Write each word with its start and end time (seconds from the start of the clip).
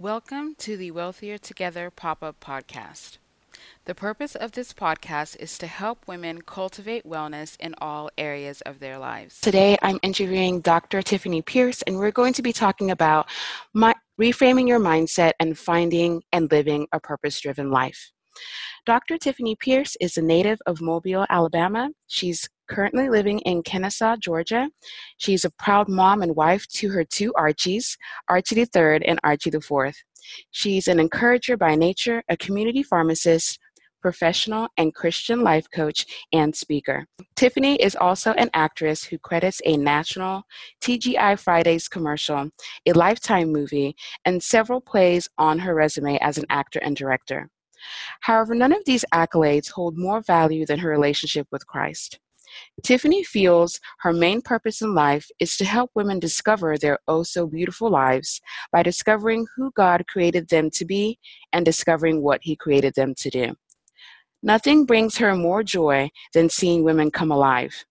Welcome 0.00 0.54
to 0.58 0.76
the 0.76 0.92
Wellthier 0.92 1.38
Together 1.38 1.90
pop 1.90 2.22
up 2.22 2.38
podcast. 2.38 3.18
The 3.84 3.96
purpose 3.96 4.36
of 4.36 4.52
this 4.52 4.72
podcast 4.72 5.36
is 5.40 5.58
to 5.58 5.66
help 5.66 6.06
women 6.06 6.42
cultivate 6.42 7.04
wellness 7.04 7.56
in 7.58 7.74
all 7.80 8.08
areas 8.16 8.60
of 8.60 8.78
their 8.78 8.96
lives. 8.96 9.40
Today, 9.40 9.76
I'm 9.82 9.98
interviewing 10.04 10.60
Dr. 10.60 11.02
Tiffany 11.02 11.42
Pierce, 11.42 11.82
and 11.82 11.98
we're 11.98 12.12
going 12.12 12.32
to 12.34 12.42
be 12.42 12.52
talking 12.52 12.92
about 12.92 13.28
my, 13.74 13.92
reframing 14.20 14.68
your 14.68 14.78
mindset 14.78 15.32
and 15.40 15.58
finding 15.58 16.22
and 16.32 16.48
living 16.48 16.86
a 16.92 17.00
purpose 17.00 17.40
driven 17.40 17.72
life. 17.72 18.12
Dr. 18.86 19.18
Tiffany 19.18 19.56
Pierce 19.56 19.96
is 20.00 20.16
a 20.16 20.22
native 20.22 20.58
of 20.66 20.80
Mobile, 20.80 21.26
Alabama. 21.28 21.90
She's 22.06 22.48
currently 22.68 23.08
living 23.08 23.38
in 23.40 23.62
Kennesaw, 23.62 24.16
Georgia. 24.16 24.70
She's 25.16 25.44
a 25.44 25.50
proud 25.50 25.88
mom 25.88 26.22
and 26.22 26.36
wife 26.36 26.66
to 26.74 26.90
her 26.90 27.04
two 27.04 27.32
Archies, 27.34 27.96
Archie 28.28 28.54
the 28.54 28.64
third 28.66 29.02
and 29.02 29.18
Archie 29.24 29.50
the 29.50 29.60
fourth. 29.60 29.96
She's 30.50 30.88
an 30.88 31.00
encourager 31.00 31.56
by 31.56 31.74
nature, 31.74 32.22
a 32.28 32.36
community 32.36 32.82
pharmacist, 32.82 33.58
professional 34.00 34.68
and 34.76 34.94
Christian 34.94 35.42
life 35.42 35.66
coach, 35.74 36.06
and 36.32 36.54
speaker. 36.54 37.06
Tiffany 37.36 37.76
is 37.76 37.96
also 37.96 38.32
an 38.32 38.50
actress 38.54 39.04
who 39.04 39.18
credits 39.18 39.60
a 39.64 39.76
national 39.76 40.42
TGI 40.80 41.38
Fridays 41.38 41.88
commercial, 41.88 42.50
a 42.86 42.92
Lifetime 42.92 43.52
movie, 43.52 43.96
and 44.24 44.42
several 44.42 44.80
plays 44.80 45.28
on 45.38 45.58
her 45.58 45.74
resume 45.74 46.18
as 46.20 46.38
an 46.38 46.46
actor 46.50 46.78
and 46.80 46.96
director. 46.96 47.50
However, 48.20 48.54
none 48.54 48.72
of 48.72 48.84
these 48.84 49.04
accolades 49.12 49.70
hold 49.70 49.96
more 49.96 50.20
value 50.20 50.66
than 50.66 50.78
her 50.80 50.90
relationship 50.90 51.46
with 51.50 51.66
Christ. 51.66 52.18
Tiffany 52.82 53.22
feels 53.22 53.80
her 54.00 54.12
main 54.12 54.40
purpose 54.40 54.80
in 54.80 54.94
life 54.94 55.28
is 55.38 55.56
to 55.56 55.64
help 55.64 55.90
women 55.94 56.18
discover 56.18 56.76
their 56.78 56.98
oh 57.06 57.22
so 57.22 57.46
beautiful 57.46 57.90
lives 57.90 58.40
by 58.72 58.82
discovering 58.82 59.46
who 59.56 59.70
God 59.72 60.06
created 60.06 60.48
them 60.48 60.70
to 60.70 60.84
be 60.84 61.18
and 61.52 61.64
discovering 61.64 62.22
what 62.22 62.40
He 62.42 62.56
created 62.56 62.94
them 62.94 63.14
to 63.16 63.30
do. 63.30 63.54
Nothing 64.42 64.86
brings 64.86 65.18
her 65.18 65.34
more 65.34 65.62
joy 65.62 66.10
than 66.32 66.48
seeing 66.48 66.84
women 66.84 67.10
come 67.10 67.32
alive. 67.32 67.84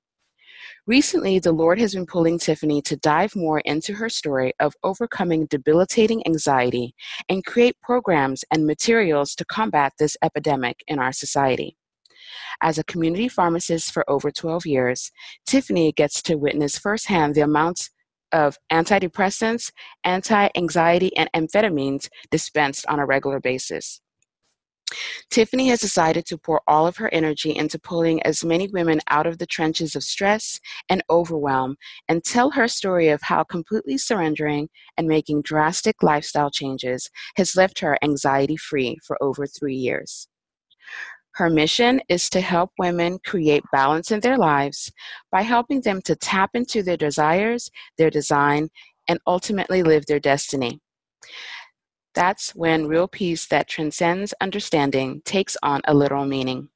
Recently, 0.87 1.37
the 1.37 1.51
Lord 1.51 1.79
has 1.79 1.93
been 1.93 2.05
pulling 2.05 2.39
Tiffany 2.39 2.81
to 2.83 2.95
dive 2.95 3.35
more 3.35 3.59
into 3.59 3.93
her 3.95 4.07
story 4.07 4.53
of 4.61 4.73
overcoming 4.83 5.45
debilitating 5.47 6.25
anxiety 6.25 6.95
and 7.27 7.45
create 7.45 7.75
programs 7.81 8.45
and 8.51 8.65
materials 8.65 9.35
to 9.35 9.43
combat 9.43 9.91
this 9.99 10.15
epidemic 10.23 10.85
in 10.87 10.97
our 10.97 11.11
society. 11.11 11.75
As 12.61 12.77
a 12.77 12.85
community 12.85 13.27
pharmacist 13.27 13.91
for 13.91 14.09
over 14.09 14.31
12 14.31 14.65
years, 14.65 15.11
Tiffany 15.45 15.91
gets 15.91 16.21
to 16.21 16.35
witness 16.35 16.77
firsthand 16.77 17.35
the 17.35 17.41
amounts 17.41 17.89
of 18.31 18.57
antidepressants, 18.71 19.73
anti 20.05 20.47
anxiety, 20.55 21.15
and 21.17 21.29
amphetamines 21.35 22.07
dispensed 22.31 22.85
on 22.87 22.99
a 22.99 23.05
regular 23.05 23.41
basis. 23.41 23.99
Tiffany 25.29 25.67
has 25.67 25.81
decided 25.81 26.25
to 26.25 26.37
pour 26.37 26.61
all 26.67 26.87
of 26.87 26.97
her 26.97 27.13
energy 27.13 27.55
into 27.55 27.77
pulling 27.77 28.21
as 28.23 28.45
many 28.45 28.67
women 28.69 29.01
out 29.09 29.27
of 29.27 29.37
the 29.37 29.45
trenches 29.45 29.95
of 29.95 30.03
stress 30.03 30.59
and 30.89 31.03
overwhelm 31.09 31.75
and 32.07 32.23
tell 32.23 32.51
her 32.51 32.67
story 32.67 33.09
of 33.09 33.21
how 33.21 33.43
completely 33.43 33.97
surrendering 33.97 34.69
and 34.97 35.07
making 35.07 35.41
drastic 35.41 36.01
lifestyle 36.01 36.49
changes 36.49 37.09
has 37.35 37.55
left 37.55 37.79
her 37.79 37.97
anxiety 38.01 38.55
free 38.55 38.97
for 39.05 39.21
over 39.21 39.45
three 39.45 39.75
years. 39.75 40.27
Her 41.33 41.49
mission 41.49 42.01
is 42.09 42.29
to 42.31 42.41
help 42.41 42.71
women 42.79 43.19
create 43.23 43.63
balance 43.71 44.09
in 44.09 44.21
their 44.21 44.37
lives 44.37 44.91
by 45.31 45.43
helping 45.43 45.81
them 45.81 46.01
to 46.03 46.15
tap 46.15 46.51
into 46.55 46.81
their 46.81 46.97
desires, 46.97 47.69
their 47.97 48.09
design, 48.09 48.69
and 49.07 49.19
ultimately 49.27 49.83
live 49.83 50.05
their 50.07 50.19
destiny. 50.19 50.79
That's 52.17 52.55
when 52.55 52.87
real 52.87 53.07
peace 53.07 53.45
that 53.49 53.67
transcends 53.67 54.33
understanding 54.41 55.21
takes 55.23 55.55
on 55.61 55.81
a 55.85 55.93
literal 55.93 56.25
meaning. 56.25 56.69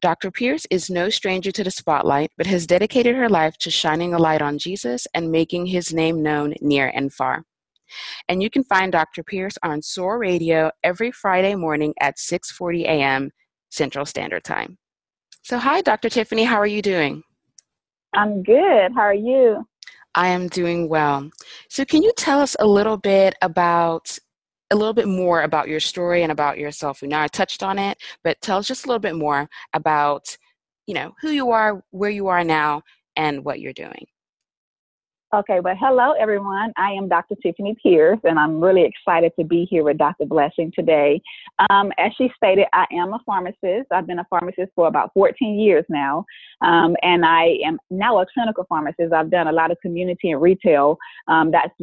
Dr. 0.00 0.30
Pierce 0.30 0.66
is 0.70 0.88
no 0.88 1.10
stranger 1.10 1.52
to 1.52 1.62
the 1.62 1.70
spotlight, 1.70 2.30
but 2.38 2.46
has 2.46 2.66
dedicated 2.66 3.16
her 3.16 3.28
life 3.28 3.58
to 3.58 3.70
shining 3.70 4.14
a 4.14 4.18
light 4.18 4.40
on 4.40 4.56
Jesus 4.56 5.06
and 5.12 5.30
making 5.30 5.66
his 5.66 5.92
name 5.92 6.22
known 6.22 6.54
near 6.62 6.88
and 6.94 7.12
far. 7.12 7.44
And 8.30 8.42
you 8.42 8.48
can 8.48 8.64
find 8.64 8.90
Dr. 8.90 9.22
Pierce 9.22 9.58
on 9.62 9.82
SOAR 9.82 10.18
Radio 10.18 10.70
every 10.82 11.10
Friday 11.12 11.54
morning 11.54 11.92
at 12.00 12.16
6:40 12.16 12.84
a.m. 12.84 13.32
Central 13.68 14.06
Standard 14.06 14.44
Time. 14.44 14.78
So, 15.42 15.58
hi, 15.58 15.82
Dr. 15.82 16.08
Tiffany. 16.08 16.44
How 16.44 16.56
are 16.56 16.66
you 16.66 16.80
doing? 16.80 17.22
I'm 18.14 18.42
good. 18.42 18.92
How 18.94 19.02
are 19.02 19.12
you? 19.12 19.66
I 20.14 20.28
am 20.28 20.48
doing 20.48 20.88
well. 20.88 21.28
So, 21.68 21.84
can 21.84 22.02
you 22.02 22.10
tell 22.16 22.40
us 22.40 22.56
a 22.58 22.66
little 22.66 22.96
bit 22.96 23.34
about 23.42 24.18
a 24.70 24.76
little 24.76 24.94
bit 24.94 25.08
more 25.08 25.42
about 25.42 25.68
your 25.68 25.80
story 25.80 26.22
and 26.22 26.32
about 26.32 26.58
yourself? 26.58 27.02
We 27.02 27.08
now, 27.08 27.22
I 27.22 27.28
touched 27.28 27.62
on 27.62 27.78
it, 27.78 27.98
but 28.24 28.40
tell 28.40 28.58
us 28.58 28.66
just 28.66 28.84
a 28.84 28.88
little 28.88 29.00
bit 29.00 29.16
more 29.16 29.48
about, 29.72 30.36
you 30.86 30.94
know, 30.94 31.12
who 31.20 31.30
you 31.30 31.50
are, 31.50 31.82
where 31.90 32.10
you 32.10 32.28
are 32.28 32.44
now, 32.44 32.82
and 33.16 33.44
what 33.44 33.60
you're 33.60 33.72
doing. 33.72 34.06
Okay, 35.36 35.60
well, 35.60 35.76
hello 35.78 36.14
everyone. 36.18 36.72
I 36.78 36.92
am 36.92 37.10
Dr. 37.10 37.34
Tiffany 37.42 37.76
Pierce, 37.82 38.18
and 38.24 38.38
I'm 38.38 38.58
really 38.58 38.84
excited 38.86 39.32
to 39.38 39.44
be 39.44 39.66
here 39.68 39.84
with 39.84 39.98
Dr. 39.98 40.24
Blessing 40.24 40.72
today. 40.74 41.20
Um, 41.68 41.92
as 41.98 42.12
she 42.16 42.30
stated, 42.34 42.64
I 42.72 42.86
am 42.92 43.12
a 43.12 43.18
pharmacist. 43.26 43.92
I've 43.92 44.06
been 44.06 44.18
a 44.18 44.26
pharmacist 44.30 44.72
for 44.74 44.86
about 44.88 45.10
14 45.12 45.60
years 45.60 45.84
now, 45.90 46.24
um, 46.62 46.96
and 47.02 47.26
I 47.26 47.58
am 47.66 47.78
now 47.90 48.18
a 48.18 48.26
clinical 48.32 48.64
pharmacist. 48.66 49.12
I've 49.12 49.30
done 49.30 49.48
a 49.48 49.52
lot 49.52 49.70
of 49.70 49.76
community 49.82 50.30
and 50.30 50.40
retail. 50.40 50.96
Um, 51.28 51.50
that's 51.50 51.74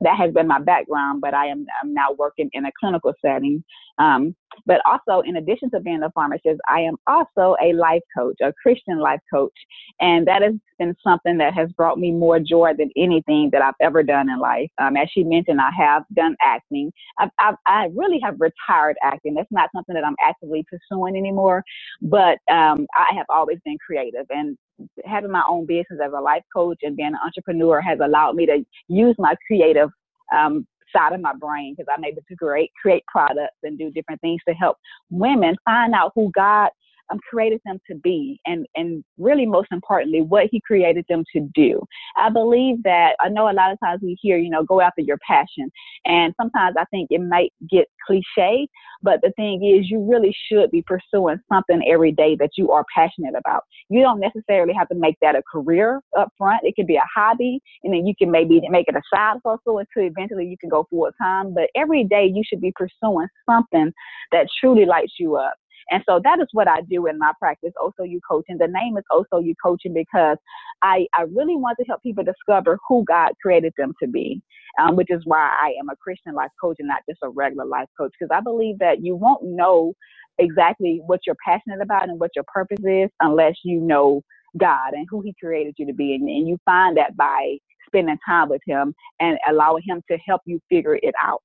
that 0.00 0.16
has 0.16 0.32
been 0.32 0.46
my 0.46 0.60
background, 0.60 1.22
but 1.22 1.34
I 1.34 1.46
am 1.46 1.66
I'm 1.82 1.92
now 1.92 2.12
working 2.16 2.50
in 2.52 2.66
a 2.66 2.70
clinical 2.78 3.14
setting. 3.20 3.64
Um, 3.98 4.36
but 4.66 4.80
also, 4.86 5.20
in 5.26 5.36
addition 5.36 5.70
to 5.70 5.80
being 5.80 6.02
a 6.02 6.10
pharmacist, 6.10 6.60
I 6.68 6.80
am 6.80 6.96
also 7.06 7.56
a 7.62 7.72
life 7.72 8.02
coach, 8.16 8.36
a 8.42 8.52
Christian 8.62 8.98
life 8.98 9.20
coach. 9.32 9.52
And 10.00 10.26
that 10.26 10.42
has 10.42 10.54
been 10.78 10.94
something 11.02 11.38
that 11.38 11.54
has 11.54 11.70
brought 11.72 11.98
me 11.98 12.10
more 12.10 12.38
joy 12.38 12.72
than 12.76 12.90
anything 12.96 13.50
that 13.52 13.62
I've 13.62 13.74
ever 13.80 14.02
done 14.02 14.30
in 14.30 14.38
life. 14.38 14.70
Um, 14.78 14.96
as 14.96 15.08
she 15.12 15.24
mentioned, 15.24 15.60
I 15.60 15.70
have 15.76 16.04
done 16.14 16.36
acting. 16.42 16.92
I've, 17.18 17.30
I've, 17.40 17.54
i 17.66 17.88
really 17.94 18.20
have 18.22 18.36
retired 18.40 18.96
acting. 19.02 19.34
That's 19.34 19.50
not 19.50 19.70
something 19.74 19.94
that 19.94 20.04
I'm 20.04 20.16
actively 20.24 20.64
pursuing 20.68 21.16
anymore. 21.16 21.62
But 22.00 22.38
um, 22.50 22.86
I 22.94 23.14
have 23.14 23.26
always 23.28 23.58
been 23.64 23.78
creative. 23.84 24.26
And 24.30 24.56
having 25.04 25.30
my 25.30 25.42
own 25.48 25.66
business 25.66 26.00
as 26.04 26.12
a 26.16 26.20
life 26.20 26.42
coach 26.54 26.78
and 26.82 26.96
being 26.96 27.08
an 27.08 27.18
entrepreneur 27.24 27.80
has 27.80 27.98
allowed 28.02 28.36
me 28.36 28.46
to 28.46 28.64
use 28.88 29.14
my 29.18 29.34
creative 29.46 29.90
um, 30.34 30.66
side 30.94 31.12
of 31.12 31.20
my 31.20 31.34
brain 31.34 31.74
because 31.74 31.92
I'm 31.94 32.04
able 32.04 32.22
to 32.28 32.36
create 32.36 32.70
create 32.80 33.04
products 33.06 33.56
and 33.62 33.78
do 33.78 33.90
different 33.90 34.20
things 34.20 34.40
to 34.48 34.54
help 34.54 34.78
women 35.10 35.56
find 35.64 35.94
out 35.94 36.12
who 36.14 36.30
God 36.34 36.70
um, 37.12 37.18
created 37.28 37.60
them 37.64 37.78
to 37.90 37.96
be 37.96 38.40
and 38.46 38.66
and 38.74 39.04
really 39.18 39.46
most 39.46 39.68
importantly 39.70 40.20
what 40.20 40.46
he 40.50 40.60
created 40.60 41.04
them 41.08 41.24
to 41.34 41.48
do. 41.54 41.80
I 42.16 42.30
believe 42.30 42.82
that 42.84 43.16
i 43.20 43.28
know 43.28 43.50
a 43.50 43.52
lot 43.52 43.72
of 43.72 43.78
times 43.80 44.00
we 44.02 44.16
hear 44.20 44.36
you 44.38 44.50
know 44.50 44.64
go 44.64 44.80
after 44.80 45.00
your 45.00 45.18
passion 45.26 45.70
and 46.04 46.34
sometimes 46.40 46.76
i 46.78 46.84
think 46.86 47.08
it 47.10 47.20
might 47.20 47.52
get 47.70 47.86
cliche 48.06 48.68
but 49.02 49.20
the 49.22 49.32
thing 49.32 49.64
is 49.64 49.90
you 49.90 50.00
really 50.00 50.34
should 50.48 50.70
be 50.70 50.82
pursuing 50.82 51.38
something 51.52 51.82
every 51.88 52.12
day 52.12 52.36
that 52.36 52.50
you 52.56 52.70
are 52.70 52.84
passionate 52.94 53.34
about. 53.36 53.64
You 53.88 54.00
don't 54.00 54.20
necessarily 54.20 54.72
have 54.74 54.88
to 54.88 54.94
make 54.94 55.16
that 55.20 55.34
a 55.34 55.42
career 55.50 56.00
up 56.16 56.28
front 56.38 56.60
it 56.62 56.74
could 56.76 56.86
be 56.86 56.96
a 56.96 57.02
hobby 57.14 57.60
and 57.82 57.92
then 57.92 58.06
you 58.06 58.14
can 58.16 58.30
maybe 58.30 58.60
make 58.68 58.86
it 58.88 58.96
a 58.96 59.02
side 59.12 59.38
hustle 59.44 59.78
until 59.78 60.08
eventually 60.08 60.46
you 60.46 60.56
can 60.58 60.68
go 60.68 60.86
full 60.88 61.10
time 61.20 61.52
but 61.54 61.68
every 61.74 62.04
day 62.04 62.30
you 62.32 62.42
should 62.46 62.60
be 62.60 62.72
pursuing 62.76 63.26
something 63.48 63.92
that 64.30 64.46
truly 64.60 64.84
lights 64.84 65.14
you 65.18 65.36
up 65.36 65.54
and 65.90 66.02
so 66.08 66.20
that 66.24 66.40
is 66.40 66.48
what 66.52 66.68
I 66.68 66.80
do 66.82 67.06
in 67.06 67.18
my 67.18 67.32
practice, 67.38 67.72
Also 67.80 68.02
You 68.04 68.20
Coaching. 68.28 68.58
The 68.58 68.68
name 68.68 68.96
is 68.96 69.04
Also 69.10 69.38
You 69.38 69.54
Coaching 69.62 69.94
because 69.94 70.38
I, 70.82 71.06
I 71.14 71.22
really 71.22 71.56
want 71.56 71.76
to 71.78 71.86
help 71.86 72.02
people 72.02 72.24
discover 72.24 72.78
who 72.88 73.04
God 73.06 73.32
created 73.42 73.72
them 73.76 73.92
to 74.02 74.08
be, 74.08 74.40
um, 74.80 74.96
which 74.96 75.08
is 75.10 75.22
why 75.24 75.38
I 75.60 75.74
am 75.80 75.88
a 75.90 75.96
Christian 75.96 76.34
life 76.34 76.50
coach 76.60 76.76
and 76.78 76.88
not 76.88 77.02
just 77.08 77.20
a 77.22 77.28
regular 77.28 77.66
life 77.66 77.88
coach. 77.98 78.12
Because 78.18 78.34
I 78.34 78.40
believe 78.40 78.78
that 78.78 79.02
you 79.02 79.16
won't 79.16 79.44
know 79.44 79.94
exactly 80.38 81.00
what 81.06 81.20
you're 81.26 81.36
passionate 81.46 81.80
about 81.82 82.08
and 82.08 82.18
what 82.18 82.30
your 82.34 82.44
purpose 82.52 82.84
is 82.84 83.10
unless 83.20 83.54
you 83.64 83.80
know 83.80 84.22
God 84.58 84.92
and 84.92 85.06
who 85.10 85.20
He 85.22 85.34
created 85.42 85.74
you 85.78 85.86
to 85.86 85.94
be. 85.94 86.14
And, 86.14 86.28
and 86.28 86.48
you 86.48 86.58
find 86.64 86.96
that 86.96 87.16
by 87.16 87.58
spending 87.86 88.18
time 88.26 88.48
with 88.48 88.62
Him 88.66 88.94
and 89.20 89.38
allowing 89.48 89.82
Him 89.86 90.02
to 90.10 90.18
help 90.26 90.42
you 90.46 90.60
figure 90.70 90.96
it 91.02 91.14
out. 91.22 91.42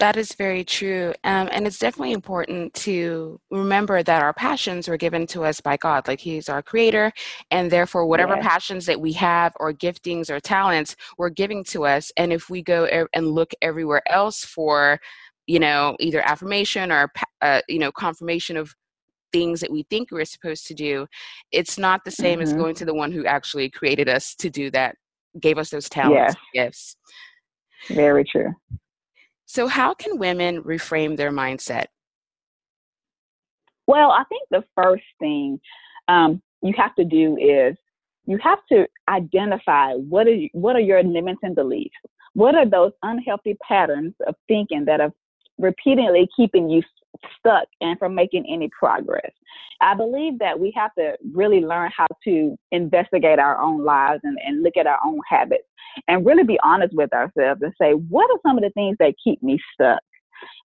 That 0.00 0.16
is 0.16 0.34
very 0.34 0.64
true. 0.64 1.14
Um, 1.22 1.48
and 1.52 1.66
it's 1.66 1.78
definitely 1.78 2.12
important 2.12 2.74
to 2.74 3.40
remember 3.50 4.02
that 4.02 4.22
our 4.22 4.32
passions 4.32 4.88
were 4.88 4.96
given 4.96 5.24
to 5.28 5.44
us 5.44 5.60
by 5.60 5.76
God. 5.76 6.08
Like 6.08 6.18
He's 6.18 6.48
our 6.48 6.62
creator. 6.62 7.12
And 7.52 7.70
therefore, 7.70 8.06
whatever 8.06 8.36
passions 8.38 8.86
that 8.86 9.00
we 9.00 9.12
have, 9.12 9.52
or 9.60 9.72
giftings, 9.72 10.30
or 10.30 10.40
talents, 10.40 10.96
were 11.16 11.30
giving 11.30 11.62
to 11.64 11.84
us. 11.84 12.10
And 12.16 12.32
if 12.32 12.50
we 12.50 12.60
go 12.60 12.88
er- 12.92 13.08
and 13.14 13.28
look 13.28 13.52
everywhere 13.62 14.02
else 14.08 14.44
for, 14.44 14.98
you 15.46 15.60
know, 15.60 15.96
either 16.00 16.20
affirmation 16.22 16.90
or, 16.90 17.12
uh, 17.40 17.60
you 17.68 17.78
know, 17.78 17.92
confirmation 17.92 18.56
of 18.56 18.74
things 19.32 19.60
that 19.60 19.70
we 19.70 19.84
think 19.90 20.10
we're 20.10 20.24
supposed 20.24 20.66
to 20.66 20.74
do, 20.74 21.06
it's 21.52 21.78
not 21.78 22.04
the 22.04 22.10
same 22.10 22.40
mm-hmm. 22.40 22.48
as 22.48 22.52
going 22.52 22.74
to 22.74 22.84
the 22.84 22.94
one 22.94 23.12
who 23.12 23.24
actually 23.26 23.70
created 23.70 24.08
us 24.08 24.34
to 24.36 24.50
do 24.50 24.72
that, 24.72 24.96
gave 25.38 25.56
us 25.56 25.70
those 25.70 25.88
talents, 25.88 26.34
yes. 26.52 26.66
gifts. 26.66 26.96
Very 27.88 28.24
true. 28.24 28.52
So, 29.46 29.66
how 29.66 29.94
can 29.94 30.18
women 30.18 30.62
reframe 30.62 31.16
their 31.16 31.30
mindset? 31.30 31.86
Well, 33.86 34.10
I 34.10 34.24
think 34.24 34.42
the 34.50 34.64
first 34.74 35.04
thing 35.18 35.60
um, 36.08 36.42
you 36.62 36.72
have 36.76 36.94
to 36.96 37.04
do 37.04 37.36
is 37.36 37.76
you 38.26 38.38
have 38.42 38.60
to 38.72 38.86
identify 39.08 39.92
what 39.92 40.26
are 40.26 40.36
what 40.52 40.76
are 40.76 40.80
your 40.80 41.02
limiting 41.02 41.54
beliefs. 41.54 41.94
What 42.32 42.54
are 42.54 42.66
those 42.66 42.92
unhealthy 43.02 43.56
patterns 43.66 44.14
of 44.26 44.34
thinking 44.48 44.86
that 44.86 45.00
are 45.00 45.12
repeatedly 45.58 46.28
keeping 46.36 46.68
you 46.68 46.82
stuck 47.38 47.66
and 47.80 47.98
from 47.98 48.14
making 48.14 48.46
any 48.48 48.70
progress? 48.78 49.30
I 49.80 49.94
believe 49.94 50.38
that 50.38 50.58
we 50.58 50.72
have 50.76 50.94
to 50.98 51.16
really 51.32 51.60
learn 51.60 51.90
how 51.96 52.06
to 52.24 52.56
investigate 52.72 53.38
our 53.38 53.60
own 53.60 53.84
lives 53.84 54.20
and, 54.24 54.38
and 54.44 54.62
look 54.62 54.76
at 54.76 54.86
our 54.86 54.98
own 55.04 55.20
habits 55.28 55.64
and 56.08 56.24
really 56.24 56.44
be 56.44 56.58
honest 56.62 56.94
with 56.94 57.12
ourselves 57.12 57.60
and 57.62 57.72
say, 57.80 57.92
what 57.92 58.30
are 58.30 58.38
some 58.46 58.56
of 58.56 58.64
the 58.64 58.70
things 58.70 58.96
that 58.98 59.14
keep 59.22 59.42
me 59.42 59.58
stuck? 59.74 60.00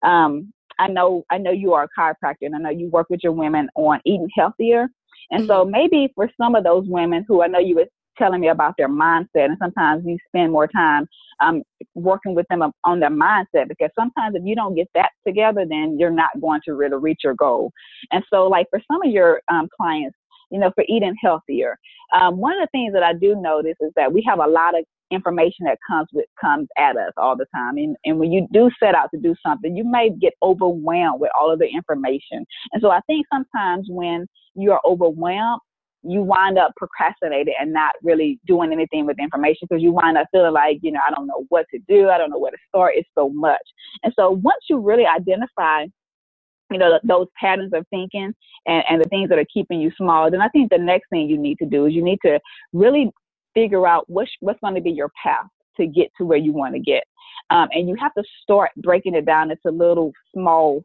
Um, 0.03 0.53
I 0.79 0.87
know 0.87 1.25
I 1.29 1.37
know 1.37 1.51
you 1.51 1.73
are 1.73 1.83
a 1.83 1.99
chiropractor 1.99 2.43
and 2.43 2.55
I 2.55 2.59
know 2.59 2.69
you 2.69 2.89
work 2.89 3.07
with 3.09 3.19
your 3.21 3.33
women 3.33 3.69
on 3.75 3.99
eating 4.05 4.29
healthier. 4.33 4.87
And 5.31 5.41
mm-hmm. 5.41 5.49
so 5.49 5.65
maybe 5.65 6.11
for 6.15 6.29
some 6.41 6.55
of 6.55 6.63
those 6.63 6.85
women 6.87 7.25
who 7.27 7.43
I 7.43 7.47
know 7.47 7.59
you 7.59 7.75
were 7.75 7.85
telling 8.19 8.41
me 8.41 8.49
about 8.49 8.75
their 8.77 8.89
mindset 8.89 9.45
and 9.45 9.57
sometimes 9.59 10.03
you 10.05 10.17
spend 10.27 10.51
more 10.51 10.67
time 10.67 11.07
um, 11.41 11.63
working 11.95 12.35
with 12.35 12.45
them 12.49 12.61
on 12.83 12.99
their 12.99 13.09
mindset 13.09 13.67
because 13.67 13.89
sometimes 13.97 14.35
if 14.35 14.43
you 14.45 14.55
don't 14.55 14.75
get 14.75 14.87
that 14.93 15.09
together 15.25 15.65
then 15.67 15.97
you're 15.97 16.11
not 16.11 16.29
going 16.41 16.61
to 16.65 16.73
really 16.75 16.97
reach 16.97 17.21
your 17.23 17.33
goal 17.35 17.71
and 18.11 18.23
so 18.31 18.47
like 18.47 18.67
for 18.69 18.81
some 18.91 19.01
of 19.03 19.11
your 19.11 19.41
um, 19.51 19.67
clients 19.75 20.17
you 20.51 20.59
know 20.59 20.71
for 20.75 20.83
eating 20.87 21.15
healthier 21.21 21.77
um, 22.19 22.37
one 22.37 22.53
of 22.53 22.61
the 22.61 22.69
things 22.71 22.93
that 22.93 23.03
i 23.03 23.13
do 23.13 23.35
notice 23.35 23.77
is 23.81 23.91
that 23.95 24.11
we 24.11 24.23
have 24.27 24.39
a 24.39 24.47
lot 24.47 24.77
of 24.77 24.85
information 25.11 25.65
that 25.65 25.77
comes 25.87 26.07
with 26.13 26.25
comes 26.39 26.67
at 26.77 26.95
us 26.97 27.13
all 27.17 27.35
the 27.35 27.45
time. 27.53 27.77
And, 27.77 27.95
and 28.05 28.19
when 28.19 28.31
you 28.31 28.47
do 28.51 28.69
set 28.81 28.95
out 28.95 29.09
to 29.13 29.19
do 29.19 29.35
something, 29.45 29.75
you 29.75 29.83
may 29.83 30.09
get 30.09 30.33
overwhelmed 30.41 31.19
with 31.19 31.31
all 31.39 31.51
of 31.51 31.59
the 31.59 31.67
information. 31.67 32.45
And 32.71 32.81
so 32.81 32.89
I 32.91 32.99
think 33.07 33.25
sometimes 33.31 33.87
when 33.89 34.27
you 34.55 34.71
are 34.71 34.81
overwhelmed, 34.85 35.61
you 36.03 36.21
wind 36.21 36.57
up 36.57 36.71
procrastinating 36.77 37.53
and 37.59 37.73
not 37.73 37.93
really 38.01 38.39
doing 38.47 38.71
anything 38.71 39.05
with 39.05 39.19
information 39.19 39.67
because 39.69 39.83
you 39.83 39.91
wind 39.91 40.17
up 40.17 40.27
feeling 40.31 40.53
like, 40.53 40.79
you 40.81 40.91
know, 40.91 41.01
I 41.05 41.13
don't 41.13 41.27
know 41.27 41.45
what 41.49 41.65
to 41.73 41.79
do. 41.87 42.09
I 42.09 42.17
don't 42.17 42.29
know 42.29 42.39
where 42.39 42.51
to 42.51 42.57
start. 42.67 42.93
It's 42.95 43.09
so 43.15 43.29
much. 43.29 43.57
And 44.03 44.13
so 44.15 44.31
once 44.31 44.63
you 44.69 44.79
really 44.79 45.05
identify 45.05 45.85
you 46.71 46.77
know, 46.77 46.99
those 47.03 47.27
patterns 47.39 47.73
of 47.73 47.85
thinking 47.89 48.33
and, 48.67 48.83
and 48.89 49.01
the 49.01 49.09
things 49.09 49.29
that 49.29 49.39
are 49.39 49.45
keeping 49.51 49.81
you 49.81 49.91
small, 49.97 50.29
then 50.29 50.41
I 50.41 50.49
think 50.49 50.69
the 50.69 50.77
next 50.77 51.09
thing 51.09 51.27
you 51.27 51.37
need 51.37 51.57
to 51.59 51.65
do 51.65 51.85
is 51.85 51.93
you 51.93 52.03
need 52.03 52.19
to 52.23 52.39
really 52.73 53.11
figure 53.53 53.87
out 53.87 54.05
what's, 54.07 54.31
what's 54.39 54.59
going 54.59 54.75
to 54.75 54.81
be 54.81 54.91
your 54.91 55.09
path 55.21 55.47
to 55.77 55.87
get 55.87 56.11
to 56.17 56.25
where 56.25 56.37
you 56.37 56.53
want 56.53 56.75
to 56.75 56.79
get. 56.79 57.03
Um, 57.49 57.69
and 57.71 57.89
you 57.89 57.95
have 57.99 58.13
to 58.13 58.23
start 58.43 58.71
breaking 58.77 59.15
it 59.15 59.25
down 59.25 59.49
into 59.49 59.75
little 59.75 60.11
small 60.33 60.83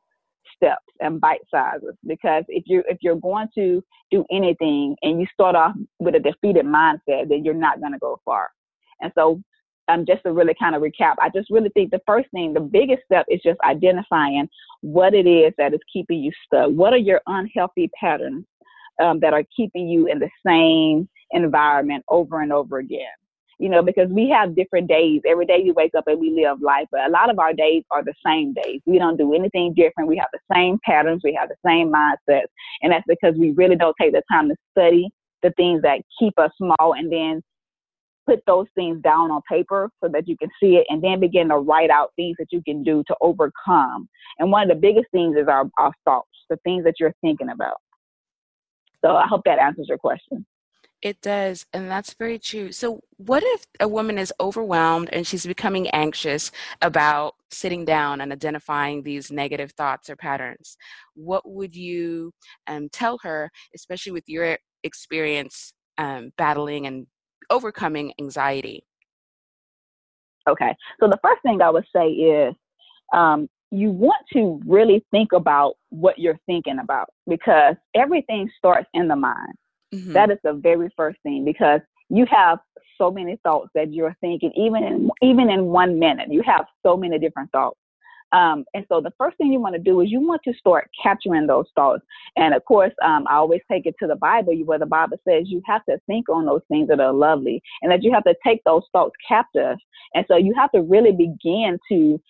steps 0.55 0.85
and 1.01 1.21
bite 1.21 1.41
sizes 1.51 1.95
because 2.07 2.45
if 2.49 2.65
you 2.67 2.83
if 2.89 2.99
you're 3.01 3.17
going 3.17 3.49
to 3.55 3.83
do 4.11 4.25
anything 4.31 4.97
and 5.03 5.21
you 5.21 5.27
start 5.33 5.55
off 5.55 5.75
with 5.99 6.15
a 6.15 6.21
defeated 6.21 6.65
mindset 6.65 7.29
then 7.29 7.45
you're 7.45 7.55
not 7.55 7.81
going 7.81 7.93
to 7.93 7.99
go 7.99 8.21
far 8.25 8.51
and 9.01 9.13
so 9.17 9.41
um, 9.89 10.07
just 10.07 10.23
to 10.23 10.33
really 10.33 10.55
kind 10.59 10.75
of 10.75 10.83
recap 10.83 11.15
i 11.21 11.29
just 11.35 11.51
really 11.51 11.71
think 11.71 11.91
the 11.91 12.01
first 12.07 12.31
thing 12.31 12.53
the 12.53 12.61
biggest 12.61 13.03
step 13.05 13.27
is 13.29 13.41
just 13.45 13.59
identifying 13.65 14.49
what 14.81 15.15
it 15.15 15.27
is 15.27 15.53
that 15.59 15.75
is 15.75 15.81
keeping 15.93 16.21
you 16.21 16.33
stuck 16.45 16.71
what 16.71 16.93
are 16.93 16.99
your 16.99 17.21
unhealthy 17.27 17.91
patterns 17.99 18.45
um, 19.03 19.21
that 19.21 19.33
are 19.33 19.45
keeping 19.57 19.89
you 19.89 20.07
in 20.07 20.19
the 20.19 20.31
same 20.47 21.09
environment 21.31 22.05
over 22.09 22.41
and 22.41 22.53
over 22.53 22.79
again. 22.79 23.07
You 23.59 23.69
know, 23.69 23.83
because 23.83 24.09
we 24.11 24.29
have 24.31 24.57
different 24.57 24.89
days. 24.89 25.23
Every 25.27 25.47
day 25.47 25.61
you 25.63 25.75
wake 25.75 25.95
up 25.97 26.05
and 26.07 26.19
we 26.19 26.31
live 26.31 26.61
life, 26.61 26.87
but 26.91 27.07
a 27.07 27.11
lot 27.11 27.31
of 27.31 27.39
our 27.39 27.53
days 27.53 27.85
are 27.91 28.03
the 28.03 28.15
same 28.25 28.53
days. 28.53 28.81
We 28.85 28.99
don't 28.99 29.17
do 29.17 29.33
anything 29.33 29.75
different. 29.75 30.09
We 30.09 30.17
have 30.17 30.29
the 30.33 30.41
same 30.53 30.79
patterns. 30.85 31.23
We 31.23 31.39
have 31.39 31.49
the 31.49 31.57
same 31.65 31.93
mindsets. 31.93 32.49
And 32.83 32.93
that's 32.93 33.05
because 33.07 33.35
we 33.37 33.53
really 33.53 33.77
don't 33.77 33.95
take 34.01 34.13
the 34.13 34.23
time 34.31 34.49
to 34.49 34.57
study 34.73 35.09
the 35.43 35.53
things 35.53 35.83
that 35.83 36.01
keep 36.19 36.39
us 36.39 36.51
small 36.57 36.95
and 36.95 37.13
then 37.13 37.43
put 38.27 38.41
those 38.47 38.67
things 38.75 39.01
down 39.03 39.31
on 39.31 39.43
paper 39.49 39.91
so 40.03 40.09
that 40.09 40.27
you 40.27 40.37
can 40.37 40.49
see 40.61 40.77
it 40.77 40.87
and 40.89 41.03
then 41.03 41.21
begin 41.21 41.49
to 41.49 41.57
write 41.57 41.91
out 41.91 42.13
things 42.17 42.37
that 42.39 42.49
you 42.51 42.63
can 42.65 42.83
do 42.83 43.05
to 43.07 43.15
overcome. 43.21 44.09
And 44.39 44.51
one 44.51 44.63
of 44.63 44.69
the 44.69 44.81
biggest 44.81 45.07
things 45.13 45.37
is 45.37 45.47
our, 45.49 45.71
our 45.79 45.93
thoughts, 46.05 46.29
the 46.49 46.57
things 46.65 46.85
that 46.85 46.95
you're 46.99 47.15
thinking 47.21 47.51
about. 47.51 47.77
So 49.05 49.17
I 49.17 49.27
hope 49.27 49.43
that 49.45 49.59
answers 49.59 49.87
your 49.89 49.99
question. 49.99 50.47
It 51.05 51.21
does, 51.21 51.67
and 51.75 51.91
that's 51.91 52.15
very 52.15 52.39
true. 52.39 52.73
So, 52.73 53.03
what 53.19 53.43
if 53.45 53.67
a 53.79 53.87
woman 53.87 54.17
is 54.17 54.33
overwhelmed 54.41 55.11
and 55.13 55.27
she's 55.27 55.45
becoming 55.45 55.87
anxious 55.91 56.51
about 56.81 57.35
sitting 57.51 57.85
down 57.85 58.23
and 58.23 58.33
identifying 58.33 59.03
these 59.03 59.31
negative 59.31 59.73
thoughts 59.73 60.09
or 60.09 60.17
patterns? 60.17 60.79
What 61.15 61.43
would 61.47 61.77
you 61.77 62.33
um, 62.67 62.89
tell 62.89 63.19
her, 63.23 63.51
especially 63.75 64.13
with 64.13 64.31
your 64.31 64.57
experience 64.83 65.75
um, 65.99 66.33
battling 66.39 66.87
and 66.87 67.07
overcoming 67.51 68.15
anxiety? 68.19 68.87
Okay, 70.49 70.75
so 71.01 71.07
the 71.07 71.19
first 71.23 71.43
thing 71.43 71.61
I 71.61 71.69
would 71.69 71.87
say 71.95 72.09
is 72.09 72.55
um, 73.13 73.47
you 73.71 73.91
want 73.91 74.25
to 74.33 74.59
really 74.67 75.05
think 75.11 75.33
about 75.35 75.75
what 75.91 76.19
you're 76.19 76.41
thinking 76.47 76.79
about 76.79 77.11
because 77.29 77.75
everything 77.95 78.51
starts 78.57 78.89
in 78.95 79.07
the 79.07 79.17
mind. 79.17 79.53
Mm-hmm. 79.95 80.13
That 80.13 80.31
is 80.31 80.39
the 80.43 80.53
very 80.53 80.91
first 80.97 81.19
thing 81.23 81.45
because 81.45 81.81
you 82.09 82.27
have 82.31 82.59
so 82.99 83.11
many 83.11 83.39
thoughts 83.43 83.71
that 83.75 83.93
you're 83.93 84.17
thinking 84.21 84.53
even 84.57 84.85
in 84.85 85.11
even 85.23 85.51
in 85.51 85.67
one 85.67 85.99
minute 85.99 86.29
you 86.31 86.43
have 86.43 86.65
so 86.85 86.97
many 86.97 87.19
different 87.19 87.51
thoughts 87.51 87.79
um, 88.35 88.65
and 88.75 88.85
so 88.89 89.01
the 89.01 89.13
first 89.17 89.37
thing 89.39 89.53
you 89.53 89.61
want 89.61 89.77
to 89.77 89.81
do 89.81 90.01
is 90.01 90.11
you 90.11 90.21
want 90.21 90.43
to 90.45 90.53
start 90.55 90.91
capturing 91.01 91.47
those 91.47 91.67
thoughts. 91.77 92.03
And 92.37 92.53
of 92.53 92.65
course, 92.65 92.93
um, 93.03 93.27
I 93.29 93.37
always 93.37 93.61
take 93.71 93.87
it 93.87 93.95
to 94.01 94.09
the 94.09 94.17
Bible 94.17 94.55
where 94.65 94.79
the 94.79 94.87
Bible 94.87 95.19
says 95.27 95.45
you 95.47 95.63
have 95.67 95.85
to 95.85 95.99
think 96.09 96.29
on 96.29 96.45
those 96.45 96.63
things 96.69 96.89
that 96.89 96.99
are 96.99 97.13
lovely 97.13 97.63
and 97.81 97.93
that 97.93 98.03
you 98.03 98.13
have 98.13 98.25
to 98.25 98.35
take 98.45 98.63
those 98.65 98.83
thoughts 98.93 99.15
captive. 99.27 99.77
And 100.15 100.25
so 100.27 100.37
you 100.37 100.53
have 100.55 100.73
to 100.73 100.83
really 100.83 101.13
begin 101.13 101.79
to 101.91 102.21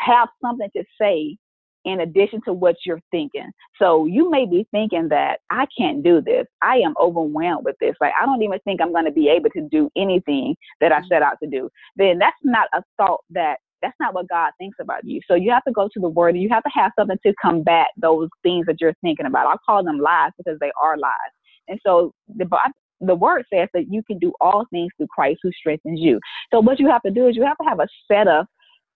have 0.00 0.28
something 0.42 0.68
to 0.76 0.84
say 1.00 1.38
in 1.84 2.00
addition 2.00 2.40
to 2.46 2.52
what 2.52 2.76
you're 2.84 3.00
thinking. 3.10 3.50
So 3.78 4.06
you 4.06 4.30
may 4.30 4.46
be 4.46 4.66
thinking 4.70 5.08
that 5.08 5.40
I 5.50 5.66
can't 5.76 6.02
do 6.02 6.20
this. 6.20 6.46
I 6.62 6.76
am 6.76 6.94
overwhelmed 7.00 7.64
with 7.64 7.76
this. 7.80 7.94
Like 8.00 8.12
I 8.20 8.26
don't 8.26 8.42
even 8.42 8.58
think 8.60 8.80
I'm 8.80 8.92
going 8.92 9.04
to 9.04 9.12
be 9.12 9.28
able 9.28 9.50
to 9.50 9.68
do 9.70 9.90
anything 9.96 10.56
that 10.80 10.92
I 10.92 10.98
mm-hmm. 10.98 11.06
set 11.08 11.22
out 11.22 11.36
to 11.42 11.48
do. 11.48 11.68
Then 11.96 12.18
that's 12.18 12.36
not 12.42 12.68
a 12.74 12.82
thought 12.96 13.20
that 13.30 13.58
that's 13.82 13.96
not 14.00 14.14
what 14.14 14.28
God 14.28 14.50
thinks 14.58 14.78
about 14.80 15.04
you. 15.04 15.20
So 15.28 15.34
you 15.34 15.50
have 15.50 15.64
to 15.64 15.72
go 15.72 15.88
to 15.92 16.00
the 16.00 16.08
word 16.08 16.34
and 16.34 16.42
you 16.42 16.48
have 16.50 16.62
to 16.62 16.70
have 16.74 16.92
something 16.98 17.18
to 17.24 17.34
combat 17.40 17.88
those 17.98 18.28
things 18.42 18.64
that 18.66 18.76
you're 18.80 18.94
thinking 19.02 19.26
about. 19.26 19.46
I 19.46 19.56
call 19.66 19.84
them 19.84 19.98
lies 19.98 20.30
because 20.38 20.58
they 20.58 20.72
are 20.80 20.96
lies. 20.96 21.32
And 21.68 21.78
so 21.84 22.12
the 22.34 22.46
the 23.00 23.14
word 23.14 23.44
says 23.52 23.68
that 23.74 23.92
you 23.92 24.02
can 24.04 24.18
do 24.18 24.32
all 24.40 24.64
things 24.70 24.90
through 24.96 25.08
Christ 25.08 25.40
who 25.42 25.50
strengthens 25.52 26.00
you. 26.00 26.18
So 26.52 26.60
what 26.60 26.78
you 26.78 26.88
have 26.88 27.02
to 27.02 27.10
do 27.10 27.28
is 27.28 27.36
you 27.36 27.44
have 27.44 27.58
to 27.58 27.68
have 27.68 27.80
a 27.80 27.88
set 28.10 28.28
of 28.28 28.46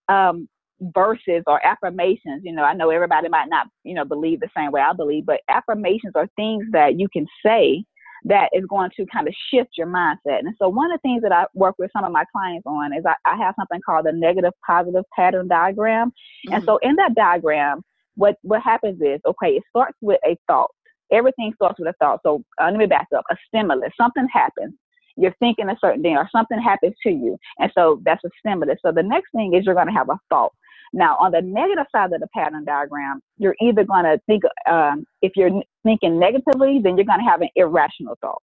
um, 0.09 0.49
verses 0.81 1.43
or 1.47 1.65
affirmations. 1.65 2.43
You 2.45 2.53
know, 2.53 2.63
I 2.63 2.75
know 2.75 2.91
everybody 2.91 3.29
might 3.29 3.49
not, 3.49 3.67
you 3.85 3.95
know, 3.95 4.05
believe 4.05 4.41
the 4.41 4.49
same 4.57 4.71
way 4.73 4.81
I 4.81 4.93
believe, 4.93 5.27
but 5.27 5.41
affirmations 5.49 6.13
are 6.15 6.29
things 6.37 6.65
that 6.73 6.99
you 6.99 7.09
can 7.13 7.27
say 7.45 7.85
that 8.25 8.49
is 8.53 8.65
going 8.69 8.91
to 8.97 9.07
kind 9.07 9.29
of 9.29 9.35
shift 9.53 9.71
your 9.77 9.87
mindset. 9.87 10.41
And 10.41 10.55
so 10.59 10.69
one 10.69 10.91
of 10.91 10.99
the 11.01 11.09
things 11.09 11.23
that 11.23 11.33
I 11.33 11.47
work 11.55 11.77
with 11.79 11.91
some 11.93 12.05
of 12.05 12.13
my 12.13 12.25
clients 12.33 12.67
on 12.67 12.93
is 12.93 13.05
I, 13.07 13.15
I 13.25 13.37
have 13.37 13.55
something 13.59 13.81
called 13.85 14.07
the 14.07 14.13
negative 14.13 14.53
positive 14.67 15.05
pattern 15.15 15.49
diagram. 15.49 16.09
Mm-hmm. 16.09 16.55
And 16.55 16.65
so 16.65 16.79
in 16.79 16.97
that 16.97 17.15
diagram, 17.15 17.83
what, 18.17 18.37
what 18.43 18.61
happens 18.63 19.01
is, 19.01 19.21
okay, 19.25 19.53
it 19.53 19.63
starts 19.71 19.97
with 20.01 20.19
a 20.27 20.37
thought. 20.49 20.71
Everything 21.13 21.53
starts 21.55 21.79
with 21.79 21.89
a 21.89 21.95
thought. 22.01 22.21
So 22.25 22.43
uh, 22.61 22.67
let 22.67 22.77
me 22.77 22.87
back 22.87 23.07
up. 23.17 23.25
A 23.31 23.37
stimulus, 23.49 23.93
something 23.97 24.27
happens 24.33 24.75
you're 25.19 25.35
thinking 25.41 25.69
a 25.69 25.77
certain 25.81 26.03
thing 26.03 26.17
or 26.17 26.29
something 26.31 26.61
happens 26.61 26.95
to 27.03 27.11
you. 27.11 27.37
And 27.59 27.71
so 27.75 28.01
that's 28.05 28.23
a 28.25 28.31
stimulus. 28.39 28.79
So 28.85 28.93
the 28.93 29.03
next 29.03 29.31
thing 29.35 29.55
is 29.55 29.67
you're 29.67 29.75
going 29.75 29.89
to 29.89 29.93
have 29.93 30.09
a 30.09 30.19
thought. 30.31 30.53
Now, 30.93 31.17
on 31.21 31.33
the 31.33 31.43
negative 31.43 31.87
side 31.95 32.13
of 32.13 32.21
the 32.21 32.29
pattern 32.35 32.65
diagram, 32.65 33.21
you're 33.37 33.57
either 33.61 33.85
going 33.85 34.05
to 34.05 34.21
think, 34.27 34.43
um, 34.69 35.05
if 35.23 35.33
you're 35.37 35.63
thinking 35.85 36.19
negatively, 36.19 36.81
then 36.83 36.97
you're 36.97 37.05
going 37.05 37.21
to 37.21 37.31
have 37.31 37.43
an 37.43 37.51
irrational 37.57 38.17
thought. 38.21 38.43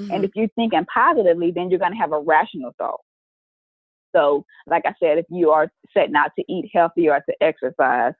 Mm-hmm. 0.00 0.12
And 0.12 0.24
if 0.24 0.30
you're 0.34 0.48
thinking 0.54 0.84
positively, 0.92 1.50
then 1.50 1.70
you're 1.70 1.78
going 1.78 1.92
to 1.92 1.98
have 1.98 2.12
a 2.12 2.20
rational 2.20 2.72
thought. 2.78 3.00
So, 4.14 4.44
like 4.66 4.84
I 4.86 4.94
said, 5.00 5.18
if 5.18 5.26
you 5.28 5.50
are 5.50 5.70
setting 5.92 6.16
out 6.16 6.30
to 6.38 6.44
eat 6.48 6.70
healthy 6.72 7.08
or 7.08 7.20
to 7.20 7.34
exercise, 7.42 8.14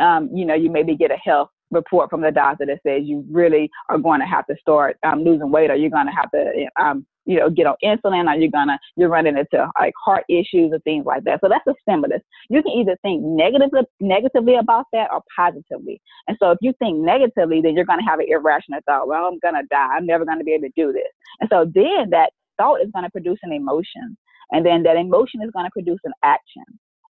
um, 0.00 0.30
you 0.32 0.44
know, 0.44 0.54
you 0.54 0.70
maybe 0.70 0.96
get 0.96 1.10
a 1.10 1.16
health 1.16 1.50
report 1.70 2.10
from 2.10 2.20
the 2.20 2.30
doctor 2.30 2.66
that 2.66 2.80
says 2.86 3.02
you 3.04 3.24
really 3.30 3.70
are 3.88 3.98
going 3.98 4.20
to 4.20 4.26
have 4.26 4.46
to 4.46 4.54
start 4.60 4.96
um, 5.04 5.24
losing 5.24 5.50
weight 5.50 5.70
or 5.70 5.74
you're 5.74 5.90
going 5.90 6.06
to 6.06 6.12
have 6.12 6.30
to 6.30 6.66
um, 6.80 7.06
you 7.24 7.38
know, 7.38 7.50
get 7.50 7.66
on 7.66 7.76
insulin 7.84 8.30
or 8.30 8.36
you're 8.38 8.50
gonna 8.50 8.78
you're 8.96 9.08
running 9.08 9.36
into 9.36 9.70
like 9.78 9.94
heart 10.04 10.24
issues 10.28 10.72
and 10.72 10.82
things 10.84 11.04
like 11.06 11.24
that. 11.24 11.40
So 11.40 11.48
that's 11.48 11.66
a 11.66 11.74
stimulus. 11.82 12.22
You 12.48 12.62
can 12.62 12.72
either 12.72 12.96
think 13.02 13.22
negatively 13.22 13.82
negatively 14.00 14.56
about 14.56 14.86
that 14.92 15.10
or 15.12 15.22
positively. 15.36 16.00
And 16.28 16.36
so 16.40 16.50
if 16.50 16.58
you 16.60 16.72
think 16.78 16.98
negatively, 16.98 17.60
then 17.60 17.74
you're 17.74 17.84
gonna 17.84 18.04
have 18.06 18.18
an 18.20 18.26
irrational 18.28 18.80
thought. 18.86 19.08
Well, 19.08 19.24
I'm 19.24 19.38
gonna 19.40 19.66
die. 19.70 19.96
I'm 19.96 20.06
never 20.06 20.24
gonna 20.24 20.44
be 20.44 20.52
able 20.52 20.68
to 20.68 20.72
do 20.76 20.92
this. 20.92 21.10
And 21.40 21.48
so 21.50 21.70
then 21.72 22.10
that 22.10 22.30
thought 22.58 22.80
is 22.82 22.90
gonna 22.94 23.10
produce 23.10 23.38
an 23.42 23.52
emotion. 23.52 24.16
And 24.50 24.66
then 24.66 24.82
that 24.82 24.96
emotion 24.96 25.42
is 25.42 25.50
gonna 25.52 25.70
produce 25.72 26.00
an 26.04 26.12
action. 26.22 26.64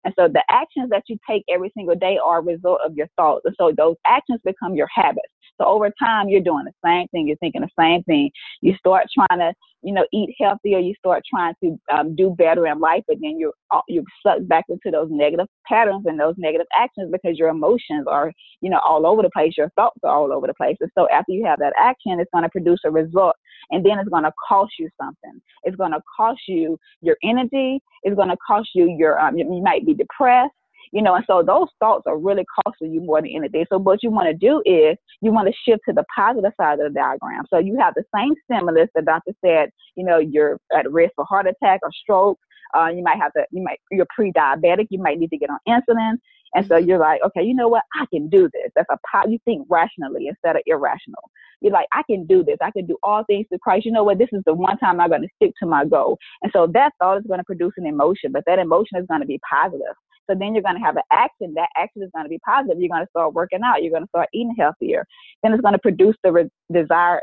And 0.04 0.14
so 0.18 0.28
the 0.28 0.44
actions 0.50 0.90
that 0.90 1.04
you 1.08 1.18
take 1.30 1.44
every 1.50 1.72
single 1.76 1.96
day 1.96 2.18
are 2.24 2.40
a 2.40 2.44
result 2.44 2.80
of 2.84 2.96
your 2.96 3.08
thoughts. 3.18 3.44
And 3.46 3.56
so 3.58 3.72
those 3.76 3.96
actions 4.06 4.40
become 4.44 4.76
your 4.76 4.88
habits. 4.94 5.32
So 5.62 5.68
over 5.68 5.92
time, 6.00 6.28
you're 6.28 6.42
doing 6.42 6.66
the 6.66 6.74
same 6.84 7.08
thing. 7.10 7.28
You're 7.28 7.38
thinking 7.38 7.62
the 7.62 7.70
same 7.80 8.04
thing. 8.04 8.32
You 8.62 8.76
start 8.78 9.06
trying 9.14 9.40
to, 9.40 9.54
you 9.84 9.94
know, 9.94 10.06
eat 10.12 10.36
healthier. 10.40 10.80
You 10.80 10.96
start 10.98 11.24
trying 11.30 11.54
to 11.64 11.80
um, 11.94 12.16
do 12.16 12.32
better 12.36 12.66
in 12.66 12.80
life, 12.80 13.04
but 13.08 13.18
then 13.22 13.38
you're 13.38 13.54
uh, 13.70 13.82
you 13.88 14.04
sucked 14.26 14.48
back 14.48 14.66
into 14.70 14.90
those 14.92 15.08
negative 15.12 15.46
patterns 15.68 16.06
and 16.08 16.20
those 16.20 16.34
negative 16.38 16.68
actions 16.76 17.12
because 17.12 17.38
your 17.38 17.50
emotions 17.50 18.08
are, 18.08 18.32
you 18.62 18.70
know, 18.70 18.80
all 18.86 19.06
over 19.06 19.22
the 19.22 19.30
place. 19.30 19.54
Your 19.56 19.70
thoughts 19.76 20.00
are 20.04 20.16
all 20.16 20.34
over 20.34 20.48
the 20.48 20.54
place. 20.56 20.78
And 20.82 20.90
so 20.98 21.08
after 21.10 21.32
you 21.32 21.46
have 21.46 21.60
that 21.60 21.74
action, 21.78 22.20
it's 22.20 22.32
going 22.34 22.44
to 22.44 22.50
produce 22.50 22.80
a 22.84 22.92
result, 22.92 23.36
and 23.70 23.86
then 23.86 24.00
it's 24.00 24.10
going 24.10 24.24
to 24.24 24.34
cost 24.48 24.74
you 24.80 24.90
something. 25.00 25.40
It's 25.64 25.76
going 25.76 25.92
to 25.92 26.02
cost 26.18 26.42
you 26.48 26.80
your 27.02 27.18
energy. 27.24 27.82
It's 28.04 28.16
going 28.16 28.30
to 28.30 28.38
cost 28.46 28.70
you 28.74 28.96
your. 28.98 29.20
Um, 29.20 29.38
you 29.38 29.62
might 29.64 29.86
be 29.86 29.94
depressed 29.94 30.54
you 30.92 31.02
know, 31.02 31.16
and 31.16 31.26
so 31.28 31.44
those 31.46 31.68
thoughts 31.80 32.04
are 32.08 32.18
really 32.18 32.46
costing 32.64 32.94
you 32.94 33.02
more 33.02 33.22
than 33.22 33.32
anything. 33.36 33.66
So 33.72 33.78
what 33.78 34.04
you 34.04 34.12
want 34.12 34.28
to 34.28 34.34
do 34.34 34.62
is 34.66 34.98
you 35.22 35.32
want 35.32 35.48
to 35.48 35.54
shift 35.66 35.82
to 35.88 35.94
the 35.94 36.06
positive 36.16 36.52
side 36.60 36.80
of 36.80 36.94
the 36.94 37.00
diagram. 37.00 37.44
So 37.50 37.60
you 37.60 37.78
have 37.80 37.94
the 37.96 38.04
same 38.16 38.34
stimulus. 38.46 38.90
The 38.96 39.02
doctor 39.02 39.32
said, 39.44 39.70
you 39.96 40.06
know, 40.06 40.20
you're 40.20 40.60
at 40.76 40.92
risk 40.92 41.14
for 41.16 41.26
heart 41.26 41.48
attack 41.48 41.80
or 41.84 41.92
stroke. 42.02 42.40
Uh, 42.78 42.88
you 42.88 43.04
might 43.04 43.18
have 43.18 43.34
to, 43.34 43.44
you 43.52 43.62
might, 43.62 43.80
you're 43.92 44.08
pre-diabetic. 44.16 44.88
You 44.90 45.02
might 45.02 45.20
need 45.20 45.30
to 45.32 45.38
get 45.38 45.50
on 45.50 45.60
insulin. 45.68 46.16
And 46.54 46.66
so 46.68 46.76
mm-hmm. 46.76 46.88
you're 46.88 47.00
like, 47.00 47.22
okay, 47.26 47.44
you 47.44 47.54
know 47.54 47.68
what? 47.68 47.84
I 47.96 48.06
can 48.14 48.28
do 48.28 48.50
this. 48.54 48.72
That's 48.76 48.90
a 48.92 48.98
pot. 49.10 49.30
you 49.30 49.40
think 49.46 49.66
rationally 49.70 50.28
instead 50.28 50.56
of 50.56 50.62
irrational. 50.66 51.22
You're 51.62 51.74
like, 51.74 51.88
I 51.94 52.02
can 52.10 52.26
do 52.26 52.44
this. 52.44 52.58
I 52.62 52.72
can 52.72 52.86
do 52.86 52.98
all 53.04 53.24
things 53.26 53.46
through 53.50 53.60
Christ. 53.60 53.86
You 53.86 53.92
know 53.92 54.04
what? 54.04 54.18
This 54.18 54.30
is 54.32 54.42
the 54.46 54.54
one 54.54 54.78
time 54.78 55.00
I'm 55.00 55.10
going 55.10 55.22
to 55.22 55.28
stick 55.36 55.54
to 55.62 55.68
my 55.68 55.86
goal. 55.86 56.18
And 56.42 56.52
so 56.52 56.68
that 56.74 56.94
thought 57.00 57.20
is 57.20 57.26
going 57.28 57.40
to 57.40 57.46
produce 57.46 57.74
an 57.78 57.86
emotion, 57.86 58.32
but 58.32 58.44
that 58.48 58.60
emotion 58.60 58.98
is 58.98 59.06
going 59.08 59.22
to 59.22 59.28
be 59.28 59.40
positive. 59.50 59.96
So 60.30 60.36
then 60.38 60.54
you're 60.54 60.64
going 60.64 60.76
to 60.76 60.82
have 60.82 60.96
an 60.96 61.04
action. 61.12 61.54
That 61.56 61.70
action 61.78 62.04
is 62.04 62.10
going 62.14 62.26
to 62.26 62.30
be 62.30 62.40
positive. 62.40 62.80
You're 62.80 62.90
going 62.90 63.06
to 63.06 63.10
start 63.10 63.34
working 63.34 63.62
out. 63.66 63.84
You're 63.84 63.92
going 63.92 64.04
to 64.04 64.10
start 64.10 64.30
eating 64.34 64.56
healthier. 64.58 65.06
Then 65.44 65.54
it's 65.54 65.62
going 65.62 65.74
to 65.74 65.80
produce 65.80 66.16
the 66.24 66.32
re- 66.32 66.50
desired 66.72 67.22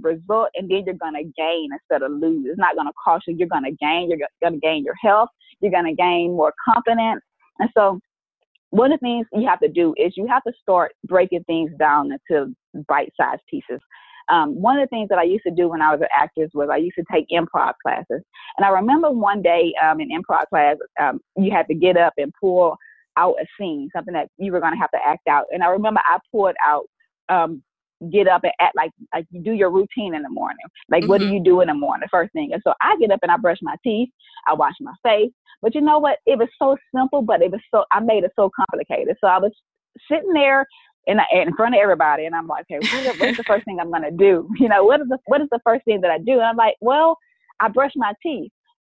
result, 0.00 0.48
and 0.54 0.70
then 0.70 0.84
you're 0.86 0.94
going 0.94 1.14
to 1.14 1.24
gain 1.36 1.70
instead 1.72 2.02
of 2.02 2.12
lose. 2.12 2.46
It's 2.48 2.58
not 2.58 2.74
going 2.74 2.86
to 2.86 2.92
cost 3.02 3.24
you. 3.26 3.36
You're 3.36 3.48
going 3.48 3.64
to 3.64 3.72
gain. 3.72 4.08
You're 4.08 4.18
going 4.42 4.54
to 4.54 4.60
gain 4.60 4.84
your 4.84 4.94
health. 5.02 5.28
You're 5.60 5.72
going 5.72 5.86
to 5.86 5.94
gain 5.94 6.32
more 6.32 6.52
confidence. 6.64 7.22
And 7.58 7.70
so 7.76 8.00
one 8.70 8.92
of 8.92 8.98
the 8.98 9.04
things 9.06 9.26
you 9.32 9.46
have 9.46 9.60
to 9.60 9.68
do 9.68 9.94
is 9.96 10.14
you 10.16 10.26
have 10.26 10.42
to 10.44 10.52
start 10.60 10.92
breaking 11.06 11.44
things 11.44 11.70
down 11.78 12.10
into 12.12 12.54
bite-sized 12.88 13.42
pieces. 13.48 13.80
Um, 14.30 14.60
one 14.60 14.78
of 14.78 14.84
the 14.84 14.88
things 14.88 15.08
that 15.10 15.18
I 15.18 15.24
used 15.24 15.44
to 15.46 15.54
do 15.54 15.68
when 15.68 15.82
I 15.82 15.90
was 15.92 16.00
an 16.00 16.08
actress 16.16 16.50
was 16.54 16.68
I 16.70 16.76
used 16.76 16.96
to 16.96 17.04
take 17.12 17.26
improv 17.28 17.74
classes. 17.82 18.22
And 18.56 18.64
I 18.64 18.68
remember 18.68 19.10
one 19.10 19.42
day 19.42 19.72
um, 19.82 20.00
in 20.00 20.08
improv 20.10 20.46
class, 20.48 20.76
um, 21.00 21.20
you 21.36 21.50
had 21.50 21.66
to 21.68 21.74
get 21.74 21.96
up 21.96 22.14
and 22.16 22.32
pull 22.40 22.76
out 23.16 23.36
a 23.40 23.46
scene, 23.58 23.88
something 23.94 24.14
that 24.14 24.28
you 24.38 24.52
were 24.52 24.60
going 24.60 24.72
to 24.72 24.78
have 24.78 24.90
to 24.90 24.98
act 25.06 25.28
out. 25.28 25.44
And 25.52 25.62
I 25.62 25.68
remember 25.68 26.00
I 26.06 26.18
pulled 26.32 26.56
out 26.64 26.86
um, 27.28 27.62
get 28.10 28.28
up 28.28 28.42
and 28.44 28.52
act 28.60 28.76
like 28.76 28.90
like 29.12 29.26
you 29.30 29.40
do 29.40 29.52
your 29.52 29.70
routine 29.70 30.14
in 30.14 30.22
the 30.22 30.28
morning. 30.28 30.64
Like 30.90 31.02
mm-hmm. 31.02 31.10
what 31.10 31.18
do 31.18 31.26
mm-hmm. 31.26 31.34
you 31.34 31.44
do 31.44 31.60
in 31.60 31.68
the 31.68 31.74
morning? 31.74 32.08
First 32.10 32.32
thing. 32.32 32.52
And 32.52 32.62
so 32.66 32.74
I 32.80 32.96
get 33.00 33.10
up 33.10 33.20
and 33.22 33.30
I 33.30 33.36
brush 33.36 33.58
my 33.62 33.76
teeth, 33.84 34.08
I 34.46 34.54
wash 34.54 34.74
my 34.80 34.94
face. 35.02 35.30
But 35.62 35.74
you 35.74 35.80
know 35.80 35.98
what? 35.98 36.18
It 36.26 36.38
was 36.38 36.48
so 36.60 36.76
simple, 36.94 37.22
but 37.22 37.42
it 37.42 37.50
was 37.50 37.60
so 37.72 37.84
I 37.92 38.00
made 38.00 38.24
it 38.24 38.32
so 38.36 38.50
complicated. 38.54 39.16
So 39.20 39.28
I 39.28 39.38
was 39.38 39.52
sitting 40.10 40.32
there 40.32 40.66
in, 41.06 41.18
in 41.32 41.54
front 41.54 41.74
of 41.74 41.80
everybody. 41.80 42.24
And 42.24 42.34
I'm 42.34 42.46
like, 42.46 42.66
okay, 42.70 42.78
what 42.78 43.14
is, 43.14 43.20
what 43.20 43.28
is 43.30 43.36
the 43.36 43.44
first 43.44 43.64
thing 43.64 43.78
I'm 43.80 43.90
going 43.90 44.02
to 44.02 44.10
do? 44.10 44.48
You 44.58 44.68
know, 44.68 44.84
what 44.84 45.00
is 45.00 45.08
the, 45.08 45.18
what 45.26 45.40
is 45.40 45.48
the 45.50 45.60
first 45.64 45.84
thing 45.84 46.00
that 46.00 46.10
I 46.10 46.18
do? 46.18 46.32
And 46.32 46.42
I'm 46.42 46.56
like, 46.56 46.76
well, 46.80 47.18
I 47.60 47.68
brush 47.68 47.92
my 47.96 48.12
teeth. 48.22 48.50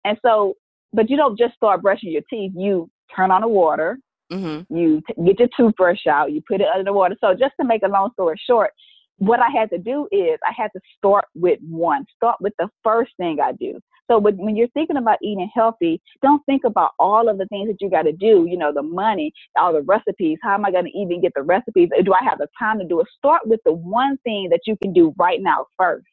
And 0.05 0.19
so, 0.25 0.55
but 0.93 1.11
you 1.11 1.17
don't 1.17 1.38
just 1.38 1.55
start 1.55 1.83
brushing 1.83 2.11
your 2.11 2.23
teeth. 2.31 2.53
You 2.57 2.91
turn 3.15 3.31
on 3.31 3.43
the 3.43 3.49
water. 3.49 3.99
Mm-hmm. 4.33 4.75
You 4.75 5.03
t- 5.07 5.23
get 5.25 5.38
your 5.38 5.49
toothbrush 5.57 6.07
out. 6.07 6.33
You 6.33 6.43
put 6.47 6.61
it 6.61 6.69
under 6.73 6.85
the 6.85 6.93
water. 6.93 7.17
So 7.21 7.35
just 7.35 7.55
to 7.61 7.67
make 7.67 7.83
a 7.83 7.88
long 7.88 8.11
story 8.12 8.41
short, 8.47 8.71
what 9.18 9.40
I 9.40 9.48
had 9.50 9.70
to 9.70 9.78
do 9.78 10.08
is 10.10 10.38
I 10.46 10.52
had 10.56 10.68
to 10.75 10.80
start 10.96 11.26
with 11.34 11.58
one. 11.68 12.06
Start 12.16 12.37
with 12.40 12.54
the 12.58 12.68
first 12.82 13.12
thing 13.16 13.38
I 13.40 13.52
do. 13.52 13.78
So 14.10 14.18
when 14.18 14.56
you're 14.56 14.68
thinking 14.68 14.96
about 14.96 15.18
eating 15.22 15.50
healthy, 15.54 16.00
don't 16.22 16.42
think 16.46 16.62
about 16.64 16.92
all 16.98 17.28
of 17.28 17.37
the 17.37 17.44
things 17.46 17.68
that 17.68 17.76
you 17.80 17.90
got 17.90 18.02
to 18.02 18.12
do, 18.12 18.46
you 18.48 18.56
know, 18.56 18.72
the 18.72 18.82
money, 18.82 19.32
all 19.58 19.75
the 19.75 19.82
recipes. 19.82 20.38
How 20.42 20.54
am 20.54 20.64
I 20.64 20.70
going 20.70 20.87
to 20.87 20.98
even 20.98 21.20
get 21.20 21.32
the 21.37 21.42
recipes? 21.42 21.90
Do 22.02 22.14
I 22.14 22.25
have 22.25 22.38
the 22.38 22.48
time 22.58 22.78
to 22.78 22.87
do 22.87 23.00
it? 23.00 23.06
Start 23.18 23.42
with 23.46 23.60
the 23.66 23.72
one 23.75 24.16
thing 24.25 24.48
that 24.50 24.60
you 24.66 24.78
can 24.82 24.94
do 24.94 25.14
right 25.18 25.42
now 25.42 25.66
first. 25.76 26.06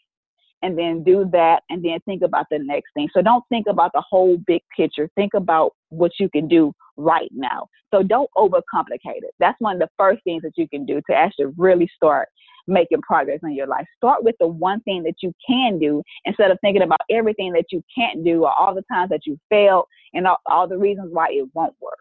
And 0.62 0.78
then 0.78 1.04
do 1.04 1.30
that 1.32 1.62
and 1.70 1.86
then 1.86 2.00
think 2.06 2.24
about 2.24 2.48
the 2.50 2.58
next 2.58 2.88
thing. 2.96 3.08
So 3.14 3.22
don't 3.22 3.44
think 3.50 3.68
about 3.70 3.92
the 3.94 4.02
whole 4.02 4.38
big 4.48 4.62
picture. 4.76 5.08
Think 5.14 5.36
about 5.36 5.74
what 5.90 6.14
you 6.20 6.28
can 6.28 6.48
do 6.48 6.74
right 6.98 7.30
now. 7.32 7.68
So 7.94 8.02
don't 8.02 8.30
overcomplicate 8.36 9.22
it. 9.22 9.36
That's 9.40 9.60
one 9.60 9.76
of 9.76 9.80
the 9.80 9.90
first 9.96 10.24
things 10.24 10.42
that 10.42 10.54
you 10.58 10.68
can 10.68 10.86
do 10.86 11.02
to 11.08 11.16
actually 11.16 11.54
really 11.56 11.88
start 11.96 12.30
making 12.68 13.02
progress 13.02 13.40
in 13.44 13.54
your 13.54 13.68
life. 13.68 13.86
Start 13.98 14.24
with 14.24 14.36
the 14.40 14.48
one 14.48 14.80
thing 14.82 15.04
that 15.04 15.16
you 15.22 15.34
can 15.48 15.80
do 15.80 16.02
instead 16.26 16.52
of 16.52 16.58
thinking 16.62 16.84
about 16.84 17.02
everything 17.10 17.54
that 17.54 17.66
you 17.72 17.84
can't 17.96 18.24
do 18.24 18.44
or 18.44 18.54
all 18.58 18.74
the 18.74 18.84
times 18.92 19.10
that 19.10 19.26
you 19.26 19.40
failed 19.50 19.86
and 20.14 20.28
all, 20.28 20.38
all 20.46 20.68
the 20.68 20.78
reasons 20.78 21.10
why 21.12 21.28
it 21.30 21.48
won't 21.54 21.76
work. 21.82 22.00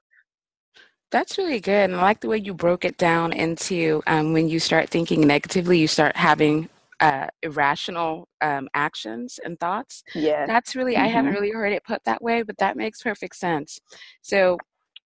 That's 1.10 1.38
really 1.38 1.60
good. 1.60 1.90
And 1.90 1.96
I 1.96 2.02
like 2.02 2.20
the 2.20 2.28
way 2.28 2.38
you 2.38 2.54
broke 2.54 2.84
it 2.84 2.96
down 2.98 3.32
into 3.32 4.02
um, 4.06 4.32
when 4.32 4.48
you 4.48 4.58
start 4.58 4.88
thinking 4.88 5.20
negatively, 5.20 5.78
you 5.78 5.86
start 5.86 6.16
having 6.16 6.68
uh, 7.00 7.28
irrational 7.42 8.28
um, 8.40 8.68
actions 8.74 9.38
and 9.44 9.58
thoughts. 9.60 10.02
Yeah. 10.14 10.46
That's 10.46 10.74
really, 10.74 10.94
mm-hmm. 10.94 11.04
I 11.04 11.08
haven't 11.08 11.32
mm-hmm. 11.32 11.42
really 11.42 11.52
heard 11.52 11.72
it 11.72 11.84
put 11.84 12.02
that 12.04 12.22
way, 12.22 12.42
but 12.42 12.58
that 12.58 12.76
makes 12.76 13.02
perfect 13.02 13.36
sense. 13.36 13.80
So, 14.22 14.58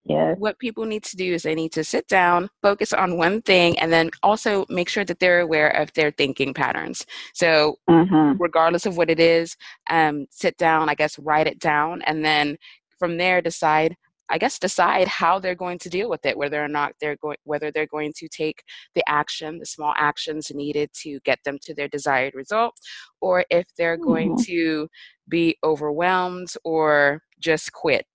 Yes. 0.09 0.37
What 0.39 0.57
people 0.57 0.85
need 0.85 1.03
to 1.03 1.15
do 1.15 1.35
is 1.35 1.43
they 1.43 1.53
need 1.53 1.71
to 1.73 1.83
sit 1.83 2.07
down, 2.07 2.49
focus 2.63 2.93
on 2.93 3.17
one 3.17 3.43
thing, 3.43 3.77
and 3.77 3.93
then 3.93 4.09
also 4.23 4.65
make 4.67 4.89
sure 4.89 5.05
that 5.05 5.19
they're 5.19 5.41
aware 5.41 5.69
of 5.69 5.93
their 5.93 6.09
thinking 6.09 6.51
patterns. 6.51 7.05
So, 7.35 7.77
mm-hmm. 7.87 8.41
regardless 8.41 8.87
of 8.87 8.97
what 8.97 9.11
it 9.11 9.19
is, 9.19 9.55
um, 9.91 10.25
sit 10.31 10.57
down, 10.57 10.89
I 10.89 10.95
guess, 10.95 11.19
write 11.19 11.45
it 11.45 11.59
down, 11.59 12.01
and 12.01 12.25
then 12.25 12.57
from 12.97 13.17
there 13.17 13.41
decide. 13.41 13.95
I 14.31 14.37
guess 14.37 14.59
decide 14.59 15.07
how 15.07 15.39
they're 15.39 15.55
going 15.55 15.79
to 15.79 15.89
deal 15.89 16.07
with 16.07 16.23
it, 16.23 16.37
whether 16.37 16.63
or 16.63 16.67
not 16.67 16.93
they're 17.01 17.15
going, 17.15 17.37
whether 17.45 17.71
they're 17.71 17.87
going 17.87 18.13
to 18.17 18.27
take 18.29 18.61
the 18.93 19.01
action, 19.09 19.57
the 19.57 19.65
small 19.65 19.91
actions 19.97 20.51
needed 20.53 20.91
to 21.01 21.19
get 21.21 21.39
them 21.43 21.57
to 21.63 21.73
their 21.73 21.87
desired 21.87 22.35
result, 22.35 22.75
or 23.21 23.43
if 23.49 23.65
they're 23.75 23.97
mm-hmm. 23.97 24.07
going 24.07 24.37
to 24.43 24.87
be 25.27 25.57
overwhelmed 25.63 26.53
or 26.63 27.23
just 27.39 27.73
quit 27.73 28.05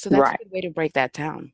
so 0.00 0.10
that's 0.10 0.20
right. 0.20 0.38
a 0.40 0.44
good 0.44 0.52
way 0.52 0.60
to 0.62 0.70
break 0.70 0.92
that 0.94 1.12
down. 1.12 1.52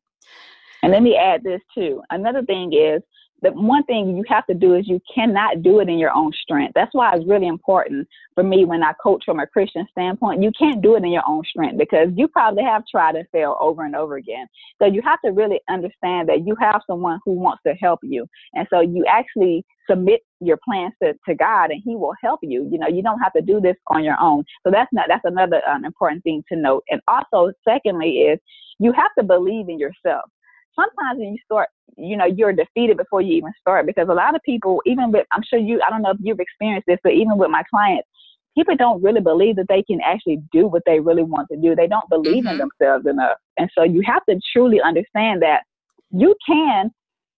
And 0.83 0.93
let 0.93 1.03
me 1.03 1.17
add 1.17 1.43
this 1.43 1.61
too. 1.75 2.03
Another 2.11 2.43
thing 2.43 2.73
is 2.73 3.03
the 3.43 3.51
one 3.53 3.85
thing 3.85 4.17
you 4.17 4.25
have 4.29 4.47
to 4.47 4.55
do 4.55 4.75
is 4.75 4.89
you 4.89 5.01
cannot 5.15 5.63
do 5.63 5.81
it 5.81 5.89
in 5.89 5.99
your 5.99 6.13
own 6.13 6.33
strength. 6.43 6.73
That's 6.75 6.95
why 6.95 7.15
it's 7.15 7.27
really 7.27 7.47
important 7.47 8.09
for 8.35 8.43
me 8.43 8.65
when 8.65 8.83
I 8.83 8.93
coach 9.03 9.25
from 9.25 9.41
a 9.41 9.47
Christian 9.47 9.87
standpoint. 9.91 10.43
You 10.43 10.51
can't 10.59 10.83
do 10.83 10.97
it 10.97 11.05
in 11.05 11.11
your 11.11 11.23
own 11.27 11.43
strength 11.45 11.79
because 11.79 12.09
you 12.17 12.29
probably 12.29 12.65
have 12.65 12.85
tried 12.91 13.15
and 13.15 13.27
failed 13.33 13.59
over 13.61 13.85
and 13.85 13.95
over 13.95 14.17
again. 14.17 14.47
So 14.81 14.87
you 14.87 15.03
have 15.03 15.21
to 15.25 15.33
really 15.33 15.61
understand 15.69 16.29
that 16.29 16.47
you 16.47 16.57
have 16.61 16.81
someone 16.87 17.21
who 17.25 17.33
wants 17.33 17.63
to 17.67 17.75
help 17.75 18.01
you. 18.03 18.27
And 18.55 18.67
so 18.71 18.81
you 18.81 19.05
actually 19.07 19.65
submit 19.89 20.23
your 20.41 20.59
plans 20.65 20.95
to, 21.03 21.13
to 21.29 21.35
God 21.35 21.71
and 21.71 21.83
he 21.85 21.95
will 21.95 22.15
help 22.23 22.41
you. 22.43 22.69
You 22.71 22.79
know, 22.79 22.89
you 22.89 23.03
don't 23.03 23.21
have 23.21 23.33
to 23.35 23.43
do 23.43 23.61
this 23.61 23.77
on 23.89 24.03
your 24.03 24.17
own. 24.21 24.45
So 24.65 24.71
that's 24.71 24.93
not, 24.93 25.07
that's 25.09 25.25
another 25.25 25.61
um, 25.69 25.85
important 25.85 26.25
thing 26.25 26.43
to 26.51 26.57
note. 26.57 26.85
And 26.89 27.01
also, 27.07 27.53
secondly, 27.69 28.19
is 28.21 28.39
you 28.79 28.93
have 28.93 29.11
to 29.19 29.25
believe 29.25 29.69
in 29.69 29.79
yourself 29.79 30.31
sometimes 30.77 31.19
when 31.19 31.33
you 31.33 31.39
start, 31.45 31.69
you 31.97 32.17
know, 32.17 32.27
you're 32.27 32.53
defeated 32.53 32.97
before 32.97 33.21
you 33.21 33.35
even 33.35 33.53
start 33.61 33.87
because 33.87 34.09
a 34.09 34.15
lot 34.15 34.35
of 34.35 34.43
people, 34.43 34.83
even 34.87 35.13
with, 35.13 35.27
I'm 35.33 35.43
sure 35.43 35.59
you, 35.59 35.81
I 35.87 35.91
don't 35.91 36.03
know 36.03 36.11
if 36.11 36.19
you've 36.21 36.41
experienced 36.41 36.87
this, 36.87 36.99
but 37.03 37.13
even 37.13 37.39
with 37.39 37.51
my 37.51 37.63
clients, 37.71 38.09
people 38.57 38.77
don't 38.77 39.03
really 39.03 39.21
believe 39.21 39.57
that 39.57 39.69
they 39.69 39.83
can 39.83 40.01
actually 40.05 40.43
do 40.53 40.67
what 40.67 40.83
they 40.87 41.01
really 41.01 41.23
want 41.23 41.49
to 41.51 41.57
do. 41.57 41.75
They 41.75 41.87
don't 41.87 42.09
believe 42.09 42.45
mm-hmm. 42.45 42.61
in 42.61 42.69
themselves 42.81 43.07
enough. 43.07 43.39
And 43.59 43.71
so 43.77 43.85
you 43.85 44.03
have 44.05 44.25
to 44.29 44.39
truly 44.53 44.81
understand 44.81 45.43
that 45.43 45.63
you 46.11 46.35
can 46.47 46.91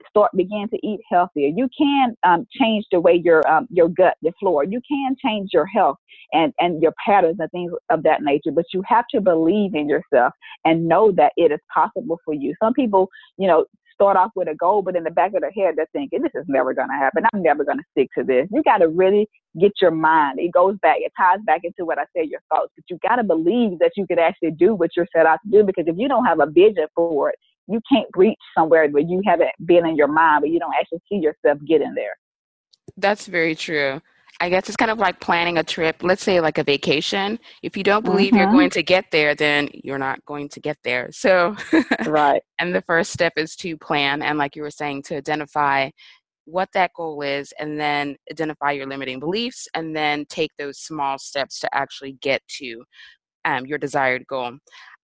start 0.09 0.31
begin 0.37 0.69
to 0.71 0.87
eat 0.87 1.01
healthier. 1.11 1.49
You 1.49 1.69
can 1.77 2.15
um, 2.25 2.47
change 2.59 2.85
the 2.91 3.01
way 3.01 3.21
your 3.23 3.47
um, 3.51 3.67
your 3.71 3.89
gut, 3.89 4.15
your 4.21 4.33
flora 4.41 4.67
You 4.67 4.81
can 4.89 5.17
change 5.23 5.51
your 5.53 5.67
health 5.67 5.97
and 6.33 6.53
and 6.59 6.83
your 6.83 6.93
patterns 7.05 7.37
and 7.39 7.51
things 7.51 7.73
of 7.91 8.03
that 8.05 8.23
nature. 8.23 8.51
But 8.53 8.67
you 8.73 8.83
have 8.87 9.05
to 9.13 9.21
believe 9.21 9.75
in 9.75 9.89
yourself 9.89 10.33
and 10.65 10.89
know 10.89 11.13
that 11.13 11.33
it 11.37 11.53
is 11.53 11.61
possible 11.73 12.19
for 12.25 12.35
you. 12.35 12.55
Some 12.63 12.75
people, 12.75 13.09
you 13.37 13.49
know, 13.49 13.67
start 13.99 14.17
off 14.17 14.31
with 14.37 14.49
a 14.49 14.55
goal, 14.55 14.83
but 14.83 14.95
in 14.95 15.03
the 15.03 15.11
back 15.11 15.35
of 15.35 15.41
their 15.41 15.51
head, 15.51 15.75
they're 15.77 15.89
thinking, 15.93 16.23
this 16.23 16.31
is 16.35 16.45
never 16.47 16.73
going 16.73 16.89
to 16.89 16.95
happen. 16.95 17.25
I'm 17.33 17.43
never 17.43 17.65
going 17.65 17.79
to 17.79 17.85
stick 17.91 18.09
to 18.17 18.23
this. 18.23 18.47
You 18.53 18.63
got 18.63 18.79
to 18.79 18.89
really 18.89 19.29
get 19.61 19.73
your 19.83 19.91
mind. 19.91 20.39
It 20.39 20.53
goes 20.53 20.77
back, 20.81 20.99
it 21.01 21.13
ties 21.19 21.41
back 21.45 21.63
into 21.65 21.85
what 21.85 21.99
I 21.99 22.05
said, 22.17 22.29
your 22.29 22.41
thoughts, 22.49 22.73
but 22.77 22.85
you 22.89 22.99
got 23.07 23.17
to 23.17 23.25
believe 23.25 23.81
that 23.81 23.93
you 23.97 24.07
could 24.07 24.21
actually 24.21 24.53
do 24.53 24.75
what 24.75 24.91
you're 24.97 25.09
set 25.15 25.27
out 25.27 25.41
to 25.45 25.51
do 25.51 25.65
because 25.65 25.85
if 25.89 25.97
you 25.99 26.09
don't 26.09 26.25
have 26.25 26.41
a 26.41 26.47
vision 26.47 26.87
for 26.95 27.31
it, 27.31 27.37
you 27.67 27.81
can't 27.91 28.07
reach 28.17 28.39
somewhere 28.57 28.89
where 28.89 29.03
you 29.03 29.21
haven't 29.27 29.51
been 29.67 29.87
in 29.87 29.97
your 29.97 30.09
mind, 30.09 30.43
but 30.43 30.51
you 30.51 30.59
don't 30.59 30.75
actually 30.79 31.01
see 31.09 31.17
yourself 31.17 31.59
getting 31.67 31.95
there. 31.95 32.17
That's 32.97 33.27
very 33.27 33.55
true. 33.55 34.01
I 34.41 34.49
guess 34.51 34.69
it's 34.69 34.77
kind 34.77 34.91
of 34.91 34.99
like 34.99 35.21
planning 35.21 35.59
a 35.59 35.65
trip, 35.65 35.97
let's 36.03 36.23
say 36.23 36.41
like 36.41 36.59
a 36.59 36.65
vacation. 36.65 37.41
If 37.63 37.77
you 37.77 37.83
don't 37.83 38.05
believe 38.05 38.29
mm-hmm. 38.29 38.39
you're 38.39 38.53
going 38.53 38.71
to 38.71 38.83
get 38.83 39.07
there, 39.11 39.35
then 39.35 39.69
you're 39.73 39.99
not 39.99 40.25
going 40.27 40.49
to 40.51 40.61
get 40.61 40.77
there. 40.85 41.11
So, 41.11 41.57
right. 42.07 42.41
and 42.61 42.73
the 42.73 42.83
first 42.83 43.13
step 43.13 43.33
is 43.37 43.57
to 43.57 43.77
plan 43.77 44.23
and, 44.23 44.39
like 44.39 44.55
you 44.55 44.63
were 44.63 44.71
saying, 44.71 45.03
to 45.05 45.17
identify 45.17 45.91
what 46.45 46.69
that 46.73 46.93
goal 46.95 47.21
is 47.23 47.53
and 47.59 47.79
then 47.79 48.17
identify 48.31 48.71
your 48.71 48.87
limiting 48.87 49.19
beliefs 49.19 49.67
and 49.75 49.95
then 49.95 50.25
take 50.29 50.51
those 50.57 50.79
small 50.79 51.19
steps 51.19 51.59
to 51.61 51.75
actually 51.75 52.13
get 52.23 52.41
to 52.49 52.85
um, 53.45 53.67
your 53.67 53.79
desired 53.79 54.27
goal. 54.27 54.53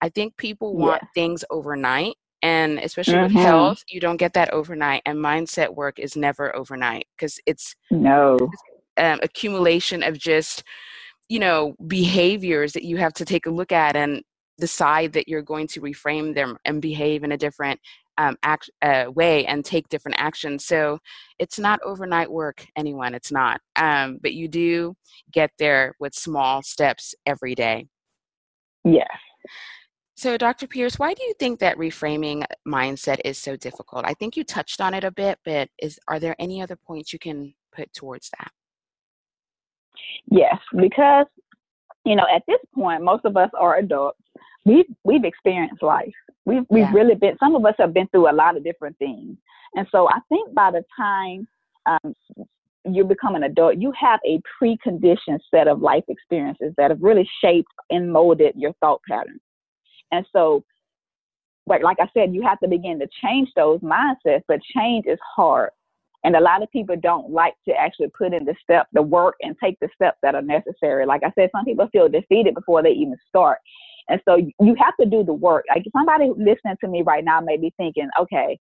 I 0.01 0.11
think 0.11 0.37
people 0.37 0.77
want 0.77 1.03
yeah. 1.03 1.09
things 1.15 1.45
overnight 1.51 2.15
and 2.43 2.79
especially 2.79 3.15
mm-hmm. 3.15 3.35
with 3.35 3.43
health 3.43 3.83
you 3.89 3.99
don't 4.01 4.19
get 4.19 4.35
that 4.35 4.53
overnight 4.53 5.01
and 5.07 5.19
mindset 5.19 5.75
work 5.75 5.99
is 5.99 6.15
never 6.15 6.55
overnight 6.55 7.07
because 7.17 7.41
it's 7.47 7.75
no 7.91 8.37
um, 8.97 9.21
accumulation 9.23 10.03
of 10.03 10.19
just 10.19 10.63
you 11.29 11.39
know 11.39 11.75
behaviors 11.87 12.73
that 12.73 12.85
you 12.85 12.97
have 12.97 13.15
to 13.15 13.25
take 13.25 13.47
a 13.47 13.51
look 13.51 13.73
at 13.73 13.97
and 13.97 14.23
decide 14.59 15.13
that 15.13 15.29
you're 15.29 15.43
going 15.43 15.67
to 15.67 15.81
reframe 15.81 16.35
them 16.35 16.57
and 16.65 16.81
behave 16.81 17.25
in 17.25 17.33
a 17.33 17.37
different 17.37 17.81
um, 18.19 18.37
act, 18.43 18.71
uh, 18.83 19.07
way 19.15 19.45
and 19.47 19.65
take 19.65 19.89
different 19.89 20.17
actions. 20.19 20.65
So 20.65 20.99
it's 21.39 21.59
not 21.59 21.81
overnight 21.85 22.31
work, 22.31 22.65
anyone. 22.77 23.15
It's 23.15 23.33
not. 23.33 23.61
Um, 23.77 24.19
but 24.23 24.35
you 24.35 24.49
do 24.49 24.95
get 25.33 25.51
there 25.59 25.95
with 25.99 26.15
small 26.15 26.63
steps 26.63 27.15
every 27.27 27.55
day. 27.55 27.87
Yes. 28.85 29.09
So, 30.17 30.37
Dr. 30.37 30.69
Pierce, 30.69 30.99
why 30.99 31.13
do 31.13 31.25
you 31.25 31.35
think 31.41 31.59
that 31.59 31.77
reframing 31.77 32.45
mindset 32.67 33.21
is 33.25 33.37
so 33.37 33.57
difficult? 33.57 34.05
I 34.05 34.15
think 34.15 34.37
you 34.37 34.45
touched 34.45 34.81
on 34.81 34.95
it 34.95 35.03
a 35.03 35.11
bit, 35.11 35.41
but 35.45 35.69
is 35.79 35.99
are 36.07 36.21
there 36.21 36.37
any 36.39 36.63
other 36.63 36.77
points 36.77 37.13
you 37.13 37.19
can 37.19 37.53
put 37.75 37.93
towards 37.93 38.31
that? 38.39 38.53
Yes, 40.31 40.59
because 40.77 41.27
you 42.05 42.17
know, 42.17 42.27
at 42.35 42.43
this 42.47 42.59
point, 42.75 43.03
most 43.03 43.25
of 43.25 43.37
us 43.37 43.51
are 43.59 43.79
adults. 43.79 44.19
We've 44.65 44.87
we've 45.05 45.25
experienced 45.25 45.83
life. 45.83 46.13
We've 46.45 46.65
we've 46.69 46.83
yeah. 46.83 46.93
really 46.93 47.15
been. 47.15 47.37
Some 47.39 47.55
of 47.55 47.65
us 47.65 47.75
have 47.79 47.95
been 47.95 48.09
through 48.09 48.31
a 48.31 48.33
lot 48.33 48.57
of 48.57 48.65
different 48.65 48.99
things, 48.99 49.37
and 49.75 49.87
so 49.91 50.09
I 50.09 50.19
think 50.29 50.55
by 50.55 50.71
the 50.71 50.83
time 50.97 51.49
um, 51.87 52.15
you 52.85 53.05
become 53.05 53.35
an 53.35 53.45
adult, 53.45 53.79
you 53.79 53.93
have 53.99 54.21
a 54.27 54.41
preconditioned 54.61 55.41
set 55.51 55.69
of 55.69 55.81
life 55.81 56.05
experiences 56.09 56.73
that 56.77 56.91
have 56.91 57.03
really 57.03 57.29
shaped 57.43 57.73
and 57.91 58.13
molded 58.13 58.55
your 58.57 58.73
thought 58.81 59.01
patterns. 59.09 59.41
And 60.13 60.27
so, 60.33 60.65
like, 61.67 61.83
like 61.83 61.97
I 62.01 62.09
said, 62.15 62.35
you 62.35 62.43
have 62.43 62.61
to 62.61 62.69
begin 62.69 62.99
to 63.01 63.09
change 63.23 63.49
those 63.57 63.81
mindsets, 63.81 64.43
but 64.47 64.61
change 64.77 65.07
is 65.07 65.19
hard. 65.35 65.71
And 66.25 66.35
a 66.35 66.41
lot 66.41 66.63
of 66.63 66.71
people 66.71 66.97
don't 67.01 67.31
like 67.31 67.55
to 67.69 67.75
actually 67.75 68.09
put 68.17 68.33
in 68.33 68.47
the 68.47 68.55
step, 68.63 68.87
the 68.93 69.03
work, 69.03 69.37
and 69.43 69.55
take 69.63 69.79
the 69.81 69.89
steps 69.95 70.19
that 70.23 70.35
are 70.35 70.43
necessary. 70.43 71.05
Like 71.05 71.23
I 71.23 71.31
said, 71.35 71.51
some 71.55 71.67
people 71.67 71.87
feel 71.93 72.09
defeated 72.09 72.55
before 72.55 72.83
they 72.83 72.91
even 72.91 73.17
start. 73.29 73.59
And 74.09 74.21
so 74.27 74.37
you 74.37 74.75
have 74.79 74.97
to 75.01 75.07
do 75.07 75.23
the 75.23 75.35
work. 75.35 75.65
Like 75.69 75.85
somebody 75.93 76.31
listening 76.31 76.77
to 76.81 76.89
me 76.89 77.03
right 77.03 77.25
now 77.25 77.41
may 77.41 77.59
be 77.59 77.73
thinking, 77.77 78.09
okay, 78.19 78.59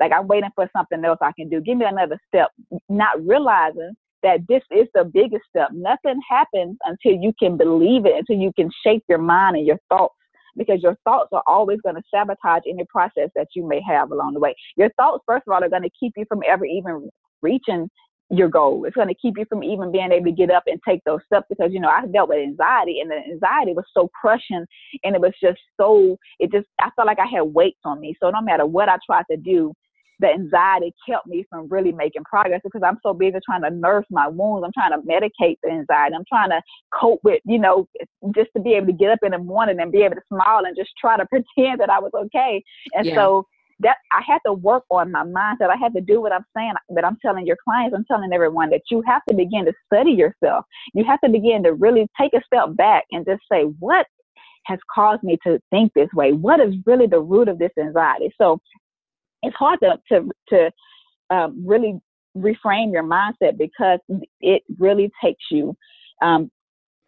like 0.00 0.12
I'm 0.12 0.26
waiting 0.26 0.50
for 0.54 0.68
something 0.76 1.04
else 1.04 1.18
I 1.22 1.32
can 1.38 1.48
do. 1.48 1.60
Give 1.60 1.78
me 1.78 1.86
another 1.86 2.18
step. 2.28 2.50
Not 2.88 3.24
realizing 3.24 3.92
that 4.24 4.40
this 4.48 4.62
is 4.70 4.88
the 4.94 5.04
biggest 5.04 5.44
step. 5.48 5.68
Nothing 5.72 6.20
happens 6.28 6.76
until 6.84 7.12
you 7.20 7.32
can 7.38 7.56
believe 7.56 8.06
it, 8.06 8.16
until 8.16 8.36
you 8.36 8.52
can 8.56 8.70
shape 8.84 9.04
your 9.08 9.18
mind 9.18 9.56
and 9.56 9.66
your 9.66 9.78
thoughts 9.88 10.14
because 10.56 10.82
your 10.82 10.96
thoughts 11.04 11.30
are 11.32 11.42
always 11.46 11.80
going 11.82 11.96
to 11.96 12.02
sabotage 12.12 12.62
any 12.68 12.84
process 12.88 13.30
that 13.34 13.48
you 13.54 13.66
may 13.66 13.80
have 13.86 14.10
along 14.10 14.34
the 14.34 14.40
way. 14.40 14.54
Your 14.76 14.90
thoughts, 14.98 15.24
first 15.26 15.44
of 15.46 15.52
all, 15.52 15.62
are 15.62 15.68
going 15.68 15.82
to 15.82 15.90
keep 15.98 16.12
you 16.16 16.24
from 16.28 16.42
ever 16.46 16.64
even 16.64 17.08
reaching 17.42 17.88
your 18.30 18.48
goal. 18.48 18.84
It's 18.84 18.96
going 18.96 19.08
to 19.08 19.14
keep 19.14 19.34
you 19.36 19.44
from 19.48 19.62
even 19.62 19.92
being 19.92 20.10
able 20.10 20.26
to 20.26 20.32
get 20.32 20.50
up 20.50 20.64
and 20.66 20.80
take 20.86 21.00
those 21.04 21.20
steps 21.26 21.46
because, 21.48 21.72
you 21.72 21.80
know, 21.80 21.88
I 21.88 22.06
dealt 22.06 22.30
with 22.30 22.38
anxiety 22.38 23.00
and 23.00 23.10
the 23.10 23.16
anxiety 23.16 23.74
was 23.74 23.84
so 23.92 24.08
crushing 24.18 24.64
and 25.04 25.14
it 25.14 25.20
was 25.20 25.32
just 25.42 25.60
so, 25.78 26.16
it 26.38 26.50
just, 26.50 26.66
I 26.80 26.90
felt 26.96 27.06
like 27.06 27.18
I 27.18 27.26
had 27.26 27.42
weights 27.42 27.80
on 27.84 28.00
me. 28.00 28.16
So 28.20 28.30
no 28.30 28.40
matter 28.40 28.66
what 28.66 28.88
I 28.88 28.96
tried 29.06 29.24
to 29.30 29.36
do, 29.36 29.74
the 30.20 30.28
anxiety 30.28 30.92
kept 31.08 31.26
me 31.26 31.44
from 31.50 31.68
really 31.68 31.92
making 31.92 32.24
progress 32.24 32.60
because 32.64 32.82
I'm 32.84 32.98
so 33.02 33.12
busy 33.12 33.38
trying 33.44 33.62
to 33.62 33.70
nurse 33.70 34.06
my 34.10 34.28
wounds. 34.28 34.64
I'm 34.64 34.72
trying 34.72 35.00
to 35.00 35.06
medicate 35.06 35.56
the 35.62 35.70
anxiety. 35.70 36.14
I'm 36.14 36.24
trying 36.28 36.50
to 36.50 36.62
cope 36.98 37.20
with, 37.24 37.40
you 37.44 37.58
know, 37.58 37.88
just 38.34 38.50
to 38.56 38.62
be 38.62 38.74
able 38.74 38.86
to 38.86 38.92
get 38.92 39.10
up 39.10 39.20
in 39.22 39.32
the 39.32 39.38
morning 39.38 39.80
and 39.80 39.92
be 39.92 40.02
able 40.02 40.16
to 40.16 40.22
smile 40.28 40.64
and 40.64 40.76
just 40.76 40.90
try 41.00 41.16
to 41.16 41.26
pretend 41.30 41.80
that 41.80 41.90
I 41.90 42.00
was 42.00 42.12
okay. 42.14 42.62
And 42.94 43.06
yeah. 43.06 43.14
so 43.14 43.46
that 43.80 43.96
I 44.12 44.22
had 44.26 44.38
to 44.46 44.52
work 44.52 44.84
on 44.90 45.10
my 45.10 45.24
mindset. 45.24 45.70
I 45.70 45.76
had 45.76 45.92
to 45.94 46.00
do 46.00 46.20
what 46.20 46.32
I'm 46.32 46.44
saying 46.56 46.74
that 46.90 47.04
I'm 47.04 47.18
telling 47.20 47.46
your 47.46 47.56
clients, 47.62 47.94
I'm 47.96 48.04
telling 48.04 48.32
everyone 48.32 48.70
that 48.70 48.82
you 48.90 49.02
have 49.06 49.22
to 49.28 49.34
begin 49.34 49.64
to 49.64 49.72
study 49.86 50.12
yourself. 50.12 50.64
You 50.94 51.04
have 51.04 51.20
to 51.22 51.28
begin 51.28 51.64
to 51.64 51.72
really 51.74 52.06
take 52.18 52.34
a 52.34 52.42
step 52.46 52.76
back 52.76 53.04
and 53.10 53.26
just 53.26 53.42
say, 53.50 53.64
what 53.80 54.06
has 54.66 54.78
caused 54.94 55.22
me 55.22 55.38
to 55.44 55.60
think 55.70 55.92
this 55.94 56.08
way? 56.14 56.32
What 56.32 56.60
is 56.60 56.74
really 56.86 57.06
the 57.06 57.20
root 57.20 57.48
of 57.48 57.58
this 57.58 57.72
anxiety? 57.78 58.32
So 58.40 58.60
it's 59.44 59.56
hard 59.56 59.80
to 59.80 59.98
to 60.10 60.30
to 60.48 60.70
um, 61.34 61.64
really 61.66 62.00
reframe 62.36 62.92
your 62.92 63.04
mindset 63.04 63.56
because 63.58 64.00
it 64.40 64.62
really 64.78 65.10
takes 65.22 65.44
you 65.50 65.76
um, 66.22 66.50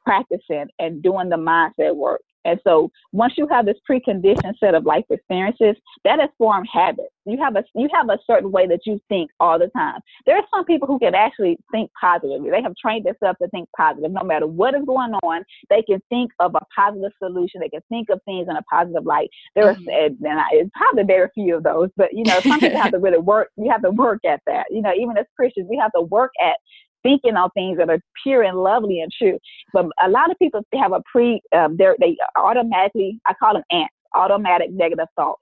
practicing 0.07 0.67
and 0.79 1.03
doing 1.03 1.29
the 1.29 1.37
mindset 1.37 1.97
work 1.97 2.21
and 2.47 2.61
so 2.63 2.91
once 3.13 3.35
you 3.37 3.49
have 3.49 3.67
this 3.67 3.77
preconditioned 3.91 4.59
set 4.61 4.75
of 4.75 4.87
life 4.87 5.05
experiences, 5.11 5.75
that 6.05 6.21
has 6.21 6.31
formed 6.39 6.69
habits. 6.73 7.11
You 7.25 7.39
have 7.43 7.57
a 7.57 7.65
you 7.75 7.89
have 7.93 8.09
a 8.09 8.19
certain 8.25 8.53
way 8.53 8.69
that 8.69 8.81
you 8.87 9.01
think 9.09 9.33
all 9.41 9.59
the 9.59 9.67
time. 9.77 9.99
There 10.27 10.37
are 10.37 10.45
some 10.55 10.65
people 10.65 10.87
who 10.87 11.01
can 11.01 11.15
actually 11.15 11.59
think 11.73 11.91
positively. 12.01 12.51
They 12.51 12.63
have 12.63 12.75
trained 12.81 13.05
themselves 13.05 13.39
to 13.43 13.49
think 13.49 13.69
positive. 13.77 14.13
No 14.13 14.23
matter 14.23 14.47
what 14.47 14.77
is 14.77 14.85
going 14.87 15.13
on, 15.25 15.43
they 15.71 15.83
can 15.83 16.01
think 16.09 16.31
of 16.39 16.55
a 16.55 16.61
positive 16.75 17.11
solution. 17.19 17.61
They 17.61 17.69
can 17.69 17.83
think 17.89 18.11
of 18.11 18.21
things 18.25 18.47
in 18.49 18.55
a 18.55 18.63
positive 18.63 19.05
light. 19.05 19.29
There 19.57 19.75
mm-hmm. 19.75 19.89
are 19.89 20.31
and 20.31 20.41
I, 20.41 20.47
it's 20.53 20.71
probably 20.77 21.03
very 21.03 21.29
few 21.35 21.57
of 21.57 21.65
those, 21.65 21.91
but 21.97 22.13
you 22.13 22.23
know, 22.23 22.39
some 22.41 22.61
people 22.61 22.81
have 22.81 22.93
to 22.93 22.99
really 23.01 23.19
work. 23.19 23.51
You 23.57 23.73
have 23.73 23.83
to 23.83 23.91
work 23.91 24.25
at 24.25 24.41
that. 24.47 24.67
You 24.71 24.83
know, 24.83 24.93
even 24.97 25.19
as 25.19 25.27
Christians, 25.35 25.67
we 25.69 25.77
have 25.79 25.93
to 25.93 26.03
work 26.03 26.31
at 26.41 26.59
thinking 27.07 27.37
on 27.37 27.51
things 27.51 27.79
that 27.79 27.89
are 27.89 28.01
pure 28.23 28.43
and 28.43 28.59
lovely 28.59 29.01
and 29.01 29.13
true. 29.17 29.39
But 29.73 29.87
a 30.05 30.09
lot 30.09 30.31
of 30.31 30.39
people 30.39 30.63
have 30.75 30.93
a 30.93 31.03
pre, 31.11 31.41
um, 31.55 31.77
they 31.79 32.17
automatically, 32.37 33.21
I 33.27 33.35
call 33.35 33.55
them 33.55 33.63
ants, 33.71 33.95
automatic 34.15 34.71
negative 34.73 35.07
thoughts. 35.15 35.41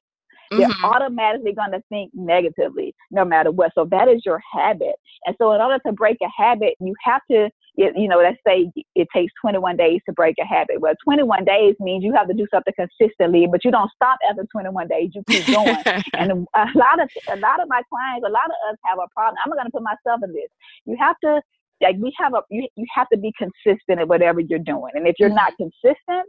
Mm-hmm. 0.52 0.60
They're 0.60 0.90
automatically 0.90 1.52
going 1.52 1.72
to 1.72 1.82
think 1.88 2.10
negatively 2.12 2.94
no 3.10 3.24
matter 3.24 3.50
what. 3.50 3.72
So 3.74 3.86
that 3.90 4.08
is 4.08 4.22
your 4.26 4.40
habit. 4.52 4.96
And 5.24 5.34
so 5.40 5.52
in 5.52 5.60
order 5.60 5.78
to 5.86 5.92
break 5.92 6.18
a 6.22 6.28
habit, 6.36 6.74
you 6.80 6.94
have 7.02 7.22
to, 7.30 7.48
you 7.76 8.08
know, 8.08 8.18
let's 8.18 8.36
say 8.46 8.70
it 8.94 9.08
takes 9.14 9.32
21 9.40 9.76
days 9.76 10.00
to 10.06 10.12
break 10.12 10.36
a 10.40 10.44
habit. 10.44 10.80
Well, 10.80 10.92
21 11.02 11.44
days 11.44 11.74
means 11.80 12.04
you 12.04 12.12
have 12.14 12.28
to 12.28 12.34
do 12.34 12.46
something 12.52 12.74
consistently, 12.76 13.46
but 13.50 13.64
you 13.64 13.70
don't 13.70 13.90
stop 13.94 14.18
after 14.28 14.44
21 14.52 14.86
days. 14.88 15.10
You 15.14 15.22
keep 15.28 15.46
going. 15.46 15.76
and 16.14 16.46
a 16.54 16.66
lot 16.74 17.00
of, 17.00 17.08
a 17.28 17.36
lot 17.36 17.60
of 17.60 17.68
my 17.68 17.82
clients, 17.88 18.26
a 18.26 18.30
lot 18.30 18.46
of 18.46 18.70
us 18.70 18.76
have 18.84 18.98
a 18.98 19.08
problem. 19.14 19.36
I'm 19.44 19.52
going 19.52 19.64
to 19.64 19.72
put 19.72 19.82
myself 19.82 20.20
in 20.22 20.32
this. 20.32 20.50
You 20.84 20.96
have 21.00 21.16
to 21.24 21.40
like 21.80 21.96
we 21.98 22.12
have 22.18 22.34
a 22.34 22.42
you, 22.50 22.66
you 22.76 22.86
have 22.94 23.08
to 23.08 23.18
be 23.18 23.32
consistent 23.38 24.00
at 24.00 24.08
whatever 24.08 24.40
you're 24.40 24.58
doing 24.58 24.92
and 24.94 25.06
if 25.06 25.16
you're 25.18 25.28
mm-hmm. 25.28 25.36
not 25.36 25.52
consistent 25.56 26.28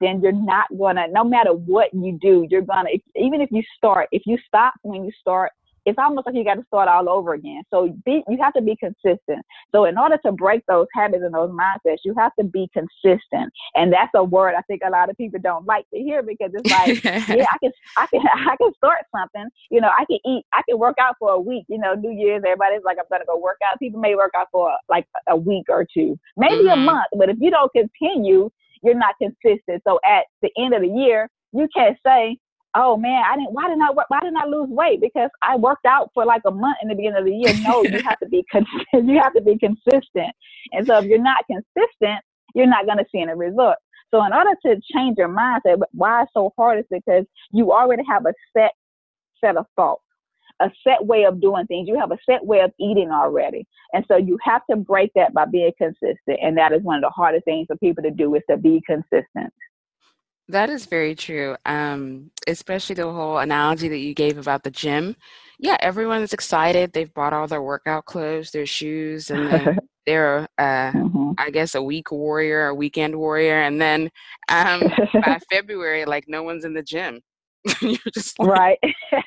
then 0.00 0.20
you're 0.20 0.32
not 0.32 0.66
gonna 0.78 1.06
no 1.10 1.24
matter 1.24 1.52
what 1.52 1.92
you 1.92 2.18
do 2.20 2.46
you're 2.50 2.62
gonna 2.62 2.90
even 3.14 3.40
if 3.40 3.50
you 3.50 3.62
start 3.76 4.08
if 4.12 4.22
you 4.26 4.38
stop 4.46 4.74
when 4.82 5.04
you 5.04 5.10
start 5.20 5.50
it's 5.86 5.98
almost 5.98 6.26
like 6.26 6.34
you 6.34 6.44
got 6.44 6.54
to 6.54 6.64
start 6.66 6.88
all 6.88 7.08
over 7.08 7.34
again. 7.34 7.62
So 7.72 7.96
be, 8.04 8.22
you 8.28 8.38
have 8.42 8.52
to 8.54 8.60
be 8.60 8.76
consistent. 8.76 9.46
So 9.72 9.84
in 9.84 9.96
order 9.96 10.18
to 10.26 10.32
break 10.32 10.62
those 10.66 10.88
habits 10.92 11.22
and 11.24 11.32
those 11.32 11.50
mindsets, 11.50 11.98
you 12.04 12.12
have 12.18 12.32
to 12.38 12.44
be 12.44 12.68
consistent. 12.72 13.52
And 13.76 13.92
that's 13.92 14.10
a 14.14 14.24
word 14.24 14.54
I 14.58 14.62
think 14.62 14.82
a 14.84 14.90
lot 14.90 15.08
of 15.08 15.16
people 15.16 15.38
don't 15.40 15.64
like 15.64 15.86
to 15.94 16.00
hear 16.00 16.24
because 16.24 16.50
it's 16.52 16.70
like, 16.70 17.04
yeah, 17.28 17.46
I 17.50 17.58
can, 17.58 17.72
I 17.96 18.06
can, 18.08 18.20
I 18.34 18.56
can 18.56 18.74
start 18.74 18.98
something. 19.16 19.46
You 19.70 19.80
know, 19.80 19.90
I 19.96 20.04
can 20.06 20.18
eat, 20.26 20.44
I 20.52 20.62
can 20.68 20.78
work 20.78 20.96
out 21.00 21.14
for 21.20 21.30
a 21.30 21.40
week. 21.40 21.64
You 21.68 21.78
know, 21.78 21.94
New 21.94 22.10
Year's, 22.10 22.42
everybody's 22.44 22.82
like, 22.84 22.98
I'm 22.98 23.06
gonna 23.08 23.24
go 23.24 23.38
work 23.38 23.58
out. 23.70 23.78
People 23.78 24.00
may 24.00 24.16
work 24.16 24.32
out 24.36 24.48
for 24.50 24.72
like 24.88 25.06
a 25.28 25.36
week 25.36 25.66
or 25.68 25.86
two, 25.94 26.18
maybe 26.36 26.64
mm-hmm. 26.64 26.80
a 26.80 26.84
month. 26.84 27.06
But 27.16 27.28
if 27.28 27.36
you 27.40 27.50
don't 27.50 27.70
continue, 27.72 28.50
you're 28.82 28.94
not 28.94 29.14
consistent. 29.22 29.82
So 29.86 30.00
at 30.04 30.24
the 30.42 30.50
end 30.58 30.74
of 30.74 30.82
the 30.82 30.88
year, 30.88 31.28
you 31.52 31.68
can't 31.74 31.96
say, 32.04 32.38
oh 32.76 32.96
man, 32.96 33.22
I 33.28 33.36
didn't. 33.36 33.52
Why 33.52 33.68
didn't 33.68 33.82
I? 33.82 33.90
Why 33.90 34.20
didn't 34.20 34.36
I 34.36 34.46
lose 34.46 34.68
weight? 34.68 35.00
Because 35.00 35.30
I 35.42 35.56
worked 35.56 35.86
out 35.86 36.10
for 36.14 36.24
like 36.24 36.42
a 36.46 36.50
month 36.50 36.76
in 36.82 36.88
the 36.88 36.94
beginning 36.94 37.18
of 37.18 37.24
the 37.24 37.32
year. 37.34 37.54
No, 37.62 37.82
you 37.82 38.02
have 38.02 38.20
to 38.20 38.28
be 38.28 38.44
consistent. 38.50 39.08
You 39.08 39.20
have 39.20 39.34
to 39.34 39.42
be 39.42 39.58
consistent. 39.58 40.32
And 40.72 40.86
so 40.86 40.98
if 40.98 41.06
you're 41.06 41.22
not 41.22 41.44
consistent, 41.46 42.20
you're 42.54 42.66
not 42.66 42.86
going 42.86 42.98
to 42.98 43.06
see 43.10 43.20
any 43.20 43.34
results. 43.34 43.80
So 44.12 44.24
in 44.24 44.32
order 44.32 44.52
to 44.66 44.80
change 44.94 45.16
your 45.18 45.28
mindset, 45.28 45.80
why 45.92 46.22
it's 46.22 46.32
so 46.34 46.52
hard 46.56 46.78
is 46.78 46.84
because 46.90 47.24
you 47.52 47.72
already 47.72 48.04
have 48.08 48.26
a 48.26 48.34
set 48.56 48.72
set 49.44 49.56
of 49.56 49.66
thoughts, 49.76 50.02
a 50.60 50.70
set 50.86 51.04
way 51.04 51.24
of 51.24 51.40
doing 51.40 51.66
things. 51.66 51.88
You 51.88 51.98
have 51.98 52.12
a 52.12 52.18
set 52.28 52.44
way 52.44 52.60
of 52.60 52.72
eating 52.78 53.10
already. 53.10 53.66
And 53.92 54.04
so 54.08 54.16
you 54.16 54.38
have 54.44 54.62
to 54.70 54.76
break 54.76 55.10
that 55.16 55.34
by 55.34 55.46
being 55.46 55.72
consistent. 55.78 56.38
And 56.42 56.56
that 56.58 56.72
is 56.72 56.82
one 56.82 56.96
of 56.96 57.02
the 57.02 57.10
hardest 57.10 57.44
things 57.44 57.66
for 57.66 57.76
people 57.76 58.02
to 58.04 58.10
do 58.10 58.34
is 58.34 58.42
to 58.50 58.56
be 58.56 58.82
consistent. 58.86 59.52
That 60.48 60.70
is 60.70 60.86
very 60.86 61.14
true. 61.14 61.56
Um, 61.66 62.30
especially 62.46 62.94
the 62.94 63.10
whole 63.10 63.38
analogy 63.38 63.88
that 63.88 63.98
you 63.98 64.14
gave 64.14 64.38
about 64.38 64.62
the 64.62 64.70
gym. 64.70 65.16
Yeah, 65.58 65.76
everyone's 65.80 66.32
excited. 66.32 66.92
They've 66.92 67.12
bought 67.12 67.32
all 67.32 67.46
their 67.46 67.62
workout 67.62 68.04
clothes, 68.04 68.50
their 68.50 68.66
shoes, 68.66 69.30
and 69.30 69.80
they're 70.06 70.46
uh, 70.58 70.92
mm-hmm. 70.92 71.32
I 71.38 71.50
guess 71.50 71.74
a 71.74 71.82
week 71.82 72.12
warrior, 72.12 72.68
a 72.68 72.74
weekend 72.74 73.16
warrior, 73.16 73.60
and 73.62 73.80
then 73.80 74.10
um, 74.48 74.82
by 75.14 75.38
February, 75.50 76.04
like 76.04 76.24
no 76.28 76.42
one's 76.42 76.64
in 76.64 76.74
the 76.74 76.82
gym. 76.82 77.20
You're 77.80 77.98
just 78.14 78.38
like, 78.38 78.48
right. 78.48 78.78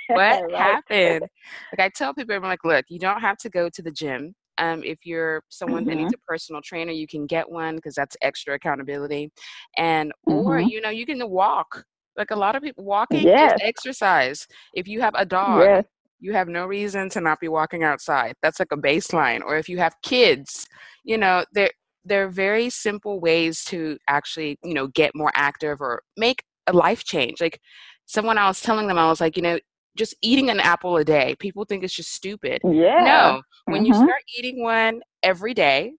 what 0.08 0.51
right. 0.51 0.55
happened? 0.55 1.27
Like 1.73 1.79
I 1.79 1.89
tell 1.89 2.13
people, 2.13 2.36
I'm 2.36 2.43
like, 2.43 2.63
look, 2.63 2.86
you 2.88 2.99
don't 2.99 3.19
have 3.19 3.38
to 3.39 3.49
go 3.49 3.67
to 3.69 3.82
the 3.82 3.91
gym. 3.91 4.34
Um, 4.60 4.84
if 4.84 5.06
you're 5.06 5.41
someone 5.50 5.82
mm-hmm. 5.82 5.89
that 5.89 5.95
needs 5.95 6.13
mm-hmm. 6.13 6.22
a 6.28 6.32
personal 6.32 6.62
trainer, 6.62 6.91
you 6.91 7.08
can 7.08 7.26
get 7.26 7.50
one 7.50 7.76
because 7.76 7.95
that's 7.95 8.15
extra 8.22 8.56
accountability. 8.56 9.32
And 9.78 10.12
or 10.28 10.58
mm-hmm. 10.58 10.69
you 10.69 10.82
know, 10.82 10.89
you 10.89 11.06
can 11.06 11.28
walk. 11.30 11.84
Like 12.17 12.32
a 12.32 12.36
lot 12.36 12.56
of 12.56 12.63
people 12.63 12.84
walking 12.84 13.22
yes. 13.22 13.54
is 13.54 13.62
exercise. 13.63 14.45
If 14.74 14.88
you 14.88 15.00
have 15.00 15.13
a 15.15 15.26
dog, 15.26 15.62
yes. 15.62 15.86
you 16.19 16.34
have 16.34 16.50
no 16.50 16.65
reason 16.65 17.10
to 17.12 17.22
not 17.22 17.39
be 17.39 17.48
walking 17.48 17.84
outside. 17.84 18.36
That's 18.41 18.60
like 18.60 18.74
a 18.74 18.78
baseline. 18.78 19.41
Or 19.41 19.58
if 19.58 19.69
you 19.69 19.78
have 19.78 19.95
kids, 20.04 20.67
you 21.06 21.17
know, 21.17 21.45
there 21.54 21.72
there 22.04 22.26
are 22.26 22.30
very 22.30 22.69
simple 22.69 23.19
ways 23.19 23.63
to 23.65 23.98
actually, 24.10 24.58
you 24.63 24.74
know, 24.74 24.88
get 24.88 25.12
more 25.15 25.32
active 25.36 25.80
or 25.80 26.02
make 26.17 26.43
a 26.67 26.74
life 26.74 27.04
change. 27.04 27.39
Like 27.39 27.60
someone 28.06 28.38
I 28.38 28.48
was 28.48 28.62
telling 28.62 28.88
them, 28.88 28.98
I 28.98 29.08
was 29.08 29.22
like, 29.22 29.38
you 29.38 29.43
know, 29.43 29.60
just 29.97 30.15
eating 30.21 30.49
an 30.49 30.60
apple 30.60 30.97
a 30.97 31.04
day, 31.04 31.36
people 31.39 31.65
think 31.65 31.84
it's 31.84 31.93
just 31.93 32.13
stupid. 32.13 32.62
Yeah. 32.63 33.04
No, 33.04 33.41
when 33.65 33.84
mm-hmm. 33.84 33.88
you 33.88 33.93
start 33.93 34.21
eating 34.38 34.62
one 34.62 35.02
every 35.23 35.54
day, 35.54 35.93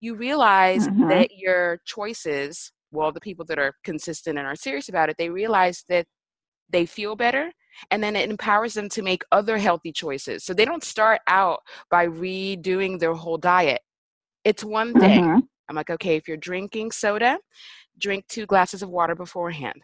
you 0.00 0.14
realize 0.14 0.86
mm-hmm. 0.86 1.08
that 1.08 1.30
your 1.36 1.80
choices, 1.84 2.72
well, 2.92 3.12
the 3.12 3.20
people 3.20 3.44
that 3.46 3.58
are 3.58 3.74
consistent 3.84 4.38
and 4.38 4.46
are 4.46 4.56
serious 4.56 4.88
about 4.88 5.08
it, 5.08 5.16
they 5.18 5.30
realize 5.30 5.84
that 5.88 6.06
they 6.70 6.86
feel 6.86 7.16
better 7.16 7.52
and 7.90 8.02
then 8.02 8.16
it 8.16 8.30
empowers 8.30 8.74
them 8.74 8.88
to 8.88 9.02
make 9.02 9.22
other 9.32 9.58
healthy 9.58 9.92
choices. 9.92 10.44
So 10.44 10.54
they 10.54 10.64
don't 10.64 10.84
start 10.84 11.20
out 11.26 11.60
by 11.90 12.06
redoing 12.06 12.98
their 12.98 13.14
whole 13.14 13.38
diet. 13.38 13.80
It's 14.44 14.64
one 14.64 14.94
thing. 14.94 15.24
Mm-hmm. 15.24 15.40
I'm 15.68 15.76
like, 15.76 15.90
okay, 15.90 16.16
if 16.16 16.28
you're 16.28 16.36
drinking 16.36 16.92
soda, 16.92 17.38
drink 17.98 18.26
two 18.28 18.46
glasses 18.46 18.82
of 18.82 18.88
water 18.88 19.14
beforehand. 19.14 19.80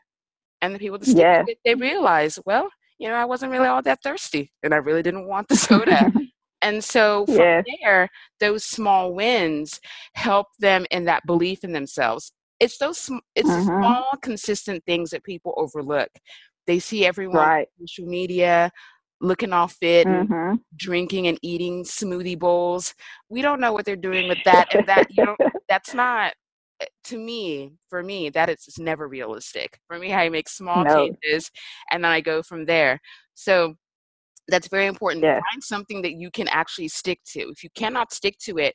And 0.60 0.74
the 0.74 0.78
people 0.78 0.98
that 0.98 1.06
stick 1.06 1.18
yeah. 1.18 1.44
it, 1.46 1.58
they 1.64 1.74
realize, 1.74 2.38
well, 2.46 2.70
you 3.02 3.08
know, 3.08 3.16
I 3.16 3.24
wasn't 3.24 3.50
really 3.50 3.66
all 3.66 3.82
that 3.82 4.00
thirsty 4.00 4.52
and 4.62 4.72
I 4.72 4.76
really 4.76 5.02
didn't 5.02 5.26
want 5.26 5.48
the 5.48 5.56
soda. 5.56 6.12
and 6.62 6.82
so 6.84 7.26
from 7.26 7.64
there, 7.82 8.08
those 8.38 8.64
small 8.64 9.12
wins 9.12 9.80
help 10.14 10.46
them 10.60 10.86
in 10.92 11.06
that 11.06 11.26
belief 11.26 11.64
in 11.64 11.72
themselves. 11.72 12.32
It's 12.60 12.78
those 12.78 13.10
it's 13.34 13.50
mm-hmm. 13.50 13.66
small 13.66 14.06
consistent 14.22 14.84
things 14.86 15.10
that 15.10 15.24
people 15.24 15.52
overlook. 15.56 16.10
They 16.68 16.78
see 16.78 17.04
everyone 17.04 17.38
right. 17.38 17.68
on 17.80 17.86
social 17.88 18.08
media 18.08 18.70
looking 19.20 19.52
all 19.52 19.66
fit 19.66 20.06
mm-hmm. 20.06 20.32
and 20.32 20.60
drinking 20.76 21.26
and 21.26 21.40
eating 21.42 21.82
smoothie 21.82 22.38
bowls. 22.38 22.94
We 23.28 23.42
don't 23.42 23.60
know 23.60 23.72
what 23.72 23.84
they're 23.84 23.96
doing 23.96 24.28
with 24.28 24.38
that 24.44 24.72
and 24.76 24.86
that 24.86 25.08
you 25.10 25.24
know 25.24 25.36
that's 25.68 25.92
not 25.92 26.34
Eh, 26.82 26.86
to 27.04 27.18
me, 27.18 27.72
for 27.88 28.02
me, 28.02 28.30
that 28.30 28.48
is 28.48 28.78
never 28.78 29.08
realistic. 29.08 29.78
For 29.86 29.98
me, 29.98 30.12
I 30.12 30.28
make 30.28 30.48
small 30.48 30.84
no. 30.84 30.96
changes 30.96 31.50
and 31.90 32.04
then 32.04 32.10
I 32.10 32.20
go 32.20 32.42
from 32.42 32.64
there. 32.64 33.00
So 33.34 33.74
that's 34.48 34.68
very 34.68 34.86
important. 34.86 35.24
Yeah. 35.24 35.40
Find 35.52 35.62
something 35.62 36.02
that 36.02 36.14
you 36.14 36.30
can 36.30 36.48
actually 36.48 36.88
stick 36.88 37.20
to. 37.32 37.40
If 37.50 37.62
you 37.62 37.70
cannot 37.74 38.12
stick 38.12 38.36
to 38.40 38.58
it, 38.58 38.74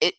it 0.00 0.14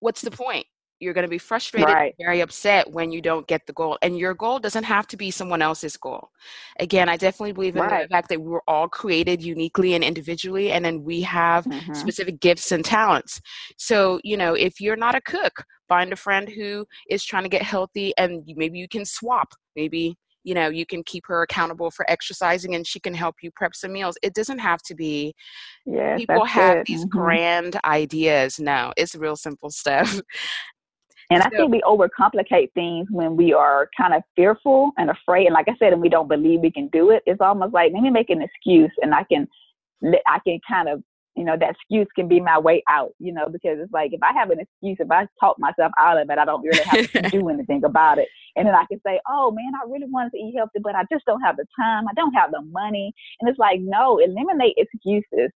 what's 0.00 0.22
the 0.22 0.30
point? 0.30 0.66
You're 1.00 1.14
going 1.14 1.24
to 1.24 1.30
be 1.30 1.38
frustrated, 1.38 1.88
right. 1.88 2.14
very 2.18 2.40
upset 2.40 2.90
when 2.90 3.10
you 3.10 3.20
don't 3.20 3.46
get 3.46 3.66
the 3.66 3.72
goal. 3.72 3.98
And 4.02 4.18
your 4.18 4.34
goal 4.34 4.58
doesn't 4.58 4.84
have 4.84 5.06
to 5.08 5.16
be 5.16 5.30
someone 5.30 5.62
else's 5.62 5.96
goal. 5.96 6.28
Again, 6.78 7.08
I 7.08 7.16
definitely 7.16 7.52
believe 7.52 7.76
in 7.76 7.82
right. 7.82 8.02
the 8.02 8.08
fact 8.08 8.28
that 8.28 8.40
we 8.40 8.48
were 8.48 8.62
all 8.68 8.88
created 8.88 9.42
uniquely 9.42 9.94
and 9.94 10.04
individually, 10.04 10.72
and 10.72 10.84
then 10.84 11.02
we 11.02 11.22
have 11.22 11.64
mm-hmm. 11.64 11.94
specific 11.94 12.40
gifts 12.40 12.70
and 12.70 12.84
talents. 12.84 13.40
So, 13.76 14.20
you 14.22 14.36
know, 14.36 14.54
if 14.54 14.80
you're 14.80 14.96
not 14.96 15.14
a 15.14 15.20
cook, 15.22 15.64
find 15.88 16.12
a 16.12 16.16
friend 16.16 16.48
who 16.48 16.86
is 17.08 17.24
trying 17.24 17.42
to 17.42 17.48
get 17.48 17.62
healthy 17.62 18.14
and 18.16 18.48
maybe 18.54 18.78
you 18.78 18.86
can 18.86 19.04
swap 19.04 19.48
maybe 19.74 20.16
you 20.44 20.54
know 20.54 20.68
you 20.68 20.86
can 20.86 21.02
keep 21.04 21.24
her 21.26 21.42
accountable 21.42 21.90
for 21.90 22.08
exercising 22.10 22.74
and 22.74 22.86
she 22.86 23.00
can 23.00 23.12
help 23.12 23.36
you 23.42 23.50
prep 23.50 23.74
some 23.74 23.92
meals 23.92 24.16
it 24.22 24.34
doesn't 24.34 24.58
have 24.58 24.80
to 24.82 24.94
be 24.94 25.34
yeah 25.86 26.16
people 26.16 26.44
have 26.44 26.76
good. 26.76 26.86
these 26.86 27.04
mm-hmm. 27.04 27.18
grand 27.18 27.80
ideas 27.84 28.58
no 28.58 28.92
it's 28.96 29.14
real 29.14 29.36
simple 29.36 29.70
stuff 29.70 30.20
and 31.30 31.42
so, 31.42 31.46
I 31.46 31.50
think 31.50 31.70
we 31.70 31.80
overcomplicate 31.82 32.72
things 32.72 33.08
when 33.10 33.36
we 33.36 33.52
are 33.52 33.88
kind 33.96 34.14
of 34.14 34.22
fearful 34.36 34.90
and 34.98 35.10
afraid. 35.10 35.46
And 35.46 35.54
like 35.54 35.68
I 35.68 35.76
said, 35.78 35.92
and 35.92 36.02
we 36.02 36.08
don't 36.08 36.28
believe 36.28 36.60
we 36.60 36.72
can 36.72 36.88
do 36.88 37.10
it. 37.10 37.22
It's 37.26 37.40
almost 37.40 37.72
like 37.72 37.92
let 37.92 38.02
me 38.02 38.10
make 38.10 38.30
an 38.30 38.42
excuse, 38.42 38.92
and 39.02 39.14
I 39.14 39.24
can, 39.24 39.48
I 40.26 40.38
can 40.44 40.58
kind 40.68 40.88
of 40.88 41.02
you 41.36 41.44
know, 41.44 41.56
that 41.58 41.70
excuse 41.70 42.08
can 42.14 42.28
be 42.28 42.40
my 42.40 42.58
way 42.58 42.82
out, 42.88 43.12
you 43.18 43.32
know, 43.32 43.48
because 43.48 43.78
it's 43.80 43.92
like 43.92 44.12
if 44.12 44.22
I 44.22 44.32
have 44.38 44.50
an 44.50 44.60
excuse, 44.60 44.96
if 45.00 45.10
I 45.10 45.26
talk 45.38 45.58
myself 45.58 45.92
out 45.98 46.20
of 46.20 46.28
it, 46.28 46.38
I 46.38 46.44
don't 46.44 46.62
really 46.62 46.82
have 46.82 47.10
to 47.12 47.22
do 47.30 47.48
anything 47.50 47.84
about 47.84 48.18
it. 48.18 48.28
And 48.56 48.66
then 48.66 48.74
I 48.74 48.84
can 48.90 49.00
say, 49.06 49.20
oh 49.28 49.50
man, 49.50 49.72
I 49.74 49.88
really 49.88 50.06
wanted 50.10 50.32
to 50.32 50.38
eat 50.38 50.54
healthy, 50.56 50.80
but 50.82 50.94
I 50.94 51.04
just 51.10 51.24
don't 51.24 51.40
have 51.40 51.56
the 51.56 51.66
time. 51.80 52.04
I 52.08 52.14
don't 52.14 52.34
have 52.34 52.50
the 52.50 52.62
money. 52.62 53.12
And 53.40 53.48
it's 53.48 53.58
like, 53.58 53.80
no, 53.80 54.18
eliminate 54.18 54.74
excuses. 54.76 55.50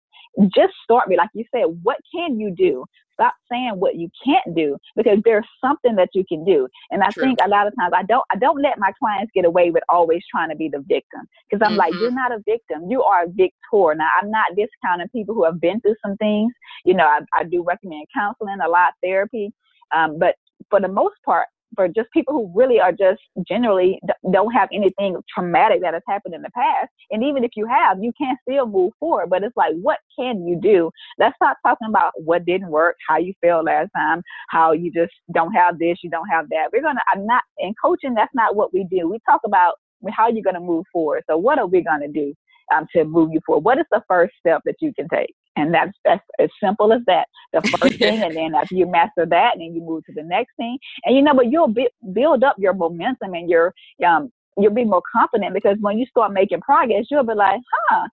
Just 0.56 0.74
start 0.82 1.08
me. 1.08 1.16
Like 1.16 1.30
you 1.34 1.44
said, 1.54 1.64
what 1.82 1.98
can 2.14 2.38
you 2.38 2.54
do? 2.56 2.84
Stop 3.14 3.34
saying 3.50 3.74
what 3.76 3.96
you 3.96 4.08
can't 4.24 4.54
do 4.54 4.76
because 4.96 5.18
there's 5.24 5.46
something 5.60 5.96
that 5.96 6.10
you 6.14 6.24
can 6.28 6.44
do. 6.44 6.68
And 6.90 7.02
I 7.02 7.10
True. 7.10 7.24
think 7.24 7.38
a 7.44 7.48
lot 7.48 7.66
of 7.66 7.74
times 7.78 7.92
I 7.94 8.02
don't 8.02 8.24
I 8.30 8.36
don't 8.36 8.60
let 8.60 8.78
my 8.78 8.92
clients 8.98 9.32
get 9.34 9.44
away 9.44 9.70
with 9.70 9.82
always 9.88 10.22
trying 10.30 10.50
to 10.50 10.56
be 10.56 10.68
the 10.68 10.84
victim 10.86 11.22
because 11.48 11.64
I'm 11.64 11.72
mm-hmm. 11.72 11.78
like 11.78 11.94
you're 11.94 12.10
not 12.10 12.32
a 12.32 12.42
victim, 12.44 12.90
you 12.90 13.02
are 13.02 13.24
a 13.24 13.28
victor. 13.28 13.54
Now 13.72 14.08
I'm 14.20 14.30
not 14.30 14.56
discounting 14.56 15.08
people 15.08 15.34
who 15.34 15.44
have 15.44 15.60
been 15.60 15.80
through 15.80 15.96
some 16.04 16.16
things. 16.16 16.52
You 16.84 16.94
know, 16.94 17.06
I, 17.06 17.20
I 17.38 17.44
do 17.44 17.64
recommend 17.64 18.06
counseling, 18.14 18.58
a 18.64 18.68
lot 18.68 18.92
therapy, 19.02 19.52
um, 19.94 20.18
but 20.18 20.36
for 20.70 20.80
the 20.80 20.88
most 20.88 21.16
part, 21.24 21.48
for 21.74 21.88
just 21.88 22.10
people 22.12 22.34
who 22.34 22.52
really 22.54 22.80
are 22.80 22.92
just 22.92 23.20
generally 23.46 24.00
don't 24.32 24.52
have 24.52 24.68
anything 24.72 25.16
traumatic 25.32 25.80
that 25.82 25.94
has 25.94 26.02
happened 26.08 26.34
in 26.34 26.42
the 26.42 26.50
past. 26.50 26.88
And 27.10 27.22
even 27.22 27.44
if 27.44 27.52
you 27.56 27.66
have, 27.66 28.02
you 28.02 28.12
can 28.16 28.36
still 28.48 28.66
move 28.66 28.92
forward. 28.98 29.30
But 29.30 29.42
it's 29.42 29.56
like, 29.56 29.74
what 29.80 29.98
can 30.18 30.46
you 30.46 30.58
do? 30.60 30.90
Let's 31.18 31.36
start 31.36 31.56
talking 31.64 31.88
about 31.88 32.12
what 32.16 32.44
didn't 32.44 32.68
work, 32.68 32.96
how 33.08 33.18
you 33.18 33.34
failed 33.40 33.66
last 33.66 33.90
time, 33.96 34.22
how 34.50 34.72
you 34.72 34.90
just 34.90 35.12
don't 35.32 35.52
have 35.52 35.78
this, 35.78 35.98
you 36.02 36.10
don't 36.10 36.28
have 36.28 36.48
that. 36.50 36.68
We're 36.72 36.82
gonna. 36.82 37.00
I'm 37.12 37.26
not 37.26 37.42
in 37.58 37.74
coaching. 37.82 38.14
That's 38.14 38.34
not 38.34 38.56
what 38.56 38.72
we 38.72 38.84
do. 38.90 39.08
We 39.08 39.18
talk 39.28 39.40
about 39.44 39.74
how 40.10 40.28
you're 40.28 40.42
gonna 40.42 40.60
move 40.60 40.84
forward. 40.92 41.24
So 41.28 41.36
what 41.36 41.58
are 41.58 41.66
we 41.66 41.82
gonna 41.82 42.08
do 42.08 42.34
um, 42.74 42.86
to 42.94 43.04
move 43.04 43.30
you 43.32 43.40
forward? 43.46 43.64
What 43.64 43.78
is 43.78 43.86
the 43.90 44.02
first 44.08 44.34
step 44.38 44.62
that 44.64 44.76
you 44.80 44.92
can 44.94 45.08
take? 45.08 45.34
And 45.56 45.72
that's 45.72 45.96
that's 46.04 46.24
as 46.40 46.50
simple 46.62 46.92
as 46.92 47.00
that. 47.06 47.26
The 47.52 47.62
first 47.78 47.98
thing, 47.98 48.22
and 48.22 48.36
then 48.36 48.54
after 48.54 48.74
you 48.74 48.86
master 48.86 49.26
that, 49.26 49.52
and 49.54 49.62
then 49.62 49.74
you 49.74 49.80
move 49.80 50.04
to 50.06 50.12
the 50.12 50.22
next 50.22 50.52
thing. 50.56 50.78
And 51.04 51.16
you 51.16 51.22
know, 51.22 51.34
but 51.34 51.50
you'll 51.50 51.68
be, 51.68 51.88
build 52.12 52.42
up 52.42 52.56
your 52.58 52.74
momentum 52.74 53.34
and 53.34 53.48
your 53.48 53.72
um 54.04 54.32
you'll 54.56 54.74
be 54.74 54.84
more 54.84 55.02
confident 55.12 55.54
because 55.54 55.76
when 55.80 55.98
you 55.98 56.06
start 56.06 56.32
making 56.32 56.60
progress, 56.60 57.06
you'll 57.10 57.24
be 57.24 57.34
like, 57.34 57.60
huh, 57.88 58.08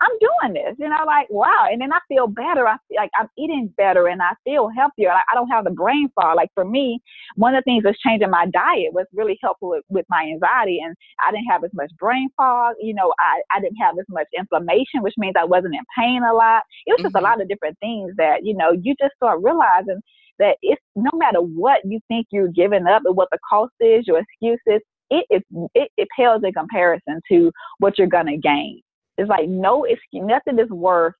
I'm 0.00 0.10
doing 0.20 0.54
this, 0.54 0.76
you 0.78 0.88
know, 0.88 1.04
like, 1.06 1.26
wow. 1.30 1.66
And 1.70 1.80
then 1.80 1.92
I 1.92 1.98
feel 2.06 2.26
better. 2.26 2.66
I 2.66 2.76
feel 2.88 2.96
like 2.98 3.10
I'm 3.18 3.28
eating 3.38 3.72
better 3.78 4.08
and 4.08 4.20
I 4.20 4.32
feel 4.44 4.68
healthier. 4.76 5.08
Like, 5.08 5.24
I 5.32 5.34
don't 5.34 5.48
have 5.48 5.64
the 5.64 5.70
brain 5.70 6.10
fog. 6.14 6.36
Like 6.36 6.50
for 6.54 6.64
me, 6.64 7.00
one 7.36 7.54
of 7.54 7.64
the 7.64 7.70
things 7.70 7.84
that's 7.84 7.98
changing 8.00 8.30
my 8.30 8.46
diet 8.52 8.92
was 8.92 9.06
really 9.14 9.38
helpful 9.42 9.70
with, 9.70 9.84
with 9.88 10.04
my 10.10 10.22
anxiety. 10.22 10.80
And 10.84 10.94
I 11.26 11.30
didn't 11.30 11.46
have 11.50 11.64
as 11.64 11.70
much 11.72 11.90
brain 11.98 12.28
fog. 12.36 12.74
You 12.80 12.94
know, 12.94 13.12
I, 13.18 13.56
I 13.56 13.60
didn't 13.60 13.78
have 13.78 13.98
as 13.98 14.04
much 14.10 14.26
inflammation, 14.36 15.02
which 15.02 15.14
means 15.16 15.34
I 15.38 15.44
wasn't 15.44 15.74
in 15.74 15.84
pain 15.98 16.22
a 16.22 16.34
lot. 16.34 16.62
It 16.84 16.92
was 16.92 17.02
just 17.02 17.14
mm-hmm. 17.14 17.24
a 17.24 17.28
lot 17.28 17.40
of 17.40 17.48
different 17.48 17.78
things 17.80 18.12
that, 18.18 18.44
you 18.44 18.54
know, 18.54 18.72
you 18.72 18.94
just 19.00 19.14
start 19.16 19.40
realizing 19.42 20.00
that 20.38 20.58
it's 20.60 20.82
no 20.94 21.10
matter 21.14 21.40
what 21.40 21.80
you 21.84 22.00
think 22.08 22.26
you're 22.30 22.48
giving 22.48 22.86
up 22.86 23.02
and 23.06 23.16
what 23.16 23.28
the 23.32 23.38
cost 23.48 23.72
is, 23.80 24.06
your 24.06 24.18
excuses, 24.20 24.82
it 25.08 25.24
is 25.30 25.42
it, 25.74 25.90
it 25.96 26.08
pales 26.16 26.42
in 26.44 26.52
comparison 26.52 27.20
to 27.30 27.50
what 27.78 27.96
you're 27.96 28.06
gonna 28.06 28.36
gain. 28.36 28.82
It's 29.18 29.28
like 29.28 29.48
no 29.48 29.84
excuse, 29.84 30.24
nothing 30.26 30.58
is 30.58 30.70
worth 30.70 31.14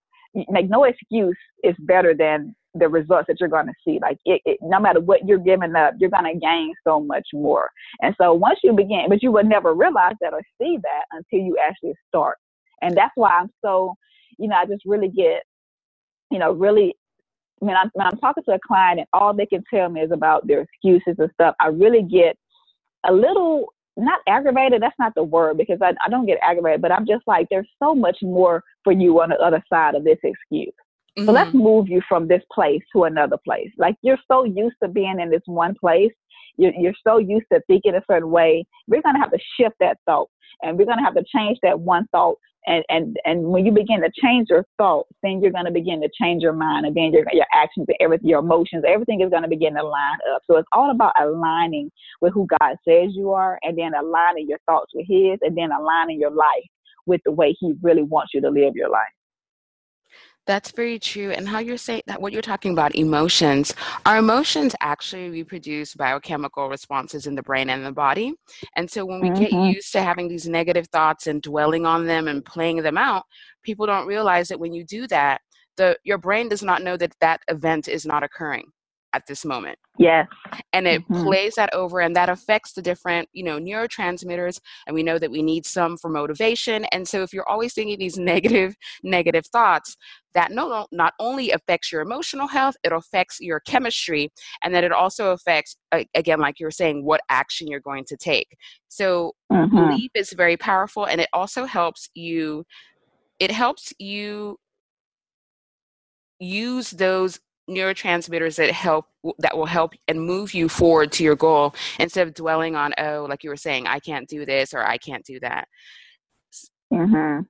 like 0.48 0.68
no 0.68 0.84
excuse 0.84 1.36
is 1.62 1.74
better 1.80 2.14
than 2.14 2.54
the 2.74 2.88
results 2.88 3.26
that 3.28 3.40
you're 3.40 3.48
going 3.48 3.66
to 3.66 3.72
see. 3.84 3.98
Like 4.00 4.18
it, 4.24 4.42
it, 4.44 4.58
no 4.60 4.78
matter 4.78 5.00
what 5.00 5.26
you're 5.26 5.38
giving 5.38 5.74
up, 5.74 5.94
you're 5.98 6.10
going 6.10 6.32
to 6.32 6.38
gain 6.38 6.74
so 6.86 7.00
much 7.00 7.26
more. 7.32 7.70
And 8.02 8.14
so 8.20 8.34
once 8.34 8.58
you 8.62 8.72
begin, 8.72 9.06
but 9.08 9.22
you 9.22 9.32
will 9.32 9.44
never 9.44 9.74
realize 9.74 10.14
that 10.20 10.34
or 10.34 10.42
see 10.60 10.78
that 10.82 11.04
until 11.12 11.44
you 11.46 11.56
actually 11.66 11.94
start. 12.08 12.36
And 12.82 12.96
that's 12.96 13.12
why 13.14 13.30
I'm 13.30 13.50
so, 13.64 13.94
you 14.38 14.48
know, 14.48 14.56
I 14.56 14.66
just 14.66 14.82
really 14.84 15.08
get, 15.08 15.42
you 16.30 16.38
know, 16.38 16.52
really. 16.52 16.94
I 17.62 17.64
mean, 17.64 17.74
I'm, 17.74 17.90
when 17.94 18.06
I'm 18.06 18.18
talking 18.18 18.44
to 18.44 18.54
a 18.54 18.58
client 18.66 18.98
and 18.98 19.08
all 19.14 19.32
they 19.32 19.46
can 19.46 19.64
tell 19.72 19.88
me 19.88 20.02
is 20.02 20.10
about 20.12 20.46
their 20.46 20.60
excuses 20.60 21.16
and 21.18 21.30
stuff, 21.32 21.54
I 21.58 21.68
really 21.68 22.02
get 22.02 22.36
a 23.08 23.12
little 23.12 23.72
not 23.96 24.20
aggravated 24.28 24.82
that's 24.82 24.98
not 24.98 25.14
the 25.14 25.22
word 25.22 25.56
because 25.56 25.78
I, 25.82 25.92
I 26.04 26.08
don't 26.10 26.26
get 26.26 26.38
aggravated 26.42 26.82
but 26.82 26.92
i'm 26.92 27.06
just 27.06 27.26
like 27.26 27.46
there's 27.50 27.68
so 27.82 27.94
much 27.94 28.18
more 28.22 28.62
for 28.84 28.92
you 28.92 29.20
on 29.20 29.30
the 29.30 29.36
other 29.36 29.62
side 29.72 29.94
of 29.94 30.04
this 30.04 30.18
excuse 30.22 30.72
mm-hmm. 31.18 31.24
so 31.24 31.32
let's 31.32 31.48
mm-hmm. 31.48 31.58
move 31.58 31.88
you 31.88 32.02
from 32.08 32.28
this 32.28 32.42
place 32.52 32.82
to 32.94 33.04
another 33.04 33.36
place 33.44 33.70
like 33.78 33.96
you're 34.02 34.18
so 34.30 34.44
used 34.44 34.76
to 34.82 34.88
being 34.88 35.18
in 35.20 35.30
this 35.30 35.42
one 35.46 35.74
place 35.74 36.12
you're, 36.58 36.72
you're 36.74 36.94
so 37.06 37.18
used 37.18 37.46
to 37.52 37.60
thinking 37.66 37.94
a 37.94 38.02
certain 38.10 38.30
way 38.30 38.64
we're 38.86 39.02
going 39.02 39.14
to 39.14 39.20
have 39.20 39.32
to 39.32 39.38
shift 39.58 39.76
that 39.80 39.98
thought 40.06 40.28
and 40.62 40.78
we're 40.78 40.86
going 40.86 40.98
to 40.98 41.04
have 41.04 41.14
to 41.14 41.24
change 41.34 41.58
that 41.62 41.78
one 41.78 42.06
thought 42.12 42.36
and 42.66 42.84
and 42.88 43.16
and 43.24 43.44
when 43.44 43.64
you 43.64 43.72
begin 43.72 44.00
to 44.00 44.10
change 44.22 44.48
your 44.50 44.64
thoughts, 44.78 45.10
then 45.22 45.40
you're 45.40 45.52
going 45.52 45.64
to 45.64 45.70
begin 45.70 46.00
to 46.02 46.08
change 46.20 46.42
your 46.42 46.52
mind, 46.52 46.86
and 46.86 46.96
then 46.96 47.12
your 47.12 47.24
your 47.32 47.46
actions, 47.54 47.86
and 47.88 47.96
everything, 48.00 48.28
your 48.28 48.40
emotions, 48.40 48.84
everything 48.86 49.20
is 49.20 49.30
going 49.30 49.42
to 49.42 49.48
begin 49.48 49.74
to 49.74 49.82
line 49.82 50.18
up. 50.34 50.42
So 50.50 50.56
it's 50.58 50.68
all 50.72 50.90
about 50.90 51.12
aligning 51.20 51.90
with 52.20 52.32
who 52.32 52.46
God 52.60 52.76
says 52.86 53.10
you 53.14 53.32
are, 53.32 53.58
and 53.62 53.78
then 53.78 53.92
aligning 53.94 54.48
your 54.48 54.58
thoughts 54.66 54.92
with 54.94 55.06
His, 55.08 55.38
and 55.42 55.56
then 55.56 55.70
aligning 55.72 56.20
your 56.20 56.30
life 56.30 56.66
with 57.06 57.20
the 57.24 57.32
way 57.32 57.56
He 57.58 57.74
really 57.82 58.02
wants 58.02 58.32
you 58.34 58.40
to 58.40 58.50
live 58.50 58.74
your 58.74 58.90
life. 58.90 59.15
That's 60.46 60.70
very 60.70 60.98
true. 61.00 61.32
And 61.32 61.48
how 61.48 61.58
you're 61.58 61.76
saying 61.76 62.02
that, 62.06 62.20
what 62.20 62.32
you're 62.32 62.40
talking 62.40 62.72
about, 62.72 62.94
emotions, 62.94 63.74
our 64.04 64.18
emotions 64.18 64.76
actually 64.80 65.28
reproduce 65.30 65.94
biochemical 65.94 66.68
responses 66.68 67.26
in 67.26 67.34
the 67.34 67.42
brain 67.42 67.68
and 67.68 67.84
the 67.84 67.92
body. 67.92 68.32
And 68.76 68.88
so 68.88 69.04
when 69.04 69.20
we 69.20 69.30
mm-hmm. 69.30 69.40
get 69.40 69.52
used 69.52 69.92
to 69.92 70.02
having 70.02 70.28
these 70.28 70.48
negative 70.48 70.86
thoughts 70.88 71.26
and 71.26 71.42
dwelling 71.42 71.84
on 71.84 72.06
them 72.06 72.28
and 72.28 72.44
playing 72.44 72.82
them 72.82 72.96
out, 72.96 73.24
people 73.64 73.86
don't 73.86 74.06
realize 74.06 74.46
that 74.48 74.60
when 74.60 74.72
you 74.72 74.84
do 74.84 75.08
that, 75.08 75.40
the 75.76 75.98
your 76.04 76.18
brain 76.18 76.48
does 76.48 76.62
not 76.62 76.82
know 76.82 76.96
that 76.96 77.14
that 77.20 77.40
event 77.48 77.88
is 77.88 78.06
not 78.06 78.22
occurring 78.22 78.70
at 79.16 79.26
this 79.26 79.44
moment. 79.44 79.78
Yes. 79.98 80.28
And 80.74 80.86
it 80.86 81.00
mm-hmm. 81.02 81.24
plays 81.24 81.54
that 81.54 81.72
over 81.72 82.00
and 82.00 82.14
that 82.14 82.28
affects 82.28 82.74
the 82.74 82.82
different, 82.82 83.30
you 83.32 83.42
know, 83.42 83.58
neurotransmitters 83.58 84.60
and 84.86 84.94
we 84.94 85.02
know 85.02 85.18
that 85.18 85.30
we 85.30 85.42
need 85.42 85.64
some 85.64 85.96
for 85.96 86.10
motivation. 86.10 86.84
And 86.92 87.08
so 87.08 87.22
if 87.22 87.32
you're 87.32 87.48
always 87.48 87.72
thinking 87.72 87.98
these 87.98 88.18
negative 88.32 88.76
negative 89.02 89.46
thoughts, 89.46 89.96
that 90.34 90.52
no, 90.52 90.86
not 90.92 91.14
only 91.18 91.50
affects 91.50 91.90
your 91.90 92.02
emotional 92.02 92.46
health, 92.46 92.76
it 92.84 92.92
affects 92.92 93.38
your 93.40 93.60
chemistry 93.60 94.30
and 94.62 94.74
then 94.74 94.84
it 94.84 94.92
also 94.92 95.32
affects 95.32 95.76
again 96.14 96.40
like 96.40 96.60
you 96.60 96.66
were 96.66 96.70
saying 96.70 97.02
what 97.02 97.22
action 97.30 97.66
you're 97.66 97.80
going 97.80 98.04
to 98.04 98.16
take. 98.18 98.54
So 98.88 99.32
mm-hmm. 99.50 99.74
belief 99.74 100.10
is 100.14 100.34
very 100.34 100.58
powerful 100.58 101.06
and 101.06 101.22
it 101.22 101.28
also 101.32 101.64
helps 101.64 102.10
you 102.14 102.64
it 103.38 103.50
helps 103.50 103.92
you 103.98 104.58
use 106.38 106.90
those 106.90 107.40
neurotransmitters 107.68 108.56
that 108.56 108.70
help 108.70 109.06
that 109.38 109.56
will 109.56 109.66
help 109.66 109.92
and 110.08 110.20
move 110.20 110.54
you 110.54 110.68
forward 110.68 111.10
to 111.12 111.24
your 111.24 111.36
goal 111.36 111.74
instead 111.98 112.26
of 112.26 112.34
dwelling 112.34 112.76
on 112.76 112.92
oh 112.98 113.26
like 113.28 113.42
you 113.42 113.50
were 113.50 113.56
saying 113.56 113.86
i 113.86 113.98
can't 113.98 114.28
do 114.28 114.46
this 114.46 114.72
or 114.72 114.84
i 114.84 114.96
can't 114.96 115.24
do 115.24 115.40
that 115.40 115.66
mm-hmm. 116.92 117.40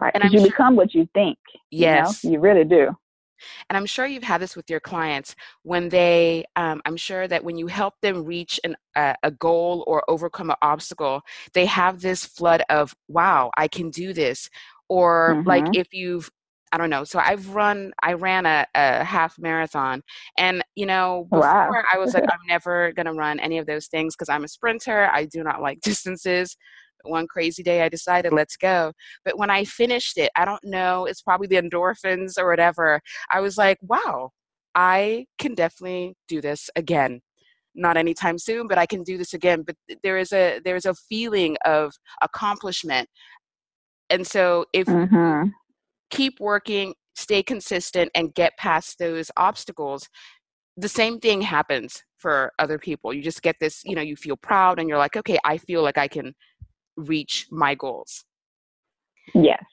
right 0.00 0.12
and 0.14 0.32
you 0.32 0.40
sure, 0.40 0.48
become 0.48 0.74
what 0.74 0.94
you 0.94 1.08
think 1.14 1.38
yes 1.70 2.24
you, 2.24 2.30
know? 2.30 2.34
you, 2.34 2.40
really 2.40 2.64
do 2.64 2.88
and 3.70 3.76
i'm 3.76 3.86
sure 3.86 4.04
you've 4.04 4.24
had 4.24 4.40
this 4.40 4.56
with 4.56 4.68
your 4.68 4.80
clients 4.80 5.36
when 5.62 5.88
they 5.88 6.44
um, 6.56 6.82
i'm 6.84 6.96
sure 6.96 7.28
that 7.28 7.44
when 7.44 7.56
you 7.56 7.68
help 7.68 7.94
them 8.02 8.24
reach 8.24 8.58
an, 8.64 8.74
uh, 8.96 9.14
a 9.22 9.30
goal 9.30 9.84
or 9.86 10.02
overcome 10.08 10.50
an 10.50 10.56
obstacle 10.60 11.20
they 11.54 11.66
have 11.66 12.00
this 12.00 12.24
flood 12.24 12.64
of 12.68 12.94
wow 13.06 13.48
i 13.56 13.68
can 13.68 13.90
do 13.90 14.12
this 14.12 14.50
or 14.88 15.36
mm-hmm. 15.36 15.48
like 15.48 15.76
if 15.76 15.86
you've 15.92 16.28
I 16.72 16.78
don't 16.78 16.88
know. 16.88 17.04
So 17.04 17.18
I've 17.18 17.50
run, 17.50 17.92
I 18.02 18.14
ran 18.14 18.46
a, 18.46 18.66
a 18.74 19.04
half 19.04 19.38
marathon. 19.38 20.02
And, 20.38 20.64
you 20.74 20.86
know, 20.86 21.28
before 21.30 21.42
wow. 21.42 21.82
I 21.92 21.98
was 21.98 22.14
like, 22.14 22.24
I'm 22.32 22.46
never 22.48 22.92
going 22.92 23.06
to 23.06 23.12
run 23.12 23.38
any 23.40 23.58
of 23.58 23.66
those 23.66 23.88
things 23.88 24.16
because 24.16 24.30
I'm 24.30 24.44
a 24.44 24.48
sprinter. 24.48 25.10
I 25.12 25.26
do 25.26 25.44
not 25.44 25.60
like 25.60 25.80
distances. 25.82 26.56
One 27.04 27.26
crazy 27.26 27.62
day 27.62 27.82
I 27.82 27.88
decided, 27.88 28.32
let's 28.32 28.56
go. 28.56 28.92
But 29.24 29.38
when 29.38 29.50
I 29.50 29.64
finished 29.64 30.16
it, 30.16 30.30
I 30.34 30.46
don't 30.46 30.64
know, 30.64 31.04
it's 31.04 31.20
probably 31.20 31.46
the 31.46 31.56
endorphins 31.56 32.38
or 32.38 32.48
whatever. 32.48 33.00
I 33.30 33.40
was 33.40 33.58
like, 33.58 33.78
wow, 33.82 34.30
I 34.74 35.26
can 35.38 35.54
definitely 35.54 36.14
do 36.26 36.40
this 36.40 36.70
again 36.74 37.20
not 37.74 37.96
anytime 37.96 38.38
soon 38.38 38.68
but 38.68 38.76
i 38.76 38.84
can 38.84 39.02
do 39.02 39.16
this 39.16 39.32
again 39.32 39.62
but 39.62 39.74
there 40.02 40.18
is 40.18 40.30
a 40.34 40.60
there 40.62 40.76
is 40.76 40.84
a 40.84 40.92
feeling 41.08 41.56
of 41.64 41.90
accomplishment 42.20 43.08
and 44.10 44.26
so 44.26 44.66
if 44.74 44.86
mm-hmm 44.86 45.48
keep 46.12 46.38
working, 46.38 46.94
stay 47.16 47.42
consistent, 47.42 48.10
and 48.14 48.34
get 48.34 48.56
past 48.56 48.98
those 49.00 49.30
obstacles, 49.36 50.08
the 50.76 50.88
same 50.88 51.18
thing 51.18 51.42
happens 51.42 52.04
for 52.18 52.52
other 52.58 52.78
people. 52.78 53.12
You 53.12 53.22
just 53.22 53.42
get 53.42 53.56
this, 53.60 53.82
you 53.84 53.96
know, 53.96 54.02
you 54.02 54.14
feel 54.14 54.36
proud 54.36 54.78
and 54.78 54.88
you're 54.88 54.98
like, 54.98 55.16
okay, 55.16 55.38
I 55.44 55.58
feel 55.58 55.82
like 55.82 55.98
I 55.98 56.06
can 56.06 56.34
reach 56.96 57.46
my 57.50 57.74
goals. 57.74 58.24
Yes. 59.34 59.64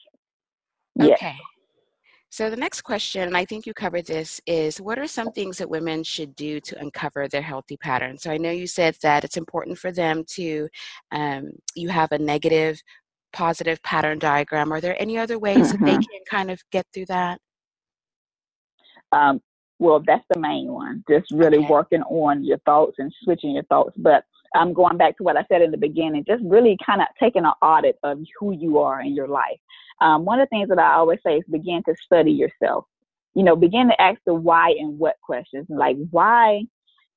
yes. 0.95 1.12
Okay. 1.12 1.36
So 2.32 2.49
the 2.49 2.58
next 2.58 2.82
question, 2.82 3.23
and 3.23 3.36
I 3.36 3.43
think 3.43 3.65
you 3.65 3.73
covered 3.73 4.06
this, 4.06 4.39
is 4.45 4.80
what 4.80 4.99
are 4.99 5.08
some 5.08 5.32
things 5.32 5.58
that 5.58 5.69
women 5.69 6.04
should 6.04 6.36
do 6.36 6.60
to 6.60 6.80
uncover 6.80 7.28
their 7.28 7.41
healthy 7.41 7.75
pattern? 7.75 8.19
So 8.19 8.30
I 8.30 8.38
know 8.38 8.52
you 8.52 8.67
said 8.67 8.95
that 9.02 9.23
it's 9.23 9.38
important 9.38 9.80
for 9.80 9.91
them 9.91 10.23
to, 10.36 10.69
um, 11.12 11.52
you 11.75 11.89
have 11.89 12.12
a 12.12 12.19
negative 12.19 12.80
positive 13.34 13.82
pattern 13.84 14.20
diagram. 14.20 14.72
Are 14.72 14.82
there 14.82 15.00
any 15.02 15.18
other 15.18 15.39
ways 15.39 15.58
mm-hmm. 15.58 15.84
that 15.84 15.86
they 15.86 15.98
mm-hmm. 15.98 16.00
can 16.02 16.22
kind 16.30 16.52
of 16.52 16.62
get 16.72 16.86
through 16.94 17.08
that? 17.08 17.39
Um, 19.12 19.42
well, 19.80 20.04
that's 20.06 20.26
the 20.34 20.39
main 20.39 20.72
one. 20.72 21.04
Just 21.10 21.32
really 21.32 21.60
okay. 21.60 21.68
working 21.68 22.02
on 22.04 22.44
your 22.44 22.58
thoughts 22.60 22.96
and 23.00 23.13
switching 23.24 23.52
your 23.52 23.63
thoughts. 23.63 23.96
But 23.98 24.24
I'm 24.56 24.74
going 24.74 24.98
back 24.98 25.18
to 25.18 25.24
what 25.24 25.38
I 25.38 25.46
said 25.50 25.62
in 25.62 25.72
the 25.72 25.78
beginning, 25.78 26.26
just 26.28 26.44
really 26.44 26.78
kind 26.86 27.02
of 27.02 27.08
taking 27.20 27.46
an 27.46 27.54
audit 27.62 27.98
of 28.04 28.20
who 28.39 28.54
you 28.54 28.80
are 28.80 29.02
in 29.02 29.15
your 29.15 29.28
life. 29.28 29.60
Um, 30.02 30.26
one 30.26 30.39
of 30.39 30.48
the 30.50 30.56
things 30.56 30.70
that 30.70 30.80
I 30.80 30.96
always 30.96 31.20
say 31.26 31.38
is 31.38 31.44
begin 31.50 31.84
to 31.88 31.96
study 32.04 32.32
yourself. 32.32 32.86
You 33.36 33.44
know, 33.44 33.56
begin 33.56 33.88
to 33.88 34.02
ask 34.02 34.20
the 34.26 34.34
why 34.34 34.76
and 34.80 34.98
what 34.98 35.15
questions. 35.22 35.68
Like, 35.70 35.98
why 36.12 36.63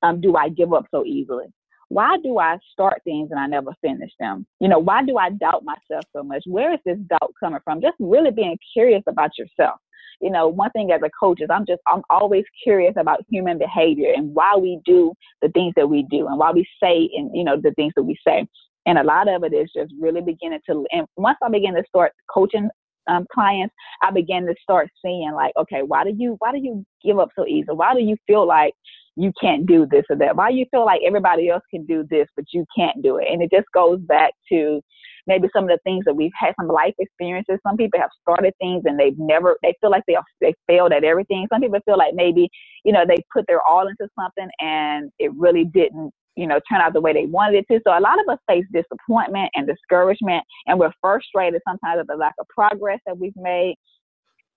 um, 0.02 0.20
do 0.20 0.36
I 0.36 0.48
give 0.48 0.72
up 0.72 0.86
so 0.90 1.04
easily? 1.04 1.46
Why 1.92 2.16
do 2.22 2.38
I 2.38 2.56
start 2.72 3.02
things 3.04 3.30
and 3.30 3.38
I 3.38 3.46
never 3.46 3.74
finish 3.82 4.10
them? 4.18 4.46
You 4.60 4.68
know, 4.68 4.78
why 4.78 5.04
do 5.04 5.18
I 5.18 5.28
doubt 5.28 5.62
myself 5.62 6.04
so 6.16 6.22
much? 6.22 6.42
Where 6.46 6.72
is 6.72 6.80
this 6.86 6.96
doubt 7.10 7.34
coming 7.38 7.60
from? 7.64 7.82
Just 7.82 7.96
really 8.00 8.30
being 8.30 8.56
curious 8.72 9.02
about 9.06 9.32
yourself. 9.36 9.78
You 10.20 10.30
know, 10.30 10.48
one 10.48 10.70
thing 10.70 10.90
as 10.90 11.02
a 11.04 11.10
coach 11.10 11.42
is 11.42 11.48
I'm 11.50 11.66
just 11.66 11.82
I'm 11.86 12.02
always 12.08 12.44
curious 12.62 12.94
about 12.96 13.20
human 13.28 13.58
behavior 13.58 14.12
and 14.16 14.34
why 14.34 14.54
we 14.56 14.80
do 14.86 15.12
the 15.42 15.48
things 15.50 15.74
that 15.76 15.88
we 15.88 16.06
do 16.10 16.28
and 16.28 16.38
why 16.38 16.52
we 16.52 16.66
say 16.82 17.10
and 17.14 17.30
you 17.34 17.44
know 17.44 17.60
the 17.60 17.72
things 17.72 17.92
that 17.96 18.04
we 18.04 18.16
say. 18.26 18.46
And 18.86 18.98
a 18.98 19.04
lot 19.04 19.28
of 19.28 19.44
it 19.44 19.52
is 19.52 19.70
just 19.76 19.92
really 20.00 20.22
beginning 20.22 20.60
to 20.70 20.86
and 20.92 21.06
once 21.16 21.38
I 21.42 21.50
begin 21.50 21.74
to 21.74 21.84
start 21.88 22.12
coaching 22.32 22.70
um, 23.08 23.26
clients, 23.32 23.74
I 24.00 24.12
began 24.12 24.46
to 24.46 24.54
start 24.62 24.88
seeing 25.04 25.32
like, 25.32 25.52
okay, 25.56 25.82
why 25.82 26.04
do 26.04 26.12
you 26.16 26.36
why 26.38 26.52
do 26.52 26.58
you 26.58 26.86
give 27.04 27.18
up 27.18 27.30
so 27.36 27.44
easy? 27.46 27.66
Why 27.70 27.92
do 27.94 28.00
you 28.00 28.16
feel 28.26 28.46
like 28.46 28.74
you 29.16 29.32
can't 29.40 29.66
do 29.66 29.86
this 29.90 30.04
or 30.08 30.16
that? 30.16 30.36
Why 30.36 30.48
you 30.48 30.64
feel 30.70 30.84
like 30.84 31.02
everybody 31.06 31.48
else 31.48 31.62
can 31.70 31.84
do 31.84 32.04
this, 32.08 32.26
but 32.34 32.46
you 32.52 32.64
can't 32.76 33.02
do 33.02 33.18
it? 33.18 33.26
And 33.30 33.42
it 33.42 33.50
just 33.50 33.66
goes 33.74 34.00
back 34.00 34.32
to 34.50 34.80
maybe 35.26 35.48
some 35.54 35.64
of 35.64 35.70
the 35.70 35.78
things 35.84 36.04
that 36.06 36.14
we've 36.14 36.32
had, 36.38 36.54
some 36.58 36.68
life 36.68 36.94
experiences. 36.98 37.58
Some 37.66 37.76
people 37.76 38.00
have 38.00 38.10
started 38.22 38.54
things 38.60 38.82
and 38.86 38.98
they've 38.98 39.18
never, 39.18 39.56
they 39.62 39.74
feel 39.80 39.90
like 39.90 40.04
they, 40.06 40.16
they 40.40 40.54
failed 40.66 40.92
at 40.92 41.04
everything. 41.04 41.46
Some 41.52 41.60
people 41.60 41.78
feel 41.84 41.98
like 41.98 42.14
maybe, 42.14 42.48
you 42.84 42.92
know, 42.92 43.04
they 43.06 43.18
put 43.32 43.46
their 43.46 43.62
all 43.62 43.86
into 43.86 44.08
something 44.18 44.48
and 44.60 45.10
it 45.18 45.32
really 45.36 45.64
didn't, 45.64 46.10
you 46.34 46.46
know, 46.46 46.58
turn 46.68 46.80
out 46.80 46.94
the 46.94 47.00
way 47.00 47.12
they 47.12 47.26
wanted 47.26 47.58
it 47.58 47.66
to. 47.70 47.80
So 47.86 47.96
a 47.96 48.00
lot 48.00 48.18
of 48.18 48.32
us 48.32 48.38
face 48.48 48.64
disappointment 48.72 49.50
and 49.54 49.66
discouragement 49.66 50.42
and 50.66 50.78
we're 50.78 50.92
frustrated 51.00 51.60
sometimes 51.68 52.00
at 52.00 52.06
the 52.06 52.16
lack 52.16 52.34
of 52.40 52.46
progress 52.48 52.98
that 53.06 53.18
we've 53.18 53.36
made. 53.36 53.76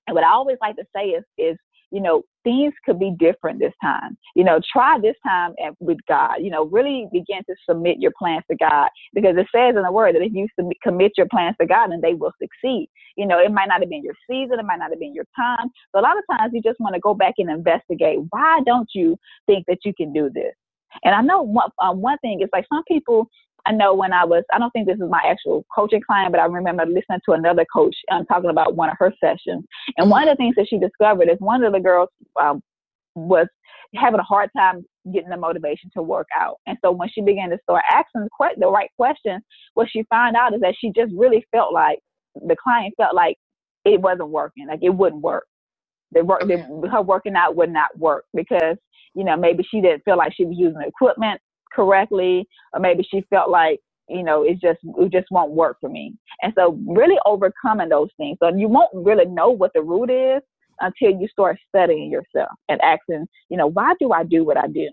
And 0.08 0.16
what 0.16 0.24
I 0.24 0.32
always 0.32 0.58
like 0.62 0.78
to 0.78 0.86
say 0.96 1.10
is, 1.10 1.24
is 1.38 1.58
you 1.92 2.02
know, 2.02 2.24
things 2.46 2.74
could 2.86 2.98
be 2.98 3.12
different 3.20 3.60
this 3.60 3.74
time. 3.82 4.18
You 4.36 4.46
know, 4.46 4.62
try 4.72 4.98
this 5.02 5.16
time 5.28 5.54
with 5.80 5.98
God. 6.08 6.36
You 6.40 6.52
know, 6.52 6.66
really 6.66 7.08
begin 7.12 7.40
to 7.50 7.56
submit 7.70 7.98
your 8.00 8.14
plans 8.18 8.44
to 8.50 8.56
God 8.56 8.88
because 9.14 9.36
it 9.36 9.48
says 9.54 9.76
in 9.76 9.84
the 9.84 9.92
word 9.92 10.16
that 10.16 10.22
if 10.22 10.32
you 10.34 10.48
submit, 10.58 10.78
commit 10.82 11.12
your 11.18 11.28
plans 11.30 11.58
to 11.60 11.68
God, 11.68 11.92
then 11.92 12.00
they 12.02 12.14
will 12.14 12.32
succeed. 12.42 12.90
You 13.18 13.26
know, 13.26 13.40
it 13.40 13.52
might 13.52 13.68
not 13.68 13.82
have 13.82 13.90
been 13.90 14.04
your 14.04 14.16
season, 14.30 14.60
it 14.60 14.66
might 14.66 14.80
not 14.80 14.92
have 14.92 15.00
been 15.00 15.14
your 15.14 15.26
time. 15.36 15.70
So 15.94 16.00
a 16.00 16.04
lot 16.04 16.16
of 16.18 16.24
times 16.38 16.54
you 16.54 16.62
just 16.62 16.80
want 16.80 16.94
to 16.94 17.02
go 17.02 17.14
back 17.14 17.34
and 17.40 17.50
investigate. 17.50 18.20
Why 18.30 18.62
don't 18.66 18.90
you 18.94 19.18
think 19.48 19.66
that 19.68 19.80
you 19.84 19.94
can 19.94 20.14
do 20.14 20.30
this? 20.34 20.54
And 21.04 21.14
I 21.14 21.22
know 21.22 21.42
one, 21.42 21.70
um, 21.82 22.02
one 22.02 22.18
thing 22.20 22.42
is 22.42 22.50
like 22.54 22.66
some 22.72 22.84
people 22.88 23.28
I 23.66 23.72
know 23.72 23.94
when 23.94 24.14
I 24.14 24.26
was, 24.26 24.44
I 24.54 24.60
don't 24.60 24.72
think 24.72 24.88
this 24.88 25.00
is 25.00 25.10
my 25.10 25.22
actual 25.26 25.66
coaching 25.74 26.02
client, 26.06 26.32
but 26.32 26.40
I 26.40 26.46
remember 26.46 26.86
listening 26.86 27.20
to 27.26 27.34
another 27.34 27.66
coach 27.74 27.96
um, 28.12 28.26
talking 28.26 28.50
about 28.50 28.76
one 28.76 28.90
of 28.90 28.98
her 29.00 29.14
sessions. 29.20 29.66
And 29.98 30.10
one 30.10 30.28
of 30.28 30.30
the 30.30 30.36
things 30.36 30.56
that 30.56 30.68
she 30.70 30.78
discovered 30.78 31.30
is 31.30 31.38
one 31.40 31.64
of 31.64 31.74
the 31.74 31.80
girls 31.80 32.10
um, 32.40 32.62
was 33.16 33.48
having 33.96 34.20
a 34.20 34.24
hard 34.24 34.50
time 34.56 34.86
getting 35.14 35.30
the 35.30 35.38
motivation 35.38 35.90
to 35.96 36.04
work 36.04 36.28
out. 36.36 36.58
And 36.68 36.78
so 36.84 36.92
when 36.92 37.10
she 37.10 37.22
began 37.22 37.50
to 37.50 37.58
start 37.64 37.84
asking 37.90 38.28
the 38.58 38.68
right 38.68 38.90
questions, 38.98 39.42
what 39.74 39.88
she 39.90 40.06
found 40.10 40.36
out 40.36 40.54
is 40.54 40.62
that 40.62 40.76
she 40.80 40.92
just 40.96 41.12
really 41.16 41.46
felt 41.52 41.74
like 41.74 42.00
the 42.36 42.56
client 42.62 42.94
felt 42.98 43.16
like 43.16 43.38
it 43.86 44.02
wasn't 44.02 44.30
working, 44.30 44.68
like 44.68 44.80
it 44.82 44.90
wouldn't 44.90 45.22
work. 45.22 45.46
The 46.12 46.24
work, 46.24 46.42
the, 46.42 46.58
her 46.92 47.02
working 47.02 47.36
out 47.36 47.56
would 47.56 47.72
not 47.72 47.98
work 47.98 48.26
because 48.34 48.78
you 49.16 49.24
know 49.24 49.36
maybe 49.36 49.66
she 49.70 49.82
didn't 49.82 50.04
feel 50.06 50.18
like 50.18 50.34
she 50.36 50.46
was 50.46 50.56
using 50.58 50.80
the 50.80 50.88
equipment 50.88 51.42
correctly, 51.76 52.48
or 52.74 52.80
maybe 52.80 53.08
she 53.10 53.26
felt 53.30 53.50
like 53.50 53.80
you 54.08 54.24
know 54.24 54.44
it 54.44 54.60
just 54.62 54.80
it 54.84 55.12
just 55.12 55.28
won't 55.32 55.52
work 55.52 55.78
for 55.82 55.90
me. 55.90 56.14
And 56.42 56.54
so 56.58 56.80
really 56.88 57.18
overcoming 57.26 57.90
those 57.90 58.10
things. 58.18 58.38
So 58.42 58.56
you 58.56 58.68
won't 58.68 58.92
really 58.94 59.26
know 59.26 59.50
what 59.50 59.72
the 59.74 59.82
root 59.82 60.10
is 60.10 60.42
until 60.82 61.20
you 61.20 61.28
start 61.28 61.58
studying 61.70 62.12
yourself 62.12 62.52
and 62.70 62.82
asking, 62.82 63.28
you 63.50 63.58
know, 63.58 63.68
why 63.68 63.94
do 64.00 64.12
I 64.12 64.24
do 64.24 64.44
what 64.44 64.58
I 64.58 64.68
do? 64.68 64.90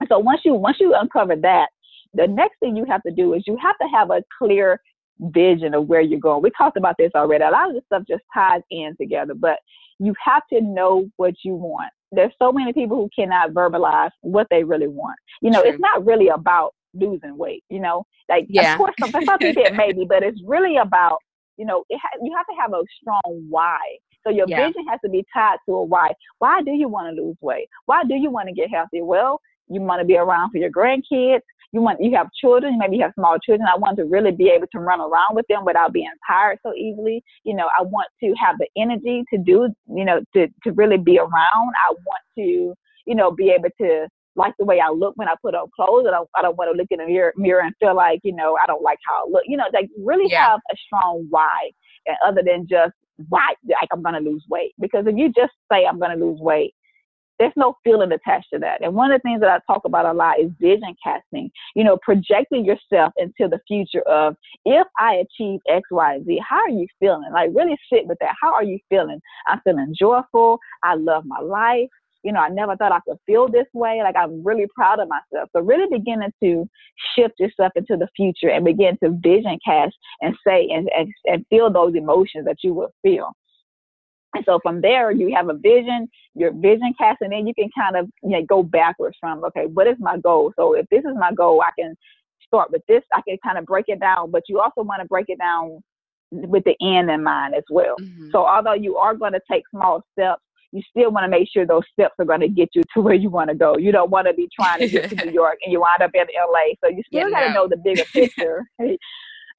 And 0.00 0.08
so 0.08 0.18
once 0.18 0.40
you 0.44 0.54
once 0.54 0.78
you 0.80 0.94
uncover 0.94 1.36
that, 1.36 1.68
the 2.14 2.26
next 2.26 2.58
thing 2.60 2.76
you 2.76 2.84
have 2.88 3.02
to 3.02 3.12
do 3.12 3.34
is 3.34 3.44
you 3.46 3.56
have 3.60 3.76
to 3.78 3.88
have 3.92 4.10
a 4.10 4.22
clear 4.38 4.80
vision 5.20 5.74
of 5.74 5.86
where 5.86 6.00
you're 6.00 6.20
going. 6.20 6.42
We 6.42 6.50
talked 6.56 6.76
about 6.76 6.96
this 6.98 7.10
already. 7.14 7.44
A 7.44 7.50
lot 7.50 7.68
of 7.68 7.74
this 7.74 7.84
stuff 7.86 8.04
just 8.08 8.22
ties 8.32 8.62
in 8.70 8.94
together, 9.00 9.34
but 9.34 9.58
you 9.98 10.14
have 10.24 10.42
to 10.52 10.60
know 10.60 11.08
what 11.16 11.34
you 11.44 11.54
want. 11.54 11.92
There's 12.12 12.32
so 12.38 12.52
many 12.52 12.72
people 12.72 12.96
who 12.96 13.10
cannot 13.14 13.50
verbalize 13.50 14.10
what 14.22 14.46
they 14.50 14.64
really 14.64 14.88
want. 14.88 15.16
You 15.42 15.50
know, 15.50 15.62
True. 15.62 15.70
it's 15.72 15.80
not 15.80 16.04
really 16.06 16.28
about 16.28 16.74
losing 16.94 17.36
weight. 17.36 17.64
You 17.68 17.80
know, 17.80 18.04
like 18.28 18.46
yeah. 18.48 18.72
of 18.72 18.78
course 18.78 18.94
some, 19.00 19.10
some 19.24 19.38
people 19.38 19.64
it 19.64 19.74
maybe, 19.74 20.06
but 20.08 20.22
it's 20.22 20.40
really 20.44 20.76
about 20.76 21.18
you 21.56 21.66
know 21.66 21.84
it 21.88 22.00
ha- 22.02 22.18
you 22.22 22.34
have 22.36 22.46
to 22.46 22.54
have 22.60 22.72
a 22.72 22.82
strong 23.00 23.46
why. 23.48 23.78
So 24.26 24.30
your 24.30 24.46
yeah. 24.48 24.66
vision 24.66 24.86
has 24.88 25.00
to 25.04 25.10
be 25.10 25.24
tied 25.32 25.58
to 25.66 25.74
a 25.74 25.84
why. 25.84 26.12
Why 26.38 26.60
do 26.62 26.72
you 26.72 26.88
want 26.88 27.14
to 27.14 27.22
lose 27.22 27.36
weight? 27.40 27.68
Why 27.86 28.02
do 28.04 28.14
you 28.14 28.30
want 28.30 28.48
to 28.48 28.54
get 28.54 28.70
healthy? 28.70 29.00
Well, 29.00 29.40
you 29.70 29.80
want 29.80 30.00
to 30.00 30.06
be 30.06 30.16
around 30.16 30.50
for 30.50 30.58
your 30.58 30.70
grandkids. 30.70 31.40
You 31.72 31.82
want 31.82 32.00
you 32.00 32.16
have 32.16 32.28
children, 32.32 32.78
maybe 32.78 32.96
you 32.96 33.02
have 33.02 33.12
small 33.14 33.38
children. 33.38 33.68
I 33.72 33.76
want 33.76 33.98
to 33.98 34.04
really 34.04 34.30
be 34.30 34.48
able 34.48 34.68
to 34.72 34.78
run 34.78 35.00
around 35.00 35.34
with 35.34 35.46
them 35.48 35.66
without 35.66 35.92
being 35.92 36.10
tired 36.26 36.58
so 36.62 36.72
easily. 36.74 37.22
You 37.44 37.54
know, 37.54 37.68
I 37.78 37.82
want 37.82 38.08
to 38.22 38.34
have 38.42 38.56
the 38.58 38.68
energy 38.76 39.22
to 39.32 39.38
do, 39.38 39.68
you 39.94 40.04
know, 40.04 40.20
to 40.34 40.48
to 40.64 40.72
really 40.72 40.96
be 40.96 41.18
around. 41.18 41.72
I 41.88 41.92
want 42.06 42.22
to, 42.38 42.74
you 43.06 43.14
know, 43.14 43.30
be 43.30 43.50
able 43.50 43.68
to 43.82 44.08
like 44.34 44.54
the 44.58 44.64
way 44.64 44.80
I 44.80 44.88
look 44.88 45.12
when 45.16 45.28
I 45.28 45.34
put 45.42 45.54
on 45.54 45.68
clothes. 45.76 46.06
I 46.08 46.12
don't 46.12 46.28
I 46.34 46.40
don't 46.40 46.56
want 46.56 46.72
to 46.72 46.78
look 46.78 46.88
in 46.90 47.00
the 47.00 47.06
mirror, 47.06 47.34
mirror 47.36 47.60
and 47.60 47.74
feel 47.78 47.94
like, 47.94 48.20
you 48.22 48.34
know, 48.34 48.56
I 48.62 48.66
don't 48.66 48.82
like 48.82 48.98
how 49.06 49.26
I 49.26 49.30
look. 49.30 49.42
You 49.46 49.58
know, 49.58 49.64
like 49.74 49.90
really 50.02 50.30
yeah. 50.30 50.50
have 50.50 50.60
a 50.72 50.76
strong 50.86 51.26
why 51.28 51.70
and 52.06 52.16
other 52.26 52.42
than 52.44 52.66
just 52.66 52.94
why 53.28 53.52
like 53.64 53.88
I'm 53.92 54.02
gonna 54.02 54.20
lose 54.20 54.44
weight. 54.48 54.72
Because 54.80 55.06
if 55.06 55.16
you 55.16 55.30
just 55.32 55.52
say 55.70 55.84
I'm 55.84 55.98
gonna 55.98 56.16
lose 56.16 56.40
weight, 56.40 56.74
there's 57.38 57.52
no 57.56 57.74
feeling 57.84 58.12
attached 58.12 58.48
to 58.52 58.58
that. 58.58 58.82
And 58.82 58.94
one 58.94 59.12
of 59.12 59.20
the 59.20 59.28
things 59.28 59.40
that 59.40 59.50
I 59.50 59.72
talk 59.72 59.84
about 59.84 60.06
a 60.06 60.12
lot 60.12 60.40
is 60.40 60.50
vision 60.60 60.94
casting, 61.02 61.50
you 61.74 61.84
know, 61.84 61.98
projecting 62.02 62.64
yourself 62.64 63.12
into 63.16 63.48
the 63.48 63.60
future 63.66 64.02
of 64.02 64.36
if 64.64 64.86
I 64.98 65.14
achieve 65.14 65.60
X, 65.68 65.88
Y, 65.90 66.18
Z, 66.26 66.40
how 66.48 66.60
are 66.60 66.70
you 66.70 66.86
feeling? 66.98 67.30
Like 67.32 67.50
really 67.54 67.76
sit 67.92 68.06
with 68.06 68.18
that. 68.20 68.34
How 68.40 68.52
are 68.52 68.64
you 68.64 68.78
feeling? 68.88 69.20
I'm 69.46 69.60
feeling 69.62 69.94
joyful. 69.98 70.58
I 70.82 70.94
love 70.94 71.24
my 71.26 71.40
life. 71.40 71.88
You 72.24 72.32
know, 72.32 72.40
I 72.40 72.48
never 72.48 72.76
thought 72.76 72.92
I 72.92 73.00
could 73.06 73.18
feel 73.26 73.48
this 73.48 73.66
way. 73.72 74.00
Like 74.02 74.16
I'm 74.16 74.44
really 74.44 74.66
proud 74.74 74.98
of 74.98 75.08
myself. 75.08 75.48
So 75.54 75.62
really 75.62 75.86
beginning 75.90 76.32
to 76.42 76.68
shift 77.14 77.34
yourself 77.38 77.72
into 77.76 77.96
the 77.96 78.08
future 78.16 78.50
and 78.50 78.64
begin 78.64 78.98
to 79.02 79.16
vision 79.22 79.58
cast 79.64 79.94
and 80.20 80.34
say 80.46 80.68
and, 80.70 80.90
and, 80.96 81.12
and 81.26 81.46
feel 81.48 81.72
those 81.72 81.94
emotions 81.94 82.44
that 82.46 82.58
you 82.62 82.74
will 82.74 82.92
feel. 83.02 83.32
And 84.34 84.44
so 84.44 84.58
from 84.62 84.80
there, 84.80 85.10
you 85.10 85.34
have 85.34 85.48
a 85.48 85.54
vision, 85.54 86.08
your 86.34 86.52
vision 86.52 86.92
cast, 86.98 87.22
and 87.22 87.32
then 87.32 87.46
you 87.46 87.54
can 87.54 87.70
kind 87.76 87.96
of 87.96 88.10
you 88.22 88.30
know, 88.30 88.44
go 88.44 88.62
backwards 88.62 89.16
from, 89.18 89.42
okay, 89.44 89.66
what 89.66 89.86
is 89.86 89.96
my 89.98 90.18
goal? 90.18 90.52
So 90.56 90.74
if 90.74 90.86
this 90.90 91.00
is 91.00 91.16
my 91.18 91.32
goal, 91.32 91.62
I 91.62 91.70
can 91.78 91.96
start 92.46 92.70
with 92.70 92.82
this. 92.88 93.02
I 93.14 93.22
can 93.26 93.38
kind 93.44 93.58
of 93.58 93.64
break 93.64 93.86
it 93.88 94.00
down, 94.00 94.30
but 94.30 94.42
you 94.48 94.60
also 94.60 94.82
want 94.82 95.00
to 95.02 95.08
break 95.08 95.26
it 95.28 95.38
down 95.38 95.82
with 96.30 96.64
the 96.64 96.76
end 96.82 97.10
in 97.10 97.22
mind 97.22 97.54
as 97.54 97.64
well. 97.70 97.96
Mm-hmm. 98.00 98.30
So 98.32 98.46
although 98.46 98.74
you 98.74 98.96
are 98.96 99.14
going 99.14 99.32
to 99.32 99.40
take 99.50 99.64
small 99.70 100.02
steps, 100.12 100.42
you 100.72 100.82
still 100.90 101.10
want 101.10 101.24
to 101.24 101.28
make 101.28 101.48
sure 101.50 101.66
those 101.66 101.84
steps 101.92 102.14
are 102.18 102.26
going 102.26 102.40
to 102.40 102.48
get 102.48 102.68
you 102.74 102.82
to 102.94 103.00
where 103.02 103.14
you 103.14 103.30
want 103.30 103.48
to 103.50 103.56
go. 103.56 103.76
You 103.78 103.92
don't 103.92 104.10
want 104.10 104.26
to 104.26 104.34
be 104.34 104.48
trying 104.54 104.80
to 104.80 104.88
get 104.88 105.10
to 105.10 105.24
New 105.24 105.32
York 105.32 105.58
and 105.62 105.72
you 105.72 105.80
wind 105.80 106.02
up 106.02 106.10
in 106.14 106.26
LA. 106.36 106.74
So 106.84 106.90
you 106.90 107.02
still 107.06 107.30
got 107.30 107.46
to 107.48 107.54
know 107.54 107.68
the 107.68 107.76
bigger 107.76 108.04
picture. 108.12 108.66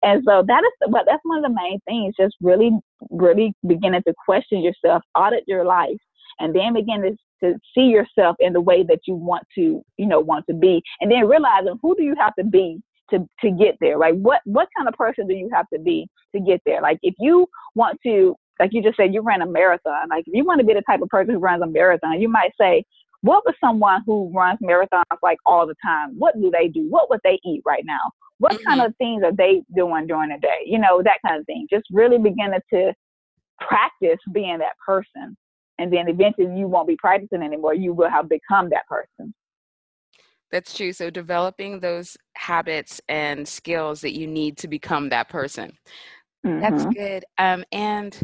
And 0.04 0.24
so 0.26 0.44
that 0.48 0.64
is 0.64 0.90
but 0.92 1.04
that's 1.06 1.22
one 1.24 1.44
of 1.44 1.44
the 1.44 1.56
main 1.56 1.80
things, 1.88 2.16
just 2.20 2.36
really, 2.42 2.72
really 3.10 3.54
beginning 3.68 4.02
to 4.08 4.14
question 4.26 4.62
yourself, 4.62 5.04
audit 5.16 5.44
your 5.48 5.66
life, 5.66 5.98
and 6.40 6.56
then 6.56 6.74
begin 6.74 7.02
to, 7.02 7.18
to 7.44 7.60
see 7.76 7.88
yourself 7.88 8.36
in 8.40 8.54
the 8.54 8.62
way 8.62 8.84
that 8.84 9.00
you 9.08 9.16
want 9.16 9.44
to, 9.56 9.82
you 9.98 10.06
know, 10.06 10.20
want 10.20 10.46
to 10.48 10.54
be. 10.54 10.82
And 11.02 11.12
then 11.12 11.28
realizing 11.28 11.78
who 11.82 11.96
do 11.96 12.04
you 12.04 12.16
have 12.18 12.34
to 12.36 12.46
be 12.46 12.80
to, 13.12 13.28
to 13.42 13.52
get 13.52 13.76
there? 13.82 13.98
right? 13.98 14.16
what 14.16 14.42
what 14.46 14.70
kind 14.78 14.88
of 14.88 14.94
person 14.94 15.28
do 15.28 15.34
you 15.34 15.50
have 15.54 15.66
to 15.74 15.80
be 15.80 16.08
to 16.34 16.42
get 16.42 16.62
there? 16.66 16.82
Like 16.82 17.00
if 17.02 17.16
you 17.20 17.48
want 17.76 18.00
to 18.06 18.36
like 18.60 18.72
you 18.74 18.84
just 18.84 18.98
said, 18.98 19.14
you 19.14 19.22
ran 19.22 19.42
a 19.42 19.46
marathon. 19.46 20.10
Like 20.10 20.26
if 20.28 20.34
you 20.34 20.44
want 20.44 20.60
to 20.60 20.66
be 20.66 20.74
the 20.74 20.82
type 20.82 21.02
of 21.02 21.08
person 21.08 21.34
who 21.34 21.40
runs 21.40 21.64
a 21.64 21.68
marathon, 21.68 22.20
you 22.22 22.28
might 22.28 22.52
say, 22.60 22.84
what 23.22 23.44
was 23.46 23.56
someone 23.60 24.04
who 24.06 24.32
runs 24.34 24.60
marathons 24.60 25.04
like 25.22 25.38
all 25.46 25.68
the 25.68 25.76
time? 25.86 26.16
What 26.18 26.40
do 26.42 26.50
they 26.52 26.68
do? 26.68 26.88
What 26.90 27.10
would 27.10 27.20
they 27.24 27.40
eat 27.44 27.62
right 27.66 27.84
now? 27.86 28.12
What 28.38 28.54
mm-hmm. 28.54 28.68
kind 28.68 28.82
of 28.82 28.96
things 28.98 29.24
are 29.24 29.36
they 29.36 29.62
doing 29.76 30.08
during 30.08 30.30
the 30.30 30.38
day? 30.38 30.64
You 30.66 30.80
know, 30.80 31.02
that 31.04 31.20
kind 31.26 31.40
of 31.40 31.46
thing. 31.46 31.68
Just 31.70 31.86
really 31.92 32.18
beginning 32.18 32.62
to 32.74 32.94
practice 33.60 34.20
being 34.32 34.60
that 34.60 34.78
person. 34.86 35.36
And 35.78 35.92
then 35.92 36.08
eventually 36.08 36.58
you 36.58 36.68
won't 36.68 36.88
be 36.88 36.98
practicing 36.98 37.42
anymore. 37.42 37.74
You 37.74 37.94
will 37.94 38.10
have 38.10 38.30
become 38.30 38.70
that 38.70 38.88
person. 38.88 39.34
That's 40.52 40.76
true. 40.76 40.94
So 40.94 41.10
developing 41.10 41.80
those 41.80 42.18
habits 42.34 43.00
and 43.08 43.48
skills 43.48 44.02
that 44.02 44.18
you 44.18 44.28
need 44.28 44.58
to 44.58 44.68
become 44.68 45.10
that 45.10 45.30
person. 45.30 45.78
Mm-hmm. 46.46 46.60
That's 46.62 46.86
good. 46.86 47.26
Um, 47.38 47.64
and 47.72 48.18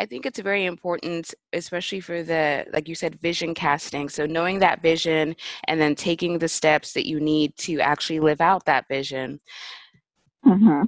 I 0.00 0.06
think 0.06 0.24
it's 0.24 0.38
very 0.38 0.64
important, 0.64 1.34
especially 1.52 2.00
for 2.00 2.22
the, 2.22 2.64
like 2.72 2.88
you 2.88 2.94
said, 2.94 3.20
vision 3.20 3.52
casting. 3.52 4.08
So 4.08 4.24
knowing 4.24 4.58
that 4.60 4.80
vision 4.80 5.36
and 5.64 5.78
then 5.78 5.94
taking 5.94 6.38
the 6.38 6.48
steps 6.48 6.94
that 6.94 7.06
you 7.06 7.20
need 7.20 7.54
to 7.58 7.80
actually 7.80 8.18
live 8.18 8.40
out 8.40 8.64
that 8.64 8.88
vision. 8.88 9.40
Mm-hmm. 10.46 10.84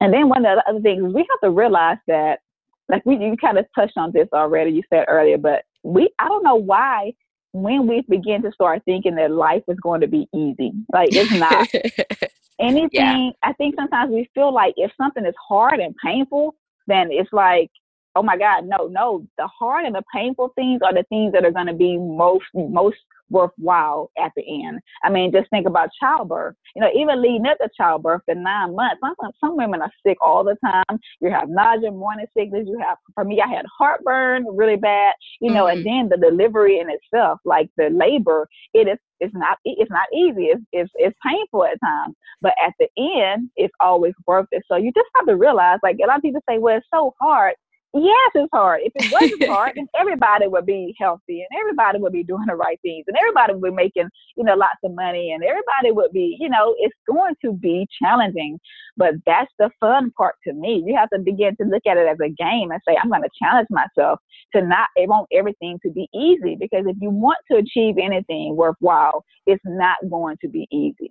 And 0.00 0.14
then 0.14 0.30
one 0.30 0.46
of 0.46 0.56
the 0.56 0.70
other 0.70 0.80
things 0.80 1.02
we 1.02 1.20
have 1.20 1.40
to 1.42 1.50
realize 1.50 1.98
that, 2.06 2.40
like 2.88 3.04
we 3.04 3.16
you 3.16 3.36
kind 3.36 3.58
of 3.58 3.66
touched 3.74 3.98
on 3.98 4.10
this 4.12 4.28
already. 4.32 4.70
You 4.70 4.82
said 4.88 5.04
earlier, 5.08 5.36
but 5.36 5.64
we 5.82 6.10
I 6.18 6.28
don't 6.28 6.44
know 6.44 6.56
why 6.56 7.12
when 7.52 7.86
we 7.86 8.02
begin 8.08 8.42
to 8.42 8.52
start 8.52 8.82
thinking 8.86 9.16
that 9.16 9.30
life 9.30 9.62
is 9.68 9.78
going 9.80 10.00
to 10.00 10.08
be 10.08 10.28
easy, 10.34 10.72
like 10.92 11.10
it's 11.12 11.32
not. 11.32 11.68
Anything, 12.60 12.88
yeah. 12.92 13.30
I 13.42 13.52
think 13.54 13.74
sometimes 13.76 14.12
we 14.12 14.28
feel 14.34 14.52
like 14.52 14.74
if 14.76 14.92
something 14.96 15.24
is 15.26 15.34
hard 15.48 15.80
and 15.80 15.94
painful, 16.04 16.54
then 16.86 17.08
it's 17.10 17.32
like, 17.32 17.70
oh 18.16 18.22
my 18.22 18.36
God, 18.36 18.66
no, 18.66 18.86
no. 18.86 19.26
The 19.38 19.46
hard 19.46 19.86
and 19.86 19.94
the 19.94 20.02
painful 20.14 20.52
things 20.54 20.80
are 20.84 20.94
the 20.94 21.04
things 21.08 21.32
that 21.32 21.44
are 21.44 21.50
going 21.50 21.66
to 21.66 21.74
be 21.74 21.98
most 21.98 22.44
most 22.54 22.98
worthwhile 23.30 24.10
at 24.22 24.32
the 24.36 24.42
end. 24.42 24.80
I 25.02 25.10
mean, 25.10 25.32
just 25.32 25.50
think 25.50 25.66
about 25.66 25.88
childbirth. 26.00 26.54
You 26.76 26.82
know, 26.82 26.90
even 26.94 27.22
leading 27.22 27.46
up 27.46 27.58
to 27.58 27.68
childbirth, 27.76 28.22
the 28.28 28.34
nine 28.34 28.74
months, 28.76 29.00
some, 29.00 29.32
some 29.40 29.56
women 29.56 29.80
are 29.82 29.90
sick 30.06 30.18
all 30.24 30.44
the 30.44 30.56
time. 30.64 30.98
You 31.20 31.30
have 31.30 31.48
nausea, 31.48 31.90
morning 31.90 32.26
sickness. 32.36 32.66
You 32.66 32.78
have, 32.86 32.98
for 33.14 33.24
me, 33.24 33.40
I 33.40 33.48
had 33.48 33.64
heartburn 33.78 34.46
really 34.50 34.76
bad, 34.76 35.14
you 35.40 35.50
know, 35.50 35.64
mm-hmm. 35.64 35.78
and 35.78 35.86
then 35.86 36.08
the 36.10 36.28
delivery 36.30 36.78
in 36.78 36.88
itself, 36.90 37.40
like 37.44 37.70
the 37.76 37.88
labor, 37.90 38.48
it 38.72 38.88
is, 38.88 38.98
it's 39.24 39.34
not, 39.34 39.58
it's 39.64 39.90
not 39.90 40.06
easy. 40.14 40.46
It's, 40.46 40.62
it's, 40.72 40.90
it's 40.96 41.16
painful 41.26 41.64
at 41.64 41.78
times, 41.80 42.14
but 42.40 42.54
at 42.64 42.74
the 42.78 42.88
end, 42.98 43.50
it's 43.56 43.74
always 43.80 44.14
worth 44.26 44.46
it. 44.52 44.62
So 44.68 44.76
you 44.76 44.92
just 44.92 45.08
have 45.16 45.26
to 45.26 45.36
realize, 45.36 45.78
like 45.82 45.96
a 46.02 46.06
lot 46.06 46.16
of 46.16 46.22
people 46.22 46.42
say, 46.48 46.58
well, 46.58 46.76
it's 46.76 46.86
so 46.92 47.14
hard 47.20 47.54
Yes, 47.94 48.30
it's 48.34 48.50
hard. 48.52 48.80
If 48.84 48.92
it 48.96 49.12
wasn't 49.12 49.44
hard, 49.48 49.72
then 49.76 49.86
everybody 49.98 50.48
would 50.48 50.66
be 50.66 50.96
healthy 50.98 51.46
and 51.48 51.60
everybody 51.60 52.00
would 52.00 52.12
be 52.12 52.24
doing 52.24 52.44
the 52.46 52.56
right 52.56 52.78
things 52.82 53.04
and 53.06 53.16
everybody 53.16 53.54
would 53.54 53.62
be 53.62 53.74
making, 53.74 54.08
you 54.36 54.42
know, 54.42 54.56
lots 54.56 54.78
of 54.84 54.94
money 54.94 55.30
and 55.32 55.44
everybody 55.44 55.92
would 55.92 56.10
be, 56.12 56.36
you 56.40 56.48
know, 56.48 56.74
it's 56.78 56.94
going 57.06 57.34
to 57.44 57.52
be 57.52 57.86
challenging. 58.02 58.58
But 58.96 59.14
that's 59.26 59.52
the 59.60 59.70
fun 59.78 60.10
part 60.18 60.34
to 60.46 60.52
me. 60.54 60.82
You 60.84 60.96
have 60.96 61.10
to 61.10 61.20
begin 61.20 61.54
to 61.60 61.68
look 61.68 61.82
at 61.86 61.96
it 61.96 62.08
as 62.08 62.18
a 62.20 62.30
game 62.30 62.72
and 62.72 62.80
say, 62.86 62.96
I'm 63.00 63.10
going 63.10 63.22
to 63.22 63.30
challenge 63.40 63.68
myself 63.70 64.18
to 64.56 64.62
not 64.62 64.88
want 64.96 65.28
everything 65.32 65.78
to 65.86 65.92
be 65.92 66.08
easy 66.12 66.56
because 66.58 66.86
if 66.88 66.96
you 67.00 67.10
want 67.10 67.38
to 67.52 67.58
achieve 67.58 67.94
anything 68.02 68.56
worthwhile, 68.56 69.24
it's 69.46 69.62
not 69.64 69.98
going 70.10 70.36
to 70.42 70.48
be 70.48 70.66
easy 70.72 71.10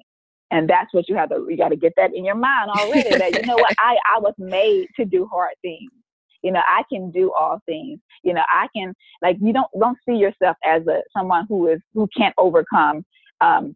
and 0.51 0.69
that's 0.69 0.93
what 0.93 1.07
you 1.09 1.15
have 1.15 1.29
to 1.29 1.45
you 1.49 1.57
got 1.57 1.69
to 1.69 1.75
get 1.75 1.93
that 1.97 2.11
in 2.13 2.25
your 2.25 2.35
mind 2.35 2.69
already 2.69 3.09
that 3.17 3.33
you 3.33 3.41
know 3.45 3.55
what 3.55 3.73
i 3.79 3.97
i 4.15 4.19
was 4.19 4.33
made 4.37 4.87
to 4.95 5.05
do 5.05 5.27
hard 5.31 5.53
things 5.61 5.89
you 6.43 6.51
know, 6.51 6.61
I 6.67 6.83
can 6.91 7.09
do 7.09 7.31
all 7.37 7.59
things. 7.65 7.99
You 8.23 8.33
know, 8.33 8.43
I 8.53 8.67
can 8.75 8.93
like 9.21 9.37
you 9.41 9.53
don't 9.53 9.67
don't 9.79 9.97
see 10.07 10.15
yourself 10.15 10.57
as 10.65 10.85
a 10.87 11.01
someone 11.15 11.45
who 11.47 11.69
is 11.69 11.79
who 11.93 12.07
can't 12.15 12.35
overcome 12.37 13.05
um, 13.41 13.75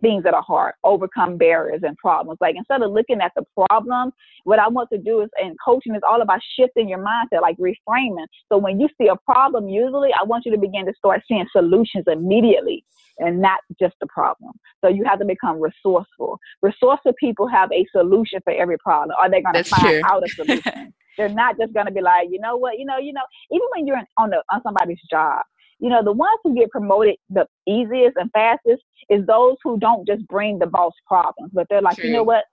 things 0.00 0.22
that 0.22 0.34
are 0.34 0.42
hard, 0.42 0.74
overcome 0.84 1.36
barriers 1.36 1.80
and 1.82 1.96
problems. 1.96 2.38
Like 2.40 2.56
instead 2.56 2.82
of 2.82 2.92
looking 2.92 3.20
at 3.20 3.32
the 3.34 3.44
problem, 3.54 4.12
what 4.44 4.58
I 4.58 4.68
want 4.68 4.90
to 4.92 4.98
do 4.98 5.22
is, 5.22 5.30
and 5.40 5.56
coaching 5.64 5.94
is 5.94 6.02
all 6.08 6.20
about 6.20 6.40
shifting 6.58 6.88
your 6.88 6.98
mindset, 6.98 7.42
like 7.42 7.56
reframing. 7.56 8.26
So 8.50 8.58
when 8.58 8.78
you 8.80 8.88
see 9.00 9.08
a 9.08 9.16
problem, 9.24 9.68
usually 9.68 10.10
I 10.12 10.24
want 10.24 10.44
you 10.44 10.52
to 10.52 10.58
begin 10.58 10.86
to 10.86 10.92
start 10.96 11.22
seeing 11.26 11.46
solutions 11.52 12.04
immediately 12.06 12.84
and 13.18 13.40
not 13.40 13.60
just 13.80 13.94
the 14.00 14.06
problem. 14.08 14.52
So 14.82 14.88
you 14.88 15.04
have 15.04 15.20
to 15.20 15.24
become 15.24 15.60
resourceful. 15.60 16.38
Resourceful 16.62 17.14
people 17.18 17.46
have 17.48 17.72
a 17.72 17.86
solution 17.92 18.40
for 18.44 18.52
every 18.52 18.78
problem. 18.78 19.16
Are 19.18 19.30
they 19.30 19.40
going 19.40 19.54
to 19.54 19.64
find 19.64 19.82
true. 19.82 20.00
out 20.04 20.22
a 20.24 20.28
solution? 20.34 20.92
They're 21.16 21.28
not 21.28 21.58
just 21.58 21.72
going 21.72 21.86
to 21.86 21.92
be 21.92 22.00
like, 22.00 22.28
you 22.30 22.40
know 22.40 22.56
what, 22.56 22.78
you 22.78 22.84
know, 22.84 22.98
you 22.98 23.12
know, 23.12 23.22
even 23.50 23.66
when 23.74 23.86
you're 23.86 24.00
on 24.18 24.30
the 24.30 24.42
on 24.52 24.62
somebody's 24.62 25.00
job, 25.10 25.42
you 25.78 25.90
know, 25.90 26.02
the 26.02 26.12
ones 26.12 26.38
who 26.42 26.54
get 26.54 26.70
promoted 26.70 27.16
the 27.30 27.46
easiest 27.66 28.16
and 28.16 28.30
fastest 28.32 28.82
is 29.10 29.26
those 29.26 29.56
who 29.62 29.78
don't 29.78 30.06
just 30.06 30.26
bring 30.28 30.58
the 30.58 30.66
boss 30.66 30.92
problems, 31.06 31.50
but 31.52 31.66
they're 31.68 31.82
like, 31.82 31.96
True. 31.96 32.06
you 32.06 32.12
know 32.12 32.22
what, 32.22 32.44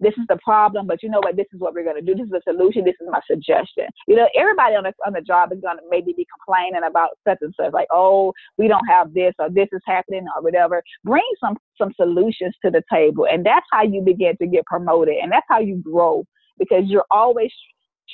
this 0.00 0.14
is 0.16 0.24
the 0.28 0.38
problem, 0.42 0.86
but 0.86 1.02
you 1.02 1.10
know 1.10 1.20
what? 1.22 1.36
This 1.36 1.46
is 1.52 1.60
what 1.60 1.74
we're 1.74 1.84
going 1.84 1.96
to 1.96 2.02
do. 2.02 2.14
This 2.14 2.24
is 2.24 2.30
the 2.30 2.40
solution. 2.48 2.84
This 2.84 2.94
is 3.00 3.08
my 3.10 3.20
suggestion. 3.30 3.84
You 4.08 4.16
know, 4.16 4.28
everybody 4.34 4.74
on 4.74 4.84
the, 4.84 4.92
on 5.06 5.12
the 5.12 5.20
job 5.20 5.52
is 5.52 5.60
going 5.60 5.76
to 5.76 5.82
maybe 5.90 6.14
be 6.16 6.26
complaining 6.38 6.88
about 6.88 7.10
such 7.28 7.38
and 7.42 7.54
such, 7.60 7.72
like, 7.72 7.88
oh, 7.92 8.32
we 8.56 8.66
don't 8.66 8.86
have 8.88 9.12
this 9.12 9.34
or 9.38 9.50
this 9.50 9.68
is 9.72 9.82
happening 9.86 10.24
or 10.34 10.42
whatever. 10.42 10.82
Bring 11.04 11.28
some, 11.38 11.56
some 11.76 11.92
solutions 11.96 12.54
to 12.64 12.70
the 12.70 12.82
table. 12.90 13.26
And 13.30 13.44
that's 13.44 13.66
how 13.70 13.82
you 13.82 14.00
begin 14.00 14.36
to 14.38 14.46
get 14.46 14.64
promoted. 14.64 15.16
And 15.22 15.30
that's 15.30 15.46
how 15.48 15.60
you 15.60 15.76
grow 15.76 16.24
because 16.58 16.84
you're 16.86 17.06
always 17.10 17.50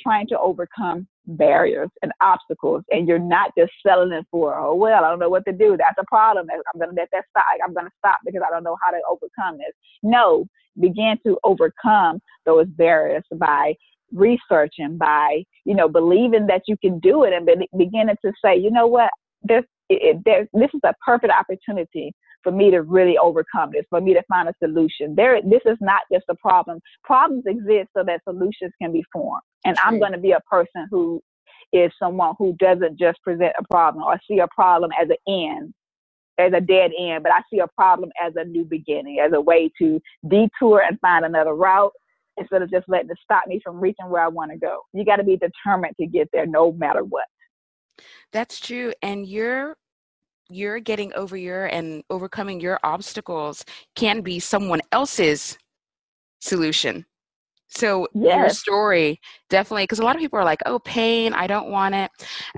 trying 0.01 0.27
to 0.27 0.39
overcome 0.39 1.07
barriers 1.25 1.89
and 2.01 2.11
obstacles 2.21 2.83
and 2.89 3.07
you're 3.07 3.19
not 3.19 3.51
just 3.57 3.71
settling 3.85 4.23
for 4.31 4.57
oh 4.57 4.73
well 4.73 5.03
i 5.03 5.09
don't 5.09 5.19
know 5.19 5.29
what 5.29 5.43
to 5.45 5.51
do 5.51 5.75
that's 5.77 5.97
a 5.99 6.05
problem 6.07 6.47
i'm 6.51 6.79
going 6.79 6.89
to 6.89 6.95
let 6.95 7.09
that 7.11 7.25
stop 7.29 7.43
i'm 7.65 7.73
going 7.73 7.85
to 7.85 7.91
stop 7.97 8.17
because 8.25 8.41
i 8.47 8.49
don't 8.49 8.63
know 8.63 8.77
how 8.81 8.91
to 8.91 8.99
overcome 9.09 9.57
this. 9.57 9.73
No 10.03 10.47
begin 10.79 11.17
to 11.25 11.37
overcome 11.43 12.19
those 12.45 12.67
barriers 12.67 13.23
by 13.35 13.73
researching 14.13 14.97
by 14.97 15.43
you 15.65 15.75
know 15.75 15.89
believing 15.89 16.47
that 16.47 16.61
you 16.67 16.77
can 16.77 16.99
do 16.99 17.23
it 17.23 17.33
and 17.33 17.45
be- 17.45 17.69
beginning 17.77 18.15
to 18.23 18.31
say 18.43 18.55
you 18.55 18.71
know 18.71 18.87
what? 18.87 19.09
This 19.43 19.63
it, 19.89 20.21
there, 20.25 20.47
this 20.53 20.69
is 20.73 20.81
a 20.83 20.93
perfect 21.05 21.33
opportunity 21.33 22.13
for 22.47 22.53
me 22.53 22.71
to 22.71 22.81
really 22.81 23.17
overcome 23.17 23.71
this, 23.73 23.83
for 23.89 23.99
me 23.99 24.13
to 24.13 24.23
find 24.29 24.47
a 24.47 24.53
solution. 24.63 25.13
There, 25.15 25.41
this 25.41 25.59
is 25.65 25.75
not 25.81 26.03
just 26.09 26.23
a 26.29 26.35
problem. 26.35 26.79
Problems 27.03 27.43
exist 27.45 27.89
so 27.95 28.05
that 28.05 28.21
solutions 28.23 28.71
can 28.81 28.93
be 28.93 29.03
formed. 29.11 29.41
And 29.65 29.77
I'm 29.83 29.99
going 29.99 30.13
to 30.13 30.17
be 30.17 30.31
a 30.31 30.39
person 30.49 30.87
who 30.89 31.21
is 31.73 31.91
someone 32.01 32.35
who 32.37 32.55
doesn't 32.57 32.97
just 32.97 33.21
present 33.21 33.51
a 33.59 33.63
problem 33.69 34.05
or 34.05 34.17
see 34.31 34.39
a 34.39 34.47
problem 34.55 34.91
as 34.97 35.09
an 35.09 35.17
end, 35.27 35.73
as 36.37 36.53
a 36.53 36.61
dead 36.61 36.91
end, 36.97 37.23
but 37.23 37.33
I 37.33 37.41
see 37.51 37.59
a 37.59 37.67
problem 37.67 38.11
as 38.25 38.31
a 38.37 38.45
new 38.45 38.63
beginning, 38.63 39.19
as 39.19 39.33
a 39.33 39.41
way 39.41 39.69
to 39.81 39.99
detour 40.29 40.83
and 40.87 40.97
find 41.01 41.25
another 41.25 41.53
route 41.53 41.91
instead 42.37 42.61
of 42.61 42.71
just 42.71 42.87
letting 42.87 43.09
it 43.09 43.17
stop 43.21 43.43
me 43.47 43.59
from 43.61 43.77
reaching 43.81 44.07
where 44.07 44.23
I 44.23 44.29
want 44.29 44.51
to 44.51 44.57
go. 44.57 44.83
You 44.93 45.03
got 45.03 45.17
to 45.17 45.25
be 45.25 45.35
determined 45.35 45.95
to 45.99 46.07
get 46.07 46.29
there 46.31 46.45
no 46.45 46.71
matter 46.71 47.03
what. 47.03 47.25
That's 48.31 48.57
true. 48.61 48.93
And 49.01 49.27
you're 49.27 49.75
you're 50.49 50.79
getting 50.79 51.13
over 51.13 51.37
your 51.37 51.65
and 51.65 52.03
overcoming 52.09 52.59
your 52.59 52.79
obstacles 52.83 53.65
can 53.95 54.21
be 54.21 54.39
someone 54.39 54.81
else's 54.91 55.57
solution. 56.39 57.05
So 57.69 58.07
yes. 58.13 58.37
your 58.37 58.49
story 58.49 59.19
definitely 59.49 59.83
because 59.83 59.99
a 59.99 60.03
lot 60.03 60.15
of 60.15 60.21
people 60.21 60.39
are 60.39 60.45
like, 60.45 60.61
"Oh, 60.65 60.79
pain, 60.79 61.33
I 61.33 61.47
don't 61.47 61.69
want 61.69 61.95
it." 61.95 62.09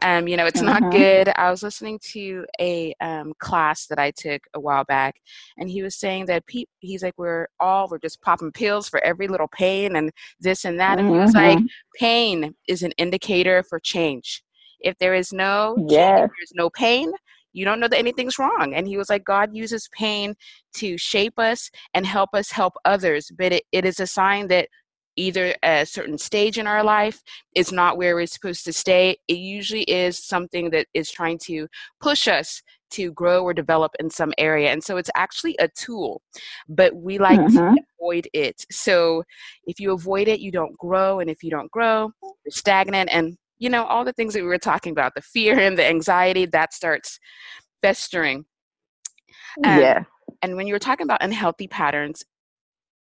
Um, 0.04 0.28
you 0.28 0.38
know, 0.38 0.46
it's 0.46 0.62
not 0.62 0.84
mm-hmm. 0.84 0.98
good. 0.98 1.34
I 1.36 1.50
was 1.50 1.64
listening 1.64 2.00
to 2.12 2.46
a 2.62 2.94
um, 3.02 3.34
class 3.40 3.88
that 3.88 3.98
I 3.98 4.12
took 4.12 4.42
a 4.54 4.60
while 4.60 4.84
back, 4.84 5.16
and 5.58 5.70
he 5.70 5.82
was 5.82 5.96
saying 5.96 6.28
that 6.28 6.46
pe- 6.46 6.66
he's 6.80 7.02
like, 7.02 7.16
"We're 7.18 7.48
all 7.60 7.88
we're 7.90 7.98
just 7.98 8.22
popping 8.22 8.52
pills 8.52 8.88
for 8.88 9.04
every 9.04 9.28
little 9.28 9.48
pain 9.48 9.96
and 9.96 10.12
this 10.40 10.64
and 10.64 10.80
that," 10.80 11.00
and 11.00 11.08
mm-hmm. 11.08 11.16
he 11.16 11.22
was 11.22 11.34
like, 11.34 11.58
mm-hmm. 11.58 11.66
"Pain 11.96 12.54
is 12.68 12.84
an 12.84 12.92
indicator 12.98 13.64
for 13.64 13.80
change. 13.80 14.44
If 14.80 14.98
there 15.00 15.16
is 15.16 15.34
no 15.34 15.76
yes. 15.90 16.20
change, 16.20 16.32
there's 16.38 16.54
no 16.54 16.70
pain, 16.70 17.12
you 17.54 17.66
don't 17.66 17.80
know 17.80 17.88
that 17.88 17.98
anything's 17.98 18.40
wrong. 18.40 18.74
And 18.76 18.88
he 18.88 18.98
was 18.98 19.10
like, 19.10 19.24
God 19.24 19.56
uses 19.56 19.90
pain 19.94 20.36
to 20.76 20.98
shape 20.98 21.38
us 21.38 21.70
and 21.94 22.06
help 22.06 22.30
us 22.34 22.52
help 22.52 22.74
others. 22.86 23.32
But 23.38 23.54
it, 23.54 23.64
it 23.72 23.86
is 23.86 24.00
a 24.00 24.08
sign 24.08 24.48
that 24.48 24.70
either 25.16 25.54
a 25.64 25.86
certain 25.86 26.18
stage 26.18 26.58
in 26.58 26.68
our 26.68 26.84
life 26.84 27.22
is 27.56 27.72
not 27.72 27.98
where 27.98 28.16
we're 28.16 28.26
supposed 28.26 28.64
to 28.66 28.74
stay. 28.74 29.18
It 29.28 29.38
usually 29.38 29.84
is 29.84 30.18
something 30.18 30.70
that 30.70 30.88
is 30.94 31.12
trying 31.12 31.40
to 31.46 31.68
push 32.00 32.28
us 32.28 32.62
to 32.92 33.12
grow 33.12 33.44
or 33.44 33.54
develop 33.54 33.92
in 34.00 34.10
some 34.10 34.34
area. 34.38 34.72
And 34.72 34.84
so 34.84 34.98
it's 34.98 35.12
actually 35.16 35.56
a 35.60 35.68
tool, 35.68 36.22
but 36.68 36.96
we 36.96 37.18
like 37.18 37.40
mm-hmm. 37.40 37.76
to 37.76 37.82
avoid 38.00 38.28
it. 38.34 38.66
So 38.72 39.24
if 39.66 39.80
you 39.80 39.92
avoid 39.92 40.28
it, 40.28 40.40
you 40.40 40.52
don't 40.52 40.76
grow. 40.78 41.20
And 41.20 41.30
if 41.30 41.44
you 41.44 41.52
don't 41.52 41.70
grow, 41.72 42.12
you're 42.24 42.52
stagnant. 42.52 43.10
And 43.12 43.38
you 43.60 43.70
know, 43.70 43.86
all 43.86 44.06
the 44.06 44.14
things 44.14 44.34
that 44.34 44.42
we 44.42 44.48
were 44.48 44.58
talking 44.58 44.92
about, 44.92 45.14
the 45.16 45.22
fear 45.22 45.60
and 45.60 45.78
the 45.78 45.86
anxiety, 45.86 46.46
that 46.48 46.74
starts 46.74 47.20
festering. 47.82 48.46
Um, 49.66 49.80
yeah. 49.80 50.04
And 50.42 50.56
when 50.56 50.68
you 50.68 50.74
were 50.74 50.80
talking 50.80 51.06
about 51.06 51.24
unhealthy 51.24 51.68
patterns 51.68 52.24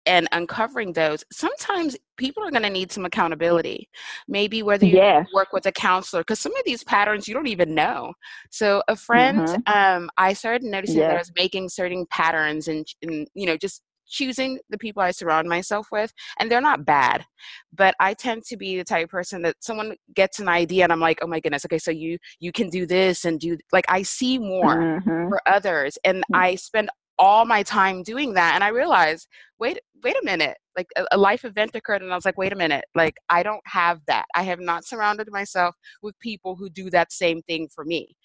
and 0.05 0.27
uncovering 0.31 0.93
those, 0.93 1.23
sometimes 1.31 1.97
people 2.17 2.43
are 2.43 2.51
going 2.51 2.63
to 2.63 2.69
need 2.69 2.91
some 2.91 3.05
accountability. 3.05 3.89
Maybe 4.27 4.61
whether 4.61 4.85
you 4.85 4.97
yes. 4.97 5.27
work 5.33 5.53
with 5.53 5.65
a 5.65 5.71
counselor, 5.71 6.21
because 6.21 6.39
some 6.39 6.55
of 6.55 6.63
these 6.65 6.83
patterns 6.83 7.27
you 7.27 7.33
don't 7.33 7.47
even 7.47 7.73
know. 7.73 8.13
So 8.51 8.83
a 8.87 8.95
friend, 8.95 9.39
mm-hmm. 9.39 9.73
um, 9.73 10.09
I 10.17 10.33
started 10.33 10.63
noticing 10.63 10.99
that 10.99 11.11
I 11.11 11.17
was 11.17 11.31
making 11.35 11.69
certain 11.69 12.05
patterns 12.11 12.67
and, 12.67 12.85
and 13.01 13.27
you 13.33 13.45
know 13.45 13.57
just 13.57 13.81
choosing 14.13 14.59
the 14.69 14.77
people 14.77 15.01
I 15.01 15.11
surround 15.11 15.49
myself 15.49 15.87
with, 15.91 16.13
and 16.39 16.49
they're 16.49 16.61
not 16.61 16.85
bad, 16.85 17.25
but 17.73 17.95
I 17.99 18.13
tend 18.13 18.43
to 18.45 18.57
be 18.57 18.77
the 18.77 18.83
type 18.83 19.05
of 19.05 19.09
person 19.09 19.41
that 19.41 19.55
someone 19.59 19.95
gets 20.13 20.39
an 20.39 20.47
idea 20.47 20.83
and 20.83 20.93
I'm 20.93 20.99
like, 20.99 21.19
oh 21.21 21.27
my 21.27 21.39
goodness, 21.39 21.65
okay, 21.65 21.79
so 21.79 21.91
you 21.91 22.17
you 22.39 22.51
can 22.51 22.69
do 22.69 22.85
this 22.85 23.25
and 23.25 23.39
do 23.39 23.57
like 23.71 23.85
I 23.89 24.03
see 24.03 24.37
more 24.37 24.77
mm-hmm. 24.77 25.29
for 25.29 25.41
others, 25.47 25.97
and 26.05 26.17
mm-hmm. 26.19 26.35
I 26.35 26.55
spend 26.55 26.89
all 27.19 27.45
my 27.45 27.63
time 27.63 28.03
doing 28.03 28.33
that, 28.33 28.55
and 28.55 28.63
I 28.63 28.69
realize, 28.69 29.27
wait, 29.59 29.79
wait 30.03 30.15
a 30.15 30.25
minute, 30.25 30.57
like 30.77 30.87
a, 30.95 31.05
a 31.11 31.17
life 31.17 31.45
event 31.45 31.75
occurred, 31.75 32.01
and 32.03 32.11
I 32.11 32.15
was 32.15 32.25
like, 32.25 32.37
wait 32.37 32.53
a 32.53 32.55
minute, 32.55 32.85
like 32.95 33.15
I 33.29 33.43
don't 33.43 33.61
have 33.65 33.99
that. 34.07 34.25
I 34.35 34.43
have 34.43 34.59
not 34.59 34.85
surrounded 34.85 35.27
myself 35.31 35.75
with 36.03 36.19
people 36.19 36.55
who 36.55 36.69
do 36.69 36.89
that 36.91 37.11
same 37.11 37.41
thing 37.43 37.67
for 37.73 37.83
me, 37.83 38.15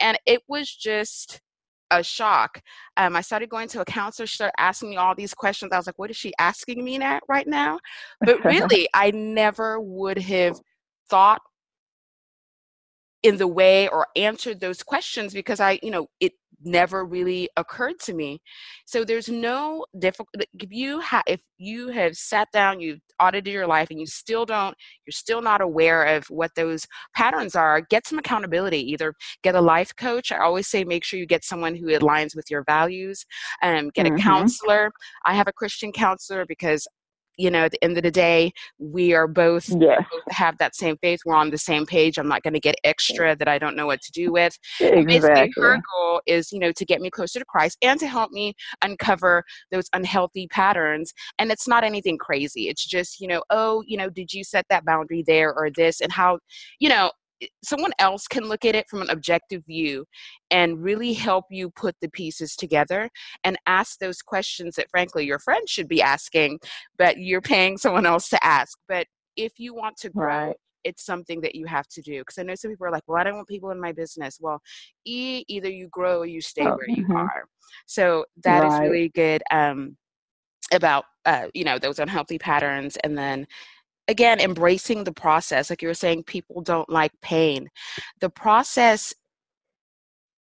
and 0.00 0.18
it 0.26 0.42
was 0.48 0.74
just 0.74 1.40
a 1.90 2.02
shock. 2.02 2.60
Um, 2.96 3.16
I 3.16 3.20
started 3.20 3.48
going 3.48 3.68
to 3.68 3.80
a 3.80 3.84
counselor. 3.84 4.26
She 4.26 4.36
started 4.36 4.54
asking 4.58 4.90
me 4.90 4.96
all 4.96 5.14
these 5.14 5.34
questions. 5.34 5.72
I 5.72 5.76
was 5.76 5.86
like, 5.86 5.98
what 5.98 6.10
is 6.10 6.16
she 6.16 6.32
asking 6.38 6.84
me 6.84 6.96
at 6.96 7.22
right 7.28 7.46
now? 7.46 7.78
But 8.20 8.44
really, 8.44 8.88
I 8.94 9.10
never 9.12 9.80
would 9.80 10.18
have 10.18 10.60
thought 11.08 11.40
in 13.26 13.36
the 13.36 13.48
way 13.48 13.88
or 13.88 14.06
answered 14.14 14.60
those 14.60 14.84
questions 14.84 15.34
because 15.34 15.58
I, 15.58 15.80
you 15.82 15.90
know, 15.90 16.06
it 16.20 16.32
never 16.62 17.04
really 17.04 17.50
occurred 17.56 17.98
to 17.98 18.14
me. 18.14 18.40
So 18.86 19.04
there's 19.04 19.28
no 19.28 19.84
difficult 19.98 20.28
if 20.38 20.70
you 20.70 21.00
have 21.00 21.24
if 21.26 21.40
you 21.58 21.88
have 21.88 22.16
sat 22.16 22.48
down, 22.52 22.80
you've 22.80 23.00
audited 23.20 23.52
your 23.52 23.66
life 23.66 23.88
and 23.90 23.98
you 23.98 24.06
still 24.06 24.46
don't 24.46 24.76
you're 25.04 25.12
still 25.12 25.42
not 25.42 25.60
aware 25.60 26.04
of 26.04 26.24
what 26.28 26.52
those 26.54 26.86
patterns 27.16 27.56
are, 27.56 27.80
get 27.80 28.06
some 28.06 28.20
accountability. 28.20 28.78
Either 28.92 29.12
get 29.42 29.56
a 29.56 29.60
life 29.60 29.90
coach. 29.96 30.30
I 30.30 30.38
always 30.38 30.68
say 30.68 30.84
make 30.84 31.02
sure 31.02 31.18
you 31.18 31.26
get 31.26 31.44
someone 31.44 31.74
who 31.74 31.86
aligns 31.86 32.36
with 32.36 32.48
your 32.48 32.62
values. 32.62 33.26
Um, 33.60 33.90
get 33.92 34.06
mm-hmm. 34.06 34.16
a 34.16 34.20
counselor. 34.20 34.92
I 35.26 35.34
have 35.34 35.48
a 35.48 35.52
Christian 35.52 35.90
counselor 35.90 36.46
because 36.46 36.86
you 37.36 37.50
know, 37.50 37.64
at 37.64 37.72
the 37.72 37.84
end 37.84 37.96
of 37.96 38.02
the 38.02 38.10
day, 38.10 38.52
we 38.78 39.14
are 39.14 39.26
both, 39.26 39.68
yeah. 39.68 40.00
both 40.10 40.22
have 40.30 40.56
that 40.58 40.74
same 40.74 40.96
faith. 41.02 41.20
We're 41.24 41.34
on 41.34 41.50
the 41.50 41.58
same 41.58 41.86
page. 41.86 42.18
I'm 42.18 42.28
not 42.28 42.42
going 42.42 42.54
to 42.54 42.60
get 42.60 42.76
extra 42.84 43.36
that 43.36 43.48
I 43.48 43.58
don't 43.58 43.76
know 43.76 43.86
what 43.86 44.00
to 44.02 44.12
do 44.12 44.32
with. 44.32 44.56
Exactly. 44.80 45.04
Basically, 45.04 45.52
her 45.56 45.78
goal 45.94 46.20
is, 46.26 46.52
you 46.52 46.58
know, 46.58 46.72
to 46.72 46.84
get 46.84 47.00
me 47.00 47.10
closer 47.10 47.38
to 47.38 47.44
Christ 47.44 47.78
and 47.82 47.98
to 48.00 48.06
help 48.06 48.30
me 48.30 48.54
uncover 48.82 49.44
those 49.70 49.88
unhealthy 49.92 50.48
patterns. 50.48 51.12
And 51.38 51.50
it's 51.50 51.68
not 51.68 51.84
anything 51.84 52.18
crazy. 52.18 52.68
It's 52.68 52.84
just, 52.84 53.20
you 53.20 53.28
know, 53.28 53.42
oh, 53.50 53.82
you 53.86 53.96
know, 53.96 54.10
did 54.10 54.32
you 54.32 54.44
set 54.44 54.66
that 54.70 54.84
boundary 54.84 55.24
there 55.26 55.52
or 55.54 55.70
this 55.70 56.00
and 56.00 56.12
how, 56.12 56.38
you 56.78 56.88
know, 56.88 57.10
someone 57.62 57.92
else 57.98 58.26
can 58.26 58.44
look 58.44 58.64
at 58.64 58.74
it 58.74 58.88
from 58.88 59.02
an 59.02 59.10
objective 59.10 59.64
view 59.66 60.06
and 60.50 60.82
really 60.82 61.12
help 61.12 61.44
you 61.50 61.70
put 61.70 61.94
the 62.00 62.08
pieces 62.08 62.56
together 62.56 63.10
and 63.44 63.56
ask 63.66 63.98
those 63.98 64.22
questions 64.22 64.76
that 64.76 64.90
frankly 64.90 65.24
your 65.24 65.38
friend 65.38 65.68
should 65.68 65.88
be 65.88 66.00
asking 66.00 66.58
but 66.98 67.18
you're 67.18 67.40
paying 67.40 67.76
someone 67.76 68.06
else 68.06 68.28
to 68.28 68.44
ask 68.44 68.78
but 68.88 69.06
if 69.36 69.58
you 69.58 69.74
want 69.74 69.96
to 69.96 70.08
grow 70.08 70.46
right. 70.48 70.56
it's 70.84 71.04
something 71.04 71.40
that 71.40 71.54
you 71.54 71.66
have 71.66 71.86
to 71.88 72.00
do 72.00 72.20
because 72.20 72.38
i 72.38 72.42
know 72.42 72.54
some 72.54 72.70
people 72.70 72.86
are 72.86 72.92
like 72.92 73.04
well 73.06 73.20
i 73.20 73.24
don't 73.24 73.36
want 73.36 73.48
people 73.48 73.70
in 73.70 73.80
my 73.80 73.92
business 73.92 74.38
well 74.40 74.60
e- 75.04 75.44
either 75.48 75.68
you 75.68 75.88
grow 75.88 76.20
or 76.20 76.26
you 76.26 76.40
stay 76.40 76.62
oh, 76.62 76.76
where 76.76 76.88
mm-hmm. 76.88 77.10
you 77.12 77.16
are 77.16 77.44
so 77.86 78.24
that 78.42 78.62
right. 78.62 78.72
is 78.72 78.80
really 78.80 79.08
good 79.10 79.42
um, 79.50 79.96
about 80.72 81.04
uh, 81.26 81.46
you 81.54 81.64
know 81.64 81.78
those 81.78 81.98
unhealthy 81.98 82.38
patterns 82.38 82.96
and 82.98 83.16
then 83.16 83.46
again 84.08 84.40
embracing 84.40 85.04
the 85.04 85.12
process 85.12 85.70
like 85.70 85.82
you 85.82 85.88
were 85.88 85.94
saying 85.94 86.22
people 86.22 86.60
don't 86.62 86.88
like 86.88 87.12
pain 87.22 87.68
the 88.20 88.30
process 88.30 89.14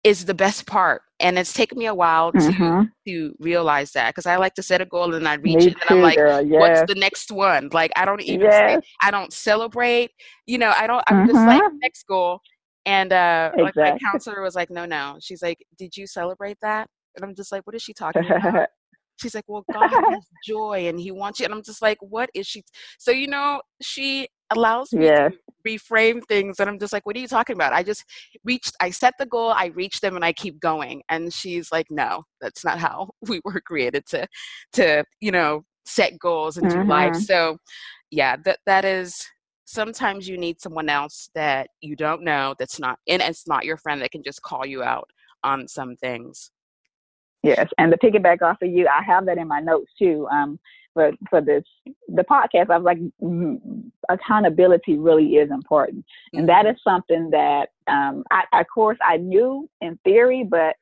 is 0.03 0.27
the 0.27 0.35
best 0.35 0.67
part 0.67 1.03
and 1.19 1.39
it's 1.39 1.55
taken 1.55 1.79
me 1.79 1.87
a 1.87 1.95
while 1.95 2.31
to 2.31 2.39
mm-hmm. 2.39 2.83
to 3.07 3.35
realize 3.39 3.93
that 3.93 4.11
because 4.11 4.27
i 4.27 4.37
like 4.37 4.55
to 4.55 4.63
set 4.63 4.81
a 4.81 4.85
goal 4.85 5.15
and 5.15 5.27
i 5.27 5.35
reach 5.35 5.57
me 5.57 5.67
it 5.67 5.73
and 5.73 5.83
too, 5.89 5.95
i'm 5.95 6.03
like 6.03 6.17
yes. 6.17 6.45
what's 6.49 6.93
the 6.93 6.99
next 6.99 7.33
one 7.33 7.69
like 7.73 7.91
i 7.97 8.05
don't 8.05 8.23
even 8.23 8.43
yes. 8.43 8.83
say, 8.83 8.89
i 9.03 9.11
don't 9.11 9.33
celebrate 9.33 10.11
you 10.47 10.59
know 10.59 10.73
i 10.77 10.87
don't 10.87 11.03
i'm 11.09 11.27
mm-hmm. 11.27 11.35
just 11.35 11.47
like 11.47 11.63
mm-hmm. 11.63 11.79
next 11.81 12.07
goal 12.07 12.39
and 12.87 13.13
uh 13.13 13.51
exactly. 13.55 13.83
like 13.83 13.93
my 13.93 13.99
counselor 14.11 14.43
was 14.43 14.55
like 14.55 14.71
no 14.71 14.85
no 14.85 15.17
she's 15.21 15.43
like 15.43 15.65
did 15.79 15.97
you 15.97 16.07
celebrate 16.07 16.59
that 16.61 16.87
and 17.17 17.25
i'm 17.25 17.35
just 17.35 17.51
like 17.51 17.67
what 17.67 17.75
is 17.75 17.83
she 17.83 17.95
talking 17.95 18.27
about 18.31 18.69
She's 19.17 19.35
like, 19.35 19.45
well, 19.47 19.65
God 19.73 19.91
has 20.11 20.25
joy 20.47 20.89
and 20.89 20.99
He 20.99 21.11
wants 21.11 21.41
you. 21.41 21.47
And 21.47 21.55
I'm 21.55 21.63
just 21.63 21.83
like, 21.83 21.99
what 22.01 22.31
is 22.35 22.47
she? 22.47 22.63
So, 22.99 23.11
you 23.11 23.27
know, 23.27 23.61
she 23.83 24.29
allows 24.51 24.93
me 24.93 25.07
to 25.07 25.31
reframe 25.67 26.23
things. 26.27 26.61
And 26.61 26.69
I'm 26.69 26.79
just 26.79 26.93
like, 26.93 27.07
what 27.07 27.17
are 27.17 27.21
you 27.21 27.29
talking 27.29 27.55
about? 27.55 27.73
I 27.73 27.83
just 27.83 28.05
reached, 28.45 28.73
I 28.81 28.91
set 28.91 29.15
the 29.19 29.27
goal, 29.27 29.51
I 29.51 29.67
reached 29.67 30.03
them, 30.03 30.17
and 30.17 30.25
I 30.25 30.33
keep 30.33 30.61
going. 30.61 31.03
And 31.09 31.33
she's 31.33 31.71
like, 31.73 31.87
no, 31.91 32.25
that's 32.41 32.65
not 32.65 32.79
how 32.79 33.11
we 33.29 33.41
were 33.45 33.61
created 33.61 34.05
to, 34.07 34.27
to, 34.75 35.05
you 35.21 35.31
know, 35.31 35.65
set 35.87 36.19
goals 36.19 36.57
and 36.57 36.71
do 36.71 36.77
mm-hmm. 36.77 36.91
life. 36.91 37.17
So, 37.17 37.59
yeah, 38.11 38.37
that 38.45 38.59
that 38.67 38.85
is 38.85 39.27
sometimes 39.65 40.29
you 40.29 40.37
need 40.37 40.61
someone 40.61 40.89
else 40.89 41.31
that 41.35 41.69
you 41.81 41.97
don't 41.97 42.23
know 42.23 42.55
that's 42.59 42.79
not 42.79 42.99
and 43.09 43.23
it's 43.23 43.49
not 43.49 43.65
your 43.65 43.79
friend 43.79 44.01
that 44.03 44.11
can 44.11 44.23
just 44.23 44.43
call 44.43 44.65
you 44.67 44.83
out 44.83 45.09
on 45.43 45.67
some 45.69 45.97
things. 45.97 46.51
Yes, 47.45 47.69
and 47.79 47.93
to 47.93 47.99
piggyback 47.99 48.43
off 48.43 48.63
of 48.63 48.71
you, 48.71 48.89
I 48.89 49.03
have 49.03 49.27
that 49.27 49.39
in 49.39 49.49
my 49.49 49.61
notes 49.61 49.91
too. 49.99 50.27
Um, 50.31 50.59
for 50.95 51.13
for 51.29 51.41
this 51.41 51.65
the 52.09 52.23
podcast, 52.23 52.71
I 52.71 52.79
was 52.79 52.85
like, 52.85 52.99
mm, 53.23 53.91
accountability 54.09 54.97
really 54.97 55.37
is 55.37 55.51
important, 55.51 56.05
and 56.33 56.49
that 56.49 56.67
is 56.67 56.77
something 56.83 57.31
that 57.31 57.69
um, 57.87 58.25
I, 58.31 58.45
of 58.61 58.67
course, 58.73 58.99
I 59.05 59.19
knew 59.19 59.69
in 59.81 59.99
theory, 60.05 60.47
but 60.49 60.77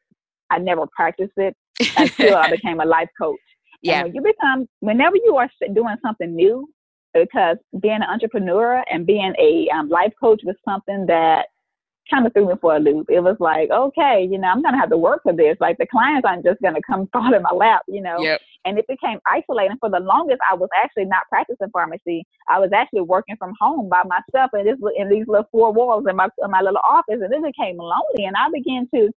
I 0.51 0.59
never 0.59 0.87
practiced 0.95 1.33
it 1.37 1.57
until 1.97 2.37
I 2.37 2.51
became 2.51 2.81
a 2.81 2.85
life 2.87 3.11
coach. 3.21 3.39
Yeah. 3.85 4.05
You 4.05 4.23
become, 4.23 4.69
whenever 4.79 5.17
you 5.17 5.35
are 5.39 5.51
doing 5.75 5.97
something 6.07 6.37
new, 6.37 6.69
because 7.15 7.57
being 7.81 7.97
an 7.97 8.05
entrepreneur 8.05 8.85
and 8.89 9.05
being 9.05 9.35
a 9.41 9.69
um, 9.75 9.89
life 9.89 10.13
coach 10.21 10.41
was 10.45 10.55
something 10.65 11.07
that 11.07 11.47
kind 12.11 12.27
of 12.27 12.33
threw 12.33 12.49
me 12.49 12.55
for 12.61 12.77
a 12.77 12.81
loop. 12.81 13.07
It 13.11 13.21
was 13.21 13.37
like, 13.41 13.71
okay, 13.71 14.27
you 14.31 14.39
know, 14.39 14.49
I'm 14.49 14.63
gonna 14.63 14.79
have 14.79 14.91
to 14.91 14.99
work 14.99 15.23
for 15.23 15.33
this. 15.33 15.57
Like 15.61 15.79
the 15.79 15.87
clients 15.87 16.27
aren't 16.27 16.45
just 16.45 16.61
gonna 16.63 16.81
come 16.87 17.09
fall 17.13 17.33
in 17.35 17.43
my 17.43 17.51
lap, 17.51 17.83
you 17.89 18.01
know. 18.01 18.19
Yep. 18.21 18.41
And 18.65 18.79
it 18.79 18.87
became 18.87 19.19
isolating. 19.27 19.77
For 19.81 19.91
the 19.91 20.01
longest, 20.01 20.41
I 20.49 20.55
was 20.55 20.69
actually 20.77 21.07
not 21.07 21.23
practicing 21.29 21.71
pharmacy. 21.73 22.25
I 22.49 22.61
was 22.61 22.71
actually 22.73 23.01
working 23.01 23.37
from 23.37 23.55
home 23.61 23.89
by 23.89 24.03
myself 24.05 24.51
in 24.55 24.65
this 24.65 24.79
in 24.97 25.09
these 25.09 25.27
little 25.27 25.49
four 25.51 25.73
walls 25.73 26.05
in 26.09 26.17
my 26.17 26.29
in 26.43 26.51
my 26.51 26.61
little 26.61 26.81
office, 26.89 27.21
and 27.21 27.33
it 27.33 27.43
became 27.43 27.77
lonely. 27.77 28.25
And 28.25 28.37
I 28.37 28.49
began 28.53 28.89
to 28.95 29.11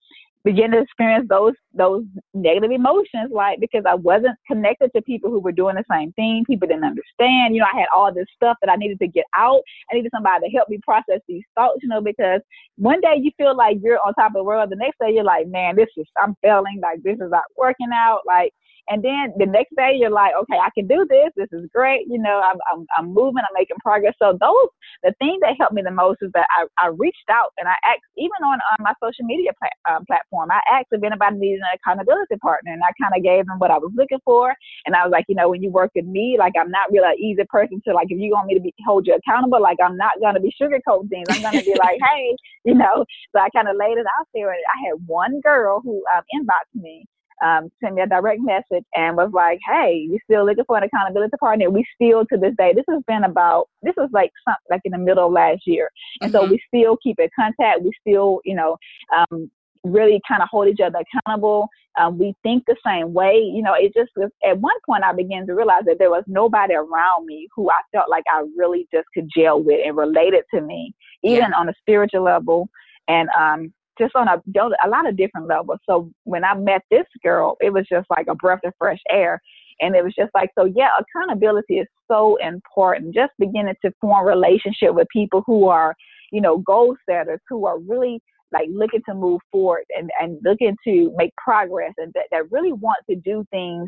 begin 0.44 0.72
to 0.72 0.80
experience 0.80 1.26
those 1.30 1.54
those 1.74 2.04
negative 2.34 2.72
emotions 2.72 3.32
like 3.32 3.60
because 3.60 3.84
I 3.88 3.96
wasn't 3.96 4.38
connected 4.46 4.92
to 4.96 5.02
people 5.02 5.32
who 5.32 5.40
were 5.40 5.52
doing 5.52 5.76
the 5.76 5.86
same 5.90 6.12
thing. 6.14 6.44
People 6.46 6.68
didn't 6.68 6.84
understand. 6.84 7.56
You 7.56 7.62
know, 7.62 7.68
I 7.74 7.80
had 7.80 7.88
all 7.96 8.14
this 8.14 8.28
stuff 8.36 8.58
that 8.62 8.70
I 8.70 8.76
needed 8.76 9.00
to 9.00 9.08
get 9.08 9.26
out. 9.36 9.62
I 9.92 9.96
needed 9.96 10.12
somebody 10.14 10.48
to 10.48 10.56
help 10.56 10.70
me 10.70 10.80
process 10.84 11.20
these 11.28 11.44
thoughts, 11.56 11.80
you 11.82 11.90
know, 11.90 12.02
because 12.02 12.42
one 12.78 13.00
day 13.02 13.16
you 13.22 13.32
feel 13.38 13.56
like 13.56 13.78
you're 13.82 14.00
on 14.06 14.14
top 14.16 14.32
of 14.32 14.34
the 14.34 14.44
world, 14.44 14.70
the 14.70 14.76
next 14.76 15.00
day 15.00 15.12
you're 15.14 15.24
like, 15.24 15.48
Man, 15.48 15.76
this 15.76 15.90
is 15.98 16.06
I'm 16.22 16.36
failing, 16.42 16.80
like 16.82 17.02
this 17.04 17.16
is 17.16 17.32
not 17.32 17.44
working 17.58 17.90
out, 17.94 18.22
like 18.26 18.54
and 18.90 19.04
then 19.04 19.34
the 19.38 19.46
next 19.46 19.76
day 19.78 19.96
you're 19.96 20.12
like, 20.12 20.34
okay, 20.44 20.60
I 20.60 20.70
can 20.76 20.88
do 20.88 21.06
this. 21.10 21.32
This 21.36 21.48
is 21.54 21.70
great. 21.74 22.06
You 22.08 22.20
know, 22.20 22.42
I'm, 22.44 22.60
I'm, 22.72 22.86
I'm 22.98 23.14
moving, 23.14 23.40
I'm 23.40 23.56
making 23.56 23.78
progress. 23.80 24.14
So 24.20 24.38
those, 24.40 24.70
the 25.04 25.14
thing 25.20 25.40
that 25.42 25.56
helped 25.58 25.74
me 25.74 25.82
the 25.82 25.92
most 25.92 26.20
is 26.22 26.32
that 26.34 26.48
I, 26.52 26.68
I 26.78 26.88
reached 26.88 27.30
out 27.32 27.54
and 27.58 27.68
I 27.68 27.76
asked, 27.88 28.04
even 28.18 28.44
on, 28.44 28.60
on 28.60 28.78
my 28.84 28.94
social 29.02 29.24
media 29.26 29.52
um, 29.90 30.06
platform, 30.06 30.52
I 30.52 30.60
asked 30.70 30.92
if 30.92 31.04
anybody 31.04 31.38
needed 31.38 31.62
an 31.64 31.80
accountability 31.80 32.36
partner 32.42 32.74
and 32.74 32.84
I 32.84 32.92
kind 33.02 33.16
of 33.16 33.24
gave 33.24 33.48
them 33.48 33.60
what 33.60 33.72
I 33.72 33.78
was 33.78 33.92
looking 33.96 34.20
for. 34.26 34.54
And 34.86 34.96
I 34.96 35.04
was 35.04 35.12
like, 35.12 35.26
you 35.30 35.36
know, 35.36 35.50
when 35.50 35.64
you 35.64 35.72
work 35.72 35.92
with 35.96 36.06
me, 36.06 36.36
like 36.38 36.54
I'm 36.60 36.72
not 36.72 36.92
really 36.92 37.08
an 37.08 37.24
easy 37.24 37.44
person 37.50 37.82
to 37.88 37.94
like, 37.94 38.08
if 38.10 38.20
you 38.20 38.32
want 38.32 38.48
me 38.48 38.56
to 38.56 38.62
be, 38.62 38.74
hold 38.86 39.08
you 39.08 39.16
accountable, 39.16 39.62
like 39.62 39.78
I'm 39.84 39.96
not 39.96 40.20
going 40.20 40.36
to 40.36 40.42
be 40.42 40.52
sugarcoating 40.60 41.10
things. 41.10 41.28
I'm 41.32 41.42
going 41.42 41.56
to 41.56 41.64
be 41.64 41.76
like, 41.80 42.00
hey, 42.12 42.36
you 42.66 42.76
know, 42.76 43.06
so 43.32 43.40
I 43.40 43.48
kind 43.56 43.70
of 43.70 43.78
laid 43.80 43.98
it 43.98 44.06
out 44.20 44.28
there. 44.34 44.52
And 44.52 44.60
I 44.76 44.90
had 44.90 45.08
one 45.08 45.40
girl 45.40 45.80
who 45.80 46.04
um, 46.16 46.24
inboxed 46.36 46.76
me 46.76 47.06
um, 47.44 47.70
sent 47.84 47.96
me 47.96 48.02
a 48.02 48.08
direct 48.08 48.42
message 48.42 48.86
and 48.96 49.18
was 49.18 49.32
like, 49.34 49.60
"Hey, 49.68 50.08
you 50.10 50.18
still 50.24 50.46
looking 50.46 50.64
for 50.66 50.78
an 50.78 50.84
accountability 50.84 51.36
partner?" 51.40 51.70
We 51.70 51.86
still 51.96 52.26
to 52.26 52.38
this 52.38 52.54
day. 52.58 52.74
This 52.74 52.86
has 52.90 53.02
been 53.08 53.24
about 53.24 53.70
this 53.82 53.94
was 53.98 54.10
like 54.14 54.32
some, 54.48 54.56
like 54.70 54.82
in 54.86 54.92
the 54.92 54.98
middle 54.98 55.28
of 55.28 55.34
last 55.34 55.62
year, 55.66 55.90
and 56.22 56.34
mm-hmm. 56.34 56.46
so 56.46 56.50
we 56.50 56.60
still 56.68 56.98
keep 57.04 57.20
in 57.20 57.30
contact. 57.38 57.82
We 57.82 57.92
still, 58.02 58.40
you 58.46 58.56
know, 58.56 58.78
um, 59.16 59.52
really 59.84 60.22
kind 60.28 60.42
of 60.42 60.50
hold 60.50 60.68
each 60.68 60.80
other 60.84 61.00
accountable. 61.00 61.68
Um, 62.00 62.18
we 62.18 62.34
think 62.42 62.64
the 62.66 62.76
same 62.86 63.14
way. 63.14 63.38
You 63.38 63.62
know, 63.62 63.74
it 63.74 63.94
just 63.96 64.12
was 64.16 64.30
at 64.48 64.60
one 64.60 64.76
point 64.86 65.04
I 65.04 65.14
began 65.14 65.46
to 65.48 65.54
realize 65.54 65.84
that 65.86 66.00
there 66.00 66.10
was 66.10 66.24
nobody 66.28 66.74
around 66.74 67.26
me 67.26 67.48
who 67.56 67.70
I 67.70 67.82
felt 67.92 68.10
like 68.10 68.24
I 68.32 68.44
really 68.58 68.88
just 68.94 69.08
could 69.14 69.30
gel 69.36 69.62
with 69.62 69.80
and 69.86 69.96
related 69.96 70.44
to 70.54 70.62
me, 70.62 70.94
even 71.24 71.50
yeah. 71.52 71.58
on 71.58 71.70
a 71.70 71.74
spiritual 71.80 72.24
level. 72.24 72.70
And 73.08 73.30
um, 73.38 73.74
just 74.00 74.16
on 74.16 74.28
a 74.28 74.42
a 74.84 74.90
lot 74.90 75.08
of 75.08 75.18
different 75.18 75.48
levels. 75.48 75.80
So 75.88 76.10
when 76.24 76.44
I 76.44 76.56
met 76.56 76.82
this 76.90 77.06
girl, 77.24 77.58
it 77.62 77.72
was 77.72 77.86
just 77.90 78.08
like 78.10 78.28
a 78.28 78.36
breath 78.36 78.62
of 78.66 78.74
fresh 78.78 79.00
air. 79.10 79.42
And 79.82 79.96
it 79.96 80.04
was 80.04 80.14
just 80.18 80.32
like, 80.34 80.50
so 80.58 80.66
yeah, 80.66 80.90
accountability 81.00 81.80
is 81.80 81.88
so 82.10 82.38
important. 82.38 83.14
Just 83.14 83.34
beginning 83.40 83.76
to 83.84 83.92
form 84.00 84.26
relationship 84.26 84.94
with 84.94 85.08
people 85.12 85.44
who 85.46 85.68
are, 85.68 85.96
you 86.32 86.42
know, 86.42 86.60
goal 86.60 86.96
setters, 87.10 87.40
who 87.50 87.66
are 87.66 87.80
really 87.80 88.22
like 88.52 88.70
looking 88.72 89.02
to 89.10 89.16
move 89.16 89.42
forward 89.52 89.84
and, 89.98 90.12
and 90.22 90.38
looking 90.44 90.76
to 90.86 91.12
make 91.18 91.32
progress 91.44 91.94
and 91.98 92.14
that, 92.14 92.26
that 92.32 92.52
really 92.52 92.72
want 92.72 93.00
to 93.10 93.16
do 93.16 93.44
things, 93.50 93.88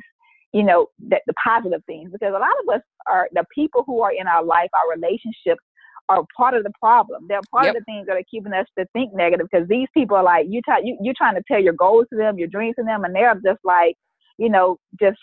you 0.53 0.63
know, 0.63 0.87
that 1.07 1.21
the 1.27 1.33
positive 1.43 1.83
things. 1.85 2.09
Because 2.11 2.33
a 2.35 2.39
lot 2.39 2.49
of 2.63 2.75
us 2.75 2.81
are 3.07 3.29
the 3.33 3.45
people 3.53 3.83
who 3.85 4.01
are 4.01 4.11
in 4.11 4.27
our 4.27 4.43
life, 4.43 4.69
our 4.73 4.95
relationships 4.95 5.61
are 6.09 6.23
part 6.37 6.53
of 6.53 6.63
the 6.63 6.71
problem. 6.79 7.25
They're 7.27 7.41
part 7.51 7.65
yep. 7.65 7.75
of 7.75 7.81
the 7.81 7.85
things 7.85 8.07
that 8.07 8.15
are 8.15 8.23
keeping 8.29 8.53
us 8.53 8.67
to 8.77 8.85
think 8.93 9.13
negative 9.13 9.47
because 9.51 9.67
these 9.67 9.87
people 9.93 10.17
are 10.17 10.23
like 10.23 10.45
you, 10.49 10.61
t- 10.65 10.87
you 10.87 10.97
you're 11.01 11.15
trying 11.17 11.35
to 11.35 11.43
tell 11.47 11.61
your 11.61 11.73
goals 11.73 12.05
to 12.11 12.17
them, 12.17 12.37
your 12.37 12.47
dreams 12.47 12.75
to 12.77 12.83
them, 12.83 13.03
and 13.03 13.15
they're 13.15 13.33
just 13.35 13.59
like, 13.63 13.95
you 14.37 14.49
know, 14.49 14.77
just 14.99 15.17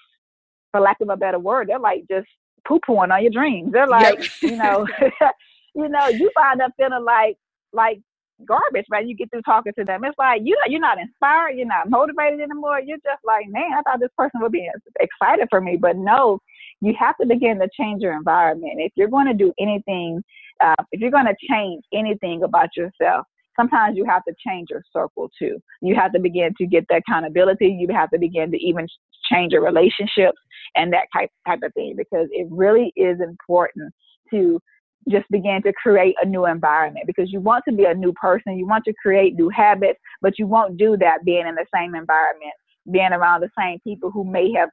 for 0.72 0.80
lack 0.80 1.00
of 1.00 1.08
a 1.08 1.16
better 1.16 1.38
word, 1.38 1.68
they're 1.68 1.78
like 1.78 2.04
just 2.10 2.26
poo 2.66 2.80
pooing 2.88 3.12
on 3.12 3.22
your 3.22 3.32
dreams. 3.32 3.72
They're 3.72 3.86
like, 3.86 4.18
yep. 4.18 4.30
you 4.42 4.56
know, 4.56 4.86
you 5.74 5.88
know, 5.88 6.08
you 6.08 6.30
find 6.34 6.60
up 6.60 6.72
feeling 6.76 7.04
like 7.04 7.36
like 7.72 8.00
garbage, 8.46 8.86
right? 8.90 9.06
You 9.06 9.14
get 9.14 9.30
through 9.30 9.42
talking 9.42 9.72
to 9.78 9.84
them. 9.84 10.04
It's 10.04 10.18
like 10.18 10.42
you 10.44 10.56
you're 10.66 10.80
not 10.80 10.98
inspired, 10.98 11.52
you're 11.56 11.66
not 11.66 11.90
motivated 11.90 12.40
anymore. 12.40 12.80
You're 12.80 12.98
just 12.98 13.22
like, 13.24 13.46
man, 13.48 13.72
I 13.78 13.82
thought 13.82 14.00
this 14.00 14.10
person 14.16 14.40
would 14.40 14.52
be 14.52 14.68
excited 15.00 15.48
for 15.50 15.60
me, 15.60 15.76
but 15.76 15.96
no, 15.96 16.38
you 16.80 16.94
have 16.98 17.16
to 17.18 17.26
begin 17.26 17.58
to 17.60 17.68
change 17.78 18.02
your 18.02 18.14
environment. 18.14 18.74
If 18.78 18.92
you're 18.96 19.08
going 19.08 19.26
to 19.26 19.34
do 19.34 19.52
anything 19.58 20.22
uh, 20.62 20.82
if 20.92 21.00
you're 21.00 21.10
going 21.10 21.26
to 21.26 21.34
change 21.50 21.82
anything 21.92 22.42
about 22.42 22.68
yourself, 22.76 23.26
sometimes 23.56 23.96
you 23.96 24.04
have 24.04 24.24
to 24.24 24.34
change 24.46 24.68
your 24.70 24.82
circle 24.92 25.30
too. 25.38 25.58
You 25.80 25.94
have 25.94 26.12
to 26.12 26.20
begin 26.20 26.54
to 26.58 26.66
get 26.66 26.86
the 26.88 26.96
accountability. 26.96 27.68
You 27.68 27.88
have 27.94 28.10
to 28.10 28.18
begin 28.18 28.50
to 28.50 28.58
even 28.58 28.86
change 29.30 29.52
your 29.52 29.64
relationships 29.64 30.38
and 30.74 30.92
that 30.92 31.06
type 31.12 31.30
type 31.46 31.60
of 31.64 31.72
thing 31.74 31.94
because 31.96 32.28
it 32.30 32.46
really 32.50 32.92
is 32.96 33.20
important 33.20 33.92
to 34.30 34.60
just 35.08 35.28
begin 35.30 35.60
to 35.62 35.72
create 35.72 36.14
a 36.22 36.26
new 36.26 36.46
environment 36.46 37.06
because 37.06 37.32
you 37.32 37.40
want 37.40 37.64
to 37.68 37.74
be 37.74 37.84
a 37.84 37.94
new 37.94 38.12
person. 38.12 38.56
You 38.56 38.66
want 38.66 38.84
to 38.84 38.94
create 39.02 39.34
new 39.34 39.48
habits, 39.48 39.98
but 40.20 40.38
you 40.38 40.46
won't 40.46 40.76
do 40.76 40.96
that 40.98 41.24
being 41.24 41.46
in 41.46 41.54
the 41.56 41.66
same 41.74 41.94
environment, 41.94 42.52
being 42.90 43.12
around 43.12 43.40
the 43.40 43.50
same 43.58 43.78
people 43.80 44.10
who 44.10 44.24
may 44.24 44.52
have, 44.52 44.68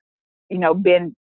you 0.49 0.59
know, 0.59 0.73
been 0.73 1.15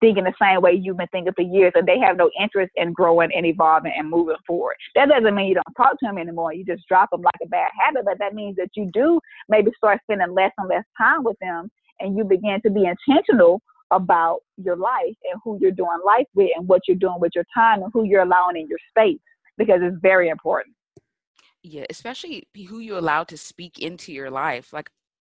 thinking 0.00 0.24
the 0.24 0.32
same 0.40 0.60
way 0.60 0.72
you've 0.72 0.96
been 0.96 1.08
thinking 1.08 1.32
for 1.34 1.42
years 1.42 1.72
and 1.74 1.86
they 1.86 1.98
have 1.98 2.16
no 2.16 2.30
interest 2.40 2.72
in 2.76 2.92
growing 2.92 3.30
and 3.34 3.46
evolving 3.46 3.92
and 3.96 4.08
moving 4.08 4.36
forward. 4.46 4.76
That 4.94 5.08
doesn't 5.08 5.34
mean 5.34 5.48
you 5.48 5.54
don't 5.54 5.74
talk 5.76 5.98
to 5.98 6.06
them 6.06 6.18
anymore. 6.18 6.52
You 6.52 6.64
just 6.64 6.86
drop 6.88 7.10
them 7.10 7.22
like 7.22 7.34
a 7.42 7.48
bad 7.48 7.70
habit, 7.78 8.04
but 8.04 8.18
that 8.18 8.34
means 8.34 8.56
that 8.56 8.70
you 8.74 8.90
do 8.92 9.20
maybe 9.48 9.70
start 9.76 10.00
spending 10.04 10.34
less 10.34 10.52
and 10.58 10.68
less 10.68 10.84
time 10.96 11.24
with 11.24 11.36
them 11.40 11.70
and 12.00 12.16
you 12.16 12.24
begin 12.24 12.60
to 12.62 12.70
be 12.70 12.84
intentional 12.86 13.60
about 13.90 14.40
your 14.56 14.76
life 14.76 15.16
and 15.30 15.40
who 15.42 15.58
you're 15.60 15.70
doing 15.70 15.98
life 16.04 16.26
with 16.34 16.50
and 16.56 16.68
what 16.68 16.82
you're 16.86 16.96
doing 16.96 17.18
with 17.20 17.32
your 17.34 17.46
time 17.54 17.82
and 17.82 17.90
who 17.92 18.04
you're 18.04 18.22
allowing 18.22 18.56
in 18.56 18.68
your 18.68 18.78
space 18.90 19.20
because 19.56 19.80
it's 19.82 19.96
very 20.00 20.28
important. 20.28 20.74
Yeah, 21.62 21.86
especially 21.90 22.46
who 22.68 22.78
you 22.78 22.96
allow 22.96 23.24
to 23.24 23.36
speak 23.36 23.78
into 23.78 24.12
your 24.12 24.30
life. 24.30 24.72
Like, 24.72 24.90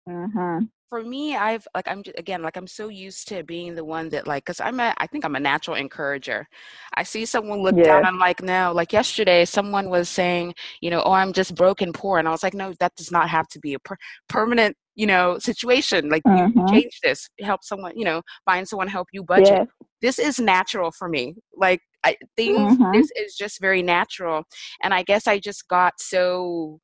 mm-hmm 0.09 0.65
for 0.89 1.03
me 1.03 1.37
i've 1.37 1.67
like 1.75 1.89
i'm 1.89 2.03
just, 2.03 2.19
again 2.19 2.43
like 2.43 2.57
i'm 2.57 2.67
so 2.67 2.89
used 2.89 3.29
to 3.29 3.43
being 3.43 3.75
the 3.75 3.85
one 3.85 4.09
that 4.09 4.27
like 4.27 4.45
because 4.45 4.61
i'm 4.61 4.79
a 4.81 4.95
i 4.99 5.07
think 5.07 5.25
i'm 5.25 5.37
a 5.37 5.41
natural 5.41 5.77
encourager 5.77 6.47
i 6.95 7.03
see 7.03 7.25
someone 7.25 7.61
look 7.61 7.77
yes. 7.77 7.87
down 7.87 8.05
i'm 8.05 8.19
like 8.19 8.43
no 8.43 8.73
like 8.75 8.93
yesterday 8.93 9.45
someone 9.45 9.91
was 9.91 10.09
saying 10.09 10.55
you 10.81 10.91
know 10.91 11.03
oh 11.03 11.13
i'm 11.13 11.33
just 11.33 11.55
broken 11.55 11.93
poor 11.93 12.19
and 12.19 12.29
i 12.29 12.31
was 12.31 12.43
like 12.43 12.55
no 12.55 12.73
that 12.79 12.95
does 12.97 13.11
not 13.11 13.29
have 13.29 13.49
to 13.49 13.59
be 13.59 13.75
a 13.75 13.79
per- 13.81 13.97
permanent 14.29 14.77
you 14.95 15.07
know 15.07 15.39
situation 15.39 16.09
like 16.09 16.23
mm-hmm. 16.23 16.59
you 16.59 16.67
change 16.69 17.01
this 17.03 17.29
help 17.41 17.63
someone 17.63 17.93
you 17.97 18.05
know 18.05 18.23
find 18.45 18.67
someone 18.69 18.89
help 18.89 19.09
you 19.13 19.25
budget 19.25 19.49
yes. 19.49 19.67
this 20.03 20.19
is 20.19 20.39
natural 20.39 20.91
for 20.91 21.09
me 21.09 21.35
like 21.57 21.81
I, 22.05 22.17
things 22.37 22.79
mm-hmm. 22.79 22.93
this 22.93 23.11
is 23.17 23.35
just 23.35 23.61
very 23.61 23.83
natural 23.83 24.45
and 24.83 24.95
i 24.95 25.03
guess 25.03 25.27
i 25.27 25.39
just 25.39 25.67
got 25.69 25.95
so 25.99 26.79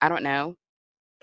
i 0.00 0.08
don't 0.08 0.22
know 0.22 0.54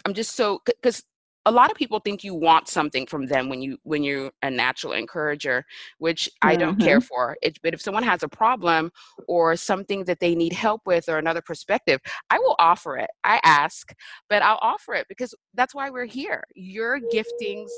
i'm 0.05 0.13
just 0.13 0.35
so 0.35 0.59
because 0.65 1.03
a 1.49 1.51
lot 1.51 1.71
of 1.71 1.77
people 1.77 1.99
think 1.99 2.23
you 2.23 2.35
want 2.35 2.67
something 2.67 3.07
from 3.07 3.25
them 3.25 3.49
when 3.49 3.59
you 3.59 3.75
when 3.81 4.03
you're 4.03 4.29
a 4.43 4.51
natural 4.51 4.93
encourager 4.93 5.65
which 5.97 6.29
i 6.43 6.55
don't 6.55 6.77
mm-hmm. 6.77 6.87
care 6.87 7.01
for 7.01 7.35
it, 7.41 7.57
but 7.63 7.73
if 7.73 7.81
someone 7.81 8.03
has 8.03 8.21
a 8.21 8.27
problem 8.27 8.91
or 9.27 9.55
something 9.55 10.03
that 10.03 10.19
they 10.19 10.35
need 10.35 10.53
help 10.53 10.81
with 10.85 11.09
or 11.09 11.17
another 11.17 11.41
perspective 11.41 11.99
i 12.29 12.37
will 12.37 12.55
offer 12.59 12.97
it 12.97 13.09
i 13.23 13.39
ask 13.43 13.93
but 14.29 14.43
i'll 14.43 14.59
offer 14.61 14.93
it 14.93 15.07
because 15.09 15.33
that's 15.53 15.73
why 15.73 15.89
we're 15.89 16.05
here 16.05 16.43
your 16.55 16.99
giftings 17.13 17.69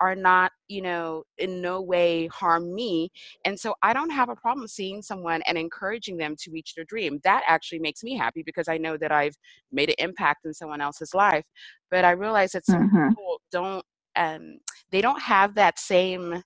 are 0.00 0.14
not 0.14 0.52
you 0.68 0.82
know 0.82 1.22
in 1.38 1.60
no 1.60 1.80
way 1.80 2.26
harm 2.28 2.74
me 2.74 3.10
and 3.44 3.58
so 3.58 3.74
i 3.82 3.92
don't 3.92 4.10
have 4.10 4.28
a 4.28 4.36
problem 4.36 4.66
seeing 4.68 5.02
someone 5.02 5.42
and 5.46 5.58
encouraging 5.58 6.16
them 6.16 6.34
to 6.38 6.50
reach 6.50 6.74
their 6.74 6.84
dream 6.84 7.18
that 7.24 7.42
actually 7.46 7.78
makes 7.78 8.02
me 8.02 8.16
happy 8.16 8.42
because 8.44 8.68
i 8.68 8.76
know 8.76 8.96
that 8.96 9.12
i've 9.12 9.34
made 9.72 9.88
an 9.88 9.96
impact 9.98 10.44
in 10.44 10.54
someone 10.54 10.80
else's 10.80 11.14
life 11.14 11.44
but 11.90 12.04
i 12.04 12.10
realize 12.10 12.52
that 12.52 12.66
some 12.66 12.88
mm-hmm. 12.88 13.08
people 13.08 13.40
don't 13.50 13.84
um, 14.18 14.56
they 14.92 15.02
don't 15.02 15.20
have 15.20 15.54
that 15.56 15.78
same 15.78 16.42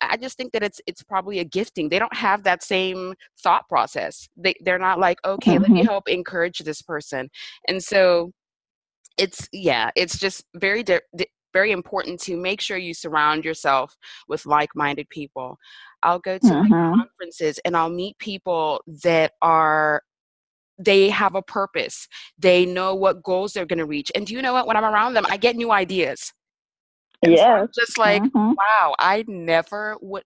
I 0.00 0.16
just 0.16 0.36
think 0.36 0.52
that 0.52 0.62
it's 0.62 0.80
it's 0.86 1.02
probably 1.02 1.40
a 1.40 1.44
gifting. 1.44 1.88
They 1.88 1.98
don't 1.98 2.14
have 2.16 2.42
that 2.44 2.62
same 2.62 3.14
thought 3.42 3.68
process. 3.68 4.28
They 4.36 4.54
they're 4.60 4.78
not 4.78 4.98
like, 4.98 5.18
okay, 5.24 5.52
mm-hmm. 5.54 5.62
let 5.62 5.70
me 5.70 5.80
mm-hmm. 5.80 5.88
help 5.88 6.08
encourage 6.08 6.58
this 6.60 6.80
person. 6.82 7.28
And 7.68 7.82
so 7.82 8.32
it's 9.18 9.48
yeah, 9.52 9.90
it's 9.96 10.18
just 10.18 10.44
very 10.54 10.82
di- 10.82 11.00
very 11.52 11.70
important 11.70 12.20
to 12.20 12.36
make 12.36 12.60
sure 12.60 12.76
you 12.76 12.92
surround 12.92 13.44
yourself 13.44 13.96
with 14.28 14.44
like-minded 14.44 15.08
people. 15.08 15.56
I'll 16.02 16.18
go 16.18 16.36
to 16.36 16.46
mm-hmm. 16.46 16.72
conferences 16.72 17.60
and 17.64 17.76
I'll 17.76 17.90
meet 17.90 18.18
people 18.18 18.82
that 19.04 19.32
are 19.40 20.02
they 20.78 21.08
have 21.10 21.36
a 21.36 21.42
purpose. 21.42 22.08
They 22.38 22.66
know 22.66 22.94
what 22.94 23.22
goals 23.22 23.52
they're 23.52 23.66
going 23.66 23.78
to 23.78 23.86
reach. 23.86 24.10
And 24.14 24.26
do 24.26 24.34
you 24.34 24.42
know 24.42 24.52
what? 24.52 24.66
When 24.66 24.76
I'm 24.76 24.84
around 24.84 25.14
them, 25.14 25.24
I 25.28 25.36
get 25.36 25.54
new 25.56 25.70
ideas. 25.70 26.32
Yeah. 27.24 27.62
So 27.62 27.68
just 27.80 27.98
like, 27.98 28.22
mm-hmm. 28.22 28.52
wow, 28.54 28.94
I 28.98 29.24
never 29.28 29.96
would. 30.00 30.24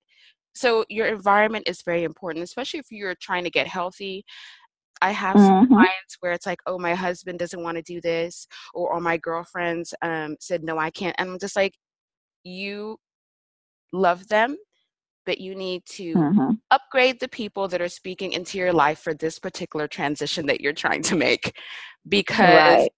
So 0.54 0.84
your 0.88 1.06
environment 1.06 1.68
is 1.68 1.82
very 1.82 2.02
important, 2.02 2.42
especially 2.42 2.80
if 2.80 2.86
you're 2.90 3.14
trying 3.20 3.44
to 3.44 3.50
get 3.50 3.68
healthy. 3.68 4.24
I 5.02 5.10
have 5.12 5.36
mm-hmm. 5.36 5.46
some 5.46 5.68
clients 5.68 6.16
where 6.20 6.32
it's 6.32 6.46
like, 6.46 6.60
oh, 6.66 6.78
my 6.78 6.94
husband 6.94 7.38
doesn't 7.38 7.62
want 7.62 7.76
to 7.76 7.82
do 7.82 8.00
this, 8.00 8.46
or, 8.74 8.94
or 8.94 9.00
my 9.00 9.16
girlfriends 9.16 9.94
um, 10.02 10.36
said, 10.40 10.62
no, 10.62 10.78
I 10.78 10.90
can't. 10.90 11.16
And 11.18 11.30
I'm 11.30 11.38
just 11.38 11.56
like, 11.56 11.74
you 12.44 12.98
love 13.92 14.28
them, 14.28 14.56
but 15.26 15.40
you 15.40 15.54
need 15.54 15.84
to 15.84 16.14
mm-hmm. 16.14 16.50
upgrade 16.70 17.20
the 17.20 17.28
people 17.28 17.68
that 17.68 17.82
are 17.82 17.88
speaking 17.88 18.32
into 18.32 18.58
your 18.58 18.72
life 18.72 19.00
for 19.00 19.14
this 19.14 19.38
particular 19.38 19.86
transition 19.86 20.46
that 20.46 20.60
you're 20.60 20.72
trying 20.72 21.02
to 21.02 21.16
make 21.16 21.54
because 22.08 22.88
right. 22.88 22.90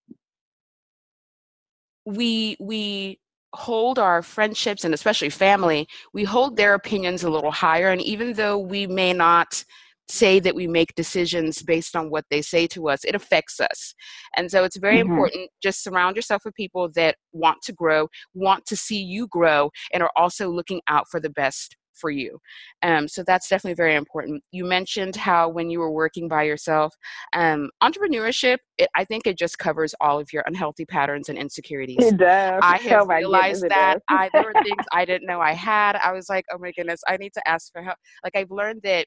we 2.07 2.57
we 2.61 3.19
hold 3.53 3.99
our 3.99 4.23
friendships 4.23 4.85
and 4.85 4.95
especially 4.95 5.29
family 5.29 5.89
we 6.15 6.23
hold 6.23 6.57
their 6.57 6.75
opinions 6.75 7.25
a 7.25 7.31
little 7.31 7.51
higher 7.51 7.89
and 7.89 8.01
even 8.01 8.33
though 8.35 8.57
we 8.57 8.87
may 8.87 9.13
not 9.13 9.65
say 10.11 10.41
that 10.41 10.55
we 10.55 10.67
make 10.67 10.95
decisions 10.95 11.63
based 11.63 11.97
on 11.97 12.11
what 12.11 12.25
they 12.31 12.43
say 12.43 12.67
to 12.67 12.89
us 12.89 13.05
it 13.05 13.15
affects 13.15 13.61
us 13.61 13.95
and 14.37 14.51
so 14.51 14.65
it's 14.65 14.77
very 14.77 14.99
mm-hmm. 14.99 15.11
important 15.11 15.51
just 15.63 15.83
surround 15.83 16.17
yourself 16.17 16.43
with 16.45 16.55
people 16.55 16.89
that 16.95 17.17
want 17.33 17.59
to 17.63 17.73
grow 17.73 18.09
want 18.35 18.65
to 18.67 18.77
see 18.77 19.01
you 19.01 19.27
grow 19.29 19.71
and 19.93 20.03
are 20.03 20.13
also 20.17 20.51
looking 20.51 20.81
out 20.89 21.07
for 21.11 21.21
the 21.21 21.31
best 21.31 21.77
for 22.01 22.11
you. 22.11 22.39
Um, 22.83 23.07
so 23.07 23.23
that's 23.23 23.49
definitely 23.49 23.75
very 23.75 23.95
important. 23.95 24.43
You 24.51 24.65
mentioned 24.65 25.15
how 25.17 25.49
when 25.49 25.71
you 25.71 25.79
were 25.79 25.91
working 25.91 26.29
by 26.29 26.45
yourself, 26.45 26.95
um, 27.35 27.71
entrepreneurship, 27.83 28.59
it, 28.79 28.89
I 28.97 29.05
think 29.05 29.27
it 29.27 29.39
just 29.39 29.59
covers 29.59 29.95
all 30.01 30.19
of 30.19 30.33
your 30.33 30.43
unhealthy 30.47 30.87
patterns 30.87 31.29
and 31.29 31.39
insecurities. 31.39 31.99
It 32.01 32.17
does. 32.17 32.61
I 32.63 32.79
have 32.89 33.03
oh 33.03 33.07
realized 33.07 33.63
goodness, 33.63 33.79
that 33.79 33.99
I, 34.09 34.31
there 34.33 34.45
were 34.45 34.55
things 34.55 34.85
I 34.93 35.05
didn't 35.05 35.27
know 35.27 35.41
I 35.41 35.53
had. 35.53 35.97
I 35.97 36.13
was 36.13 36.29
like, 36.29 36.45
oh 36.53 36.59
my 36.59 36.73
goodness, 36.73 37.01
I 37.07 37.17
need 37.19 37.33
to 37.35 37.49
ask 37.49 37.71
for 37.73 37.83
help. 37.83 37.97
Like 38.25 38.35
I've 38.35 38.51
learned 38.51 38.81
that 38.85 39.07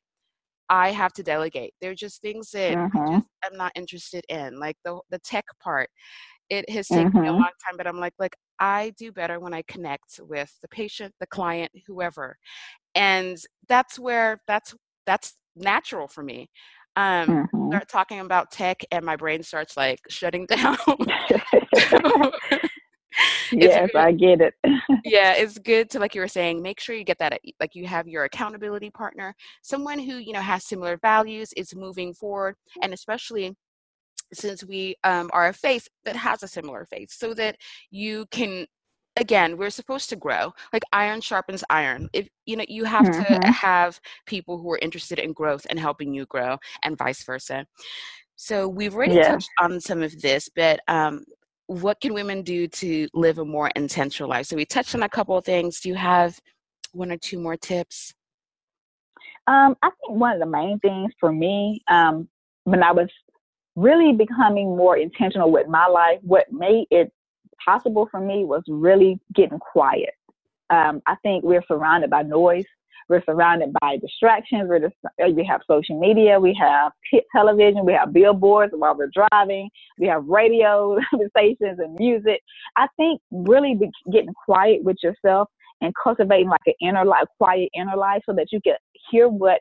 I 0.74 0.92
have 0.92 1.14
to 1.14 1.24
delegate. 1.24 1.74
There 1.80 1.92
are 1.92 1.96
just 1.96 2.22
things 2.22 2.50
that 2.52 2.76
mm-hmm. 2.76 3.20
I'm 3.44 3.58
not 3.58 3.72
interested 3.76 4.26
in, 4.28 4.60
like 4.60 4.76
the 4.84 5.00
the 5.10 5.20
tech 5.20 5.46
part. 5.64 5.90
It 6.50 6.70
has 6.70 6.88
taken 6.88 7.10
mm-hmm. 7.10 7.22
me 7.22 7.28
a 7.28 7.32
mm-hmm. 7.32 7.42
long 7.42 7.52
time, 7.66 7.78
but 7.78 7.88
I'm 7.88 8.00
like, 8.00 8.14
like 8.20 8.36
I 8.60 8.94
do 8.98 9.12
better 9.12 9.40
when 9.40 9.54
I 9.54 9.64
connect 9.68 10.20
with 10.22 10.52
the 10.62 10.68
patient, 10.68 11.14
the 11.20 11.28
client, 11.28 11.72
whoever 11.88 12.38
and 12.96 13.38
that's 13.68 13.98
where 13.98 14.40
that's 14.48 14.76
that's 15.06 15.34
natural 15.56 16.08
for 16.08 16.24
me 16.24 16.50
um 16.96 17.28
mm-hmm. 17.28 17.70
start 17.70 17.88
talking 17.90 18.20
about 18.20 18.52
tech 18.52 18.82
and 18.92 19.06
my 19.06 19.16
brain 19.16 19.42
starts 19.44 19.76
like 19.76 20.00
shutting 20.10 20.46
down 20.50 20.78
yes 23.52 23.90
good, 23.92 24.00
i 24.00 24.12
get 24.12 24.42
it 24.42 24.54
yeah 25.06 25.34
it's 25.34 25.58
good 25.60 25.90
to 25.90 26.00
like 26.00 26.16
you 26.16 26.22
were 26.22 26.28
saying 26.28 26.62
make 26.62 26.80
sure 26.80 26.96
you 26.96 27.04
get 27.04 27.20
that 27.20 27.40
like 27.60 27.76
you 27.76 27.86
have 27.86 28.08
your 28.08 28.24
accountability 28.24 28.90
partner 28.90 29.36
someone 29.62 30.00
who 30.00 30.18
you 30.18 30.34
know 30.34 30.42
has 30.42 30.64
similar 30.64 30.98
values 30.98 31.54
is 31.54 31.76
moving 31.76 32.14
forward 32.14 32.56
and 32.82 32.94
especially 32.94 33.56
since 34.34 34.64
we 34.64 34.96
um, 35.04 35.30
are 35.34 35.50
a 35.50 35.54
faith 35.54 35.88
that 36.06 36.16
has 36.16 36.44
a 36.44 36.48
similar 36.48 36.86
faith 36.86 37.12
so 37.12 37.34
that 37.34 37.58
you 37.92 38.26
can 38.32 38.66
again 39.16 39.58
we're 39.58 39.70
supposed 39.70 40.10
to 40.10 40.16
grow 40.16 40.52
like 40.72 40.82
iron 40.92 41.22
sharpens 41.22 41.64
iron 41.70 42.10
if 42.14 42.28
you 42.46 42.56
know 42.56 42.66
you 42.68 42.84
have 42.84 43.06
mm-hmm. 43.06 43.42
to 43.42 43.48
have 43.52 44.00
people 44.26 44.58
who 44.58 44.72
are 44.72 44.80
interested 44.82 45.20
in 45.20 45.34
growth 45.34 45.66
and 45.70 45.80
helping 45.80 46.14
you 46.14 46.26
grow 46.26 46.58
and 46.84 46.98
vice 46.98 47.24
versa 47.24 47.66
so 48.36 48.68
we've 48.68 48.96
already 48.96 49.16
yeah. 49.16 49.28
touched 49.28 49.50
on 49.60 49.80
some 49.80 50.02
of 50.02 50.20
this 50.22 50.50
but 50.56 50.80
um, 50.88 51.24
what 51.82 52.00
can 52.00 52.14
women 52.14 52.42
do 52.42 52.68
to 52.68 53.08
live 53.14 53.40
a 53.40 53.46
more 53.46 53.70
intentional 53.76 54.30
life 54.30 54.46
so 54.46 54.56
we 54.56 54.66
touched 54.66 54.96
on 54.96 55.04
a 55.04 55.10
couple 55.10 55.38
of 55.38 55.46
things 55.46 55.80
do 55.80 55.90
you 55.90 55.96
have 55.96 56.40
one 56.92 57.12
or 57.12 57.18
two 57.18 57.40
more 57.40 57.58
tips 57.58 58.14
um, 59.48 59.76
i 59.82 59.90
think 59.90 60.20
one 60.20 60.34
of 60.34 60.40
the 60.40 60.46
main 60.46 60.80
things 60.80 61.12
for 61.20 61.32
me 61.32 61.82
um, 61.90 62.28
when 62.66 62.84
i 62.84 62.92
was 62.92 63.08
really 63.76 64.14
becoming 64.14 64.78
more 64.78 64.98
intentional 64.98 65.52
with 65.52 65.68
my 65.68 65.88
life 65.88 66.20
what 66.22 66.52
made 66.52 66.86
it 66.92 67.12
possible 67.64 68.08
for 68.10 68.20
me 68.20 68.46
was 68.46 68.64
really 68.68 69.20
getting 69.34 69.60
quiet. 69.60 70.14
Um, 70.70 71.02
I 71.06 71.16
think 71.24 71.44
we're 71.44 71.64
surrounded 71.68 72.10
by 72.10 72.24
noise. 72.24 72.66
We're 73.10 73.24
surrounded 73.26 73.74
by 73.82 73.98
distractions. 73.98 74.68
We're 74.68 74.80
just, 74.80 74.96
uh, 75.06 75.30
we 75.30 75.46
have 75.46 75.62
social 75.68 76.00
media, 76.00 76.40
we 76.40 76.58
have 76.60 76.92
t- 77.10 77.22
television, 77.36 77.86
we 77.86 77.94
have 77.94 78.14
billboards 78.14 78.74
while 78.76 78.96
we're 78.98 79.12
driving, 79.14 79.70
we 79.98 80.08
have 80.08 80.26
radio 80.26 80.98
stations 81.30 81.80
and 81.80 81.96
music. 81.96 82.42
I 82.78 82.88
think 82.98 83.22
really 83.32 83.80
getting 84.12 84.34
quiet 84.46 84.84
with 84.84 84.98
yourself 85.04 85.50
and 85.82 85.94
cultivating 86.02 86.50
like 86.50 86.62
an 86.66 86.74
inner 86.82 87.06
life, 87.06 87.26
quiet 87.38 87.70
inner 87.74 87.98
life, 87.98 88.22
so 88.26 88.34
that 88.34 88.48
you 88.52 88.60
can 88.62 88.76
hear 89.12 89.28
what 89.28 89.60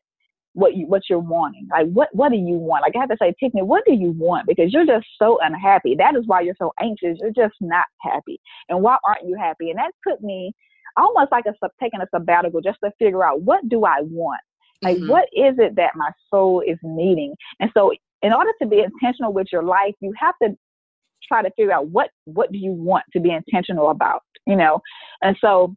what 0.54 0.76
you 0.76 0.86
what 0.86 1.02
you're 1.08 1.18
wanting. 1.18 1.66
Like 1.70 1.88
what 1.88 2.08
what 2.12 2.30
do 2.30 2.36
you 2.36 2.56
want? 2.56 2.82
Like 2.82 2.94
I 2.96 3.00
have 3.00 3.08
to 3.08 3.16
say, 3.20 3.34
Tiffany, 3.40 3.62
what 3.62 3.84
do 3.86 3.94
you 3.94 4.12
want? 4.12 4.46
Because 4.46 4.72
you're 4.72 4.86
just 4.86 5.06
so 5.18 5.38
unhappy. 5.42 5.94
That 5.96 6.14
is 6.14 6.24
why 6.26 6.42
you're 6.42 6.54
so 6.58 6.72
anxious. 6.80 7.18
You're 7.20 7.32
just 7.32 7.54
not 7.60 7.86
happy. 8.00 8.40
And 8.68 8.82
why 8.82 8.98
aren't 9.06 9.26
you 9.26 9.36
happy? 9.38 9.70
And 9.70 9.78
that 9.78 9.92
took 10.06 10.20
me 10.22 10.52
almost 10.96 11.32
like 11.32 11.44
a 11.46 11.54
taking 11.80 12.00
a 12.00 12.06
sabbatical 12.14 12.60
just 12.60 12.78
to 12.84 12.90
figure 12.98 13.24
out 13.24 13.42
what 13.42 13.68
do 13.68 13.84
I 13.84 14.00
want? 14.02 14.40
Like 14.82 14.98
mm-hmm. 14.98 15.08
what 15.08 15.24
is 15.32 15.54
it 15.58 15.76
that 15.76 15.92
my 15.94 16.10
soul 16.30 16.62
is 16.66 16.78
needing? 16.82 17.34
And 17.60 17.70
so 17.74 17.92
in 18.22 18.32
order 18.32 18.50
to 18.60 18.68
be 18.68 18.80
intentional 18.80 19.32
with 19.32 19.48
your 19.52 19.62
life, 19.62 19.94
you 20.00 20.12
have 20.18 20.34
to 20.42 20.56
try 21.26 21.42
to 21.42 21.50
figure 21.56 21.72
out 21.72 21.88
what 21.88 22.10
what 22.24 22.50
do 22.52 22.58
you 22.58 22.72
want 22.72 23.04
to 23.12 23.20
be 23.20 23.30
intentional 23.30 23.90
about, 23.90 24.22
you 24.46 24.56
know? 24.56 24.80
And 25.22 25.36
so 25.40 25.74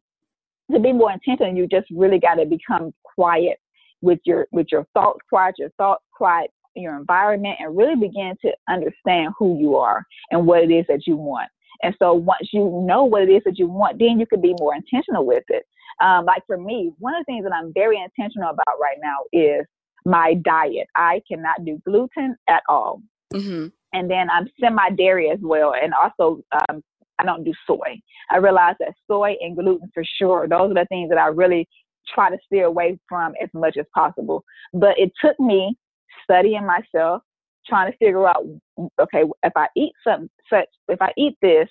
to 0.71 0.79
be 0.79 0.91
more 0.91 1.11
intentional, 1.11 1.55
you 1.55 1.67
just 1.67 1.87
really 1.91 2.19
got 2.19 2.35
to 2.35 2.45
become 2.45 2.93
quiet 3.03 3.57
with 4.01 4.19
your 4.25 4.47
with 4.51 4.67
your 4.71 4.85
thoughts 4.93 5.19
quiet, 5.29 5.55
your 5.57 5.69
thoughts 5.77 6.03
quiet, 6.13 6.49
your 6.75 6.97
environment, 6.97 7.57
and 7.59 7.75
really 7.75 7.95
begin 7.95 8.35
to 8.43 8.51
understand 8.69 9.33
who 9.37 9.57
you 9.59 9.75
are 9.75 10.03
and 10.31 10.45
what 10.45 10.63
it 10.63 10.71
is 10.71 10.85
that 10.87 11.07
you 11.07 11.15
want. 11.15 11.49
And 11.83 11.95
so 11.99 12.13
once 12.13 12.49
you 12.51 12.83
know 12.85 13.03
what 13.03 13.23
it 13.23 13.29
is 13.29 13.41
that 13.45 13.57
you 13.59 13.67
want, 13.67 13.99
then 13.99 14.19
you 14.19 14.25
can 14.25 14.41
be 14.41 14.55
more 14.59 14.75
intentional 14.75 15.25
with 15.25 15.43
it. 15.49 15.63
Um, 16.01 16.25
like 16.25 16.43
for 16.45 16.57
me, 16.57 16.91
one 16.99 17.15
of 17.15 17.21
the 17.21 17.25
things 17.25 17.43
that 17.45 17.53
I'm 17.53 17.73
very 17.73 18.01
intentional 18.01 18.49
about 18.49 18.79
right 18.81 18.97
now 19.01 19.17
is 19.31 19.65
my 20.05 20.35
diet. 20.35 20.87
I 20.95 21.21
cannot 21.27 21.65
do 21.65 21.81
gluten 21.85 22.35
at 22.47 22.63
all. 22.69 23.01
Mm-hmm. 23.33 23.67
And 23.93 24.11
then 24.11 24.29
I'm 24.29 24.49
semi 24.59 24.89
dairy 24.91 25.31
as 25.31 25.39
well. 25.41 25.73
And 25.73 25.93
also, 25.93 26.41
um, 26.51 26.83
I 27.17 27.23
don't 27.23 27.43
do 27.43 27.53
soy. 27.65 27.99
I 28.29 28.37
realize 28.37 28.75
that 28.79 28.93
soy 29.07 29.35
and 29.41 29.55
gluten 29.55 29.89
for 29.93 30.03
sure, 30.17 30.47
those 30.47 30.71
are 30.71 30.73
the 30.73 30.85
things 30.89 31.09
that 31.09 31.17
I 31.17 31.27
really 31.27 31.67
try 32.13 32.29
to 32.29 32.37
steer 32.45 32.65
away 32.65 32.99
from 33.07 33.33
as 33.41 33.49
much 33.53 33.77
as 33.77 33.85
possible. 33.93 34.43
But 34.73 34.99
it 34.99 35.11
took 35.23 35.39
me 35.39 35.77
studying 36.23 36.65
myself, 36.65 37.23
trying 37.67 37.91
to 37.91 37.97
figure 37.97 38.27
out, 38.27 38.45
okay, 38.99 39.23
if 39.43 39.53
I 39.55 39.67
eat 39.75 39.93
something 40.03 40.29
such, 40.49 40.67
if 40.87 41.01
I 41.01 41.11
eat 41.17 41.37
this, 41.41 41.67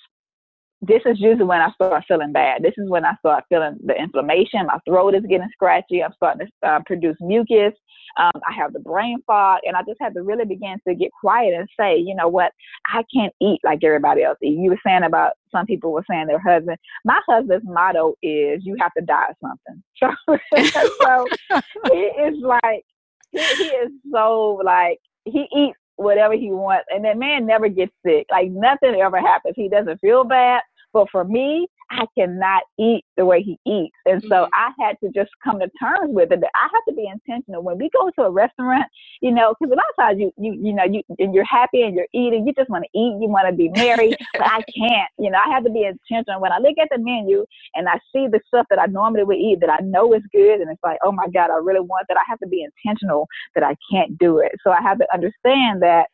this 0.87 1.03
is 1.07 1.21
usually 1.21 1.45
when 1.45 1.61
I 1.61 1.71
start 1.73 2.05
feeling 2.07 2.33
bad. 2.33 2.63
This 2.63 2.75
is 2.77 2.89
when 2.91 3.05
I 3.05 3.15
start 3.19 3.45
feeling 3.49 3.79
the 3.85 3.95
inflammation. 3.95 4.67
My 4.67 4.79
throat 4.87 5.15
is 5.15 5.23
getting 5.29 5.49
scratchy. 5.53 6.03
I'm 6.03 6.13
starting 6.17 6.47
to 6.47 6.69
uh, 6.69 6.81
produce 6.85 7.17
mucus. 7.21 7.73
Um, 8.19 8.41
I 8.47 8.53
have 8.53 8.73
the 8.73 8.81
brain 8.81 9.19
fog, 9.27 9.61
and 9.65 9.77
I 9.77 9.81
just 9.87 10.01
had 10.01 10.15
to 10.15 10.23
really 10.23 10.45
begin 10.45 10.79
to 10.87 10.95
get 10.95 11.11
quiet 11.19 11.55
and 11.55 11.69
say, 11.79 11.97
you 11.97 12.15
know 12.15 12.29
what, 12.29 12.53
I 12.93 13.03
can't 13.15 13.33
eat 13.41 13.61
like 13.65 13.83
everybody 13.83 14.23
else. 14.23 14.39
You 14.41 14.71
were 14.71 14.81
saying 14.87 15.05
about 15.05 15.33
some 15.51 15.67
people 15.67 15.93
were 15.93 16.05
saying 16.09 16.27
their 16.27 16.41
husband. 16.41 16.77
My 17.05 17.21
husband's 17.29 17.65
motto 17.67 18.15
is, 18.23 18.61
"You 18.65 18.77
have 18.81 18.93
to 18.99 19.05
die 19.05 19.29
of 19.31 19.37
something." 19.41 19.83
So, 20.67 20.87
so 21.03 21.27
he 21.93 21.99
is 21.99 22.37
like, 22.43 22.85
he, 23.33 23.39
he 23.39 23.65
is 23.65 23.91
so 24.13 24.61
like 24.65 24.99
he 25.25 25.47
eats 25.57 25.79
whatever 25.97 26.35
he 26.35 26.51
wants, 26.51 26.87
and 26.91 27.05
that 27.05 27.19
man 27.19 27.47
never 27.47 27.69
gets 27.69 27.93
sick. 28.05 28.27
Like 28.31 28.51
nothing 28.51 28.95
ever 29.01 29.21
happens. 29.21 29.55
He 29.57 29.69
doesn't 29.69 30.01
feel 30.01 30.25
bad. 30.25 30.63
But 30.93 31.09
for 31.11 31.25
me, 31.25 31.69
I 31.91 32.07
cannot 32.17 32.63
eat 32.79 33.05
the 33.17 33.25
way 33.25 33.43
he 33.43 33.59
eats. 33.67 33.97
And 34.07 34.23
so 34.23 34.45
mm-hmm. 34.45 34.55
I 34.55 34.71
had 34.85 34.97
to 35.03 35.11
just 35.15 35.31
come 35.43 35.61
to 35.61 35.71
terms 35.81 36.15
with 36.15 36.33
it. 36.33 36.43
I 36.43 36.63
have 36.63 36.85
to 36.89 36.95
be 36.95 37.07
intentional. 37.07 37.63
When 37.63 37.79
we 37.79 37.91
go 37.91 38.11
to 38.11 38.23
a 38.23 38.31
restaurant, 38.31 38.85
you 39.21 39.31
know, 39.31 39.55
because 39.59 39.73
a 39.73 39.77
lot 39.77 39.85
of 39.91 39.97
times 40.03 40.21
you, 40.21 40.33
you, 40.37 40.59
you 40.63 40.73
know, 40.73 40.85
you, 40.85 41.03
and 41.19 41.35
you're 41.35 41.45
happy 41.45 41.83
and 41.83 41.95
you're 41.95 42.09
eating, 42.13 42.47
you 42.47 42.53
just 42.55 42.71
want 42.71 42.85
to 42.85 42.99
eat, 42.99 43.17
you 43.21 43.29
want 43.29 43.49
to 43.49 43.55
be 43.55 43.69
merry, 43.71 44.15
but 44.33 44.47
I 44.47 44.63
can't, 44.77 45.09
you 45.19 45.31
know, 45.31 45.39
I 45.45 45.51
have 45.53 45.65
to 45.65 45.71
be 45.71 45.85
intentional. 45.85 46.41
When 46.41 46.53
I 46.53 46.59
look 46.59 46.77
at 46.81 46.89
the 46.91 46.99
menu 46.99 47.45
and 47.75 47.89
I 47.89 47.99
see 48.13 48.27
the 48.29 48.41
stuff 48.47 48.67
that 48.71 48.81
I 48.81 48.87
normally 48.87 49.25
would 49.25 49.39
eat 49.39 49.61
that 49.61 49.71
I 49.71 49.79
know 49.83 50.13
is 50.15 50.23
good, 50.33 50.61
and 50.61 50.71
it's 50.71 50.83
like, 50.83 50.99
oh 51.05 51.13
my 51.13 51.29
God, 51.29 51.51
I 51.51 51.57
really 51.57 51.81
want 51.81 52.07
that, 52.09 52.17
I 52.17 52.25
have 52.29 52.39
to 52.41 52.49
be 52.49 52.65
intentional 52.65 53.27
that 53.55 53.65
I 53.65 53.77
can't 53.91 54.17
do 54.19 54.39
it. 54.39 54.53
So 54.63 54.71
I 54.71 54.81
have 54.83 54.99
to 54.99 55.07
understand 55.13 55.83
that, 55.83 56.09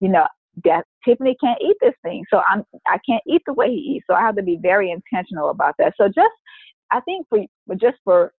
you 0.00 0.08
know, 0.08 0.26
that 0.64 0.84
Tiffany 1.04 1.36
can't 1.40 1.60
eat 1.62 1.76
this 1.80 1.94
thing. 2.02 2.24
So 2.30 2.40
I'm 2.48 2.64
I 2.86 2.98
can't 3.08 3.22
eat 3.26 3.42
the 3.46 3.52
way 3.52 3.68
he 3.68 3.96
eats. 3.96 4.06
So 4.08 4.14
I 4.14 4.20
have 4.20 4.36
to 4.36 4.42
be 4.42 4.58
very 4.60 4.90
intentional 4.90 5.50
about 5.50 5.74
that. 5.78 5.94
So 5.96 6.06
just 6.06 6.32
I 6.90 7.00
think 7.00 7.26
for 7.28 7.40
just 7.76 7.98
for 8.04 8.32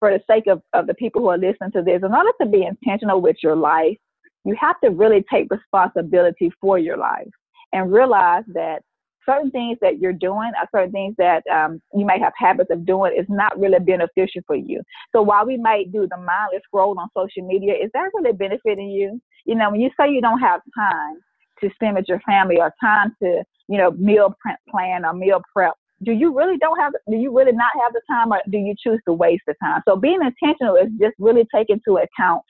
for 0.00 0.10
the 0.10 0.20
sake 0.30 0.46
of, 0.46 0.60
of 0.72 0.86
the 0.86 0.94
people 0.94 1.22
who 1.22 1.28
are 1.28 1.38
listening 1.38 1.72
to 1.72 1.82
this, 1.82 2.02
in 2.04 2.14
order 2.14 2.30
to 2.40 2.46
be 2.46 2.64
intentional 2.64 3.20
with 3.20 3.36
your 3.42 3.56
life, 3.56 3.96
you 4.44 4.54
have 4.60 4.78
to 4.82 4.90
really 4.90 5.24
take 5.32 5.46
responsibility 5.50 6.52
for 6.60 6.78
your 6.78 6.98
life 6.98 7.30
and 7.72 7.92
realize 7.92 8.44
that 8.48 8.82
certain 9.26 9.50
things 9.50 9.78
that 9.80 9.98
you're 9.98 10.12
doing 10.12 10.52
are 10.58 10.68
certain 10.74 10.92
things 10.92 11.14
that 11.18 11.42
um, 11.52 11.80
you 11.94 12.04
may 12.04 12.18
have 12.18 12.32
habits 12.36 12.70
of 12.70 12.86
doing 12.86 13.14
is 13.18 13.26
not 13.28 13.58
really 13.58 13.78
beneficial 13.78 14.42
for 14.46 14.56
you. 14.56 14.82
So 15.14 15.22
while 15.22 15.46
we 15.46 15.56
might 15.56 15.92
do 15.92 16.06
the 16.10 16.16
mindless 16.16 16.62
scroll 16.64 16.98
on 16.98 17.08
social 17.16 17.46
media, 17.46 17.74
is 17.74 17.90
that 17.94 18.10
really 18.14 18.32
benefiting 18.32 18.90
you? 18.90 19.20
You 19.44 19.54
know, 19.54 19.70
when 19.70 19.80
you 19.80 19.90
say 19.98 20.10
you 20.10 20.20
don't 20.20 20.40
have 20.40 20.60
time 20.76 21.16
to 21.60 21.70
spend 21.74 21.96
with 21.96 22.06
your 22.08 22.20
family 22.20 22.60
or 22.60 22.72
time 22.80 23.14
to, 23.22 23.42
you 23.68 23.78
know, 23.78 23.92
meal 23.92 24.34
plan 24.70 25.04
or 25.04 25.12
meal 25.12 25.40
prep, 25.52 25.74
do 26.02 26.12
you 26.12 26.36
really 26.36 26.58
don't 26.58 26.78
have, 26.78 26.92
do 27.10 27.16
you 27.16 27.36
really 27.36 27.52
not 27.52 27.70
have 27.82 27.92
the 27.92 28.00
time 28.08 28.32
or 28.32 28.40
do 28.50 28.58
you 28.58 28.74
choose 28.78 29.00
to 29.06 29.12
waste 29.12 29.44
the 29.46 29.54
time? 29.62 29.82
So 29.86 29.96
being 29.96 30.20
intentional 30.22 30.76
is 30.76 30.88
just 31.00 31.14
really 31.18 31.46
taking 31.54 31.80
into 31.86 31.98
account 31.98 32.42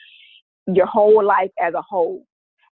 your 0.66 0.86
whole 0.86 1.24
life 1.24 1.50
as 1.60 1.74
a 1.74 1.82
whole 1.82 2.24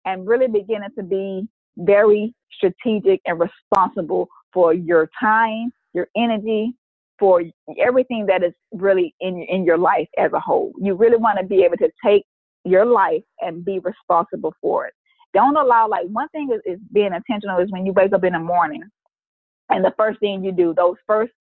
and 0.04 0.26
really 0.26 0.46
beginning 0.46 0.90
to 0.96 1.02
be 1.02 1.46
very 1.76 2.34
strategic 2.52 3.20
and 3.26 3.40
responsible 3.40 4.28
for 4.52 4.74
your 4.74 5.08
time, 5.20 5.72
your 5.94 6.08
energy, 6.16 6.74
for 7.18 7.42
everything 7.78 8.26
that 8.26 8.42
is 8.42 8.52
really 8.72 9.14
in 9.20 9.42
in 9.42 9.64
your 9.64 9.78
life 9.78 10.08
as 10.18 10.32
a 10.32 10.40
whole. 10.40 10.72
You 10.80 10.94
really 10.94 11.18
want 11.18 11.38
to 11.38 11.46
be 11.46 11.62
able 11.62 11.76
to 11.76 11.90
take 12.04 12.24
your 12.64 12.84
life 12.84 13.22
and 13.40 13.64
be 13.64 13.78
responsible 13.78 14.54
for 14.60 14.86
it. 14.86 14.94
Don't 15.32 15.56
allow 15.56 15.88
like 15.88 16.06
one 16.08 16.28
thing 16.30 16.50
is, 16.52 16.60
is 16.64 16.80
being 16.92 17.12
intentional 17.14 17.60
is 17.60 17.70
when 17.70 17.86
you 17.86 17.92
wake 17.92 18.12
up 18.12 18.24
in 18.24 18.32
the 18.32 18.40
morning 18.40 18.82
and 19.68 19.84
the 19.84 19.94
first 19.96 20.18
thing 20.20 20.44
you 20.44 20.52
do, 20.52 20.74
those 20.74 20.96
first 21.06 21.32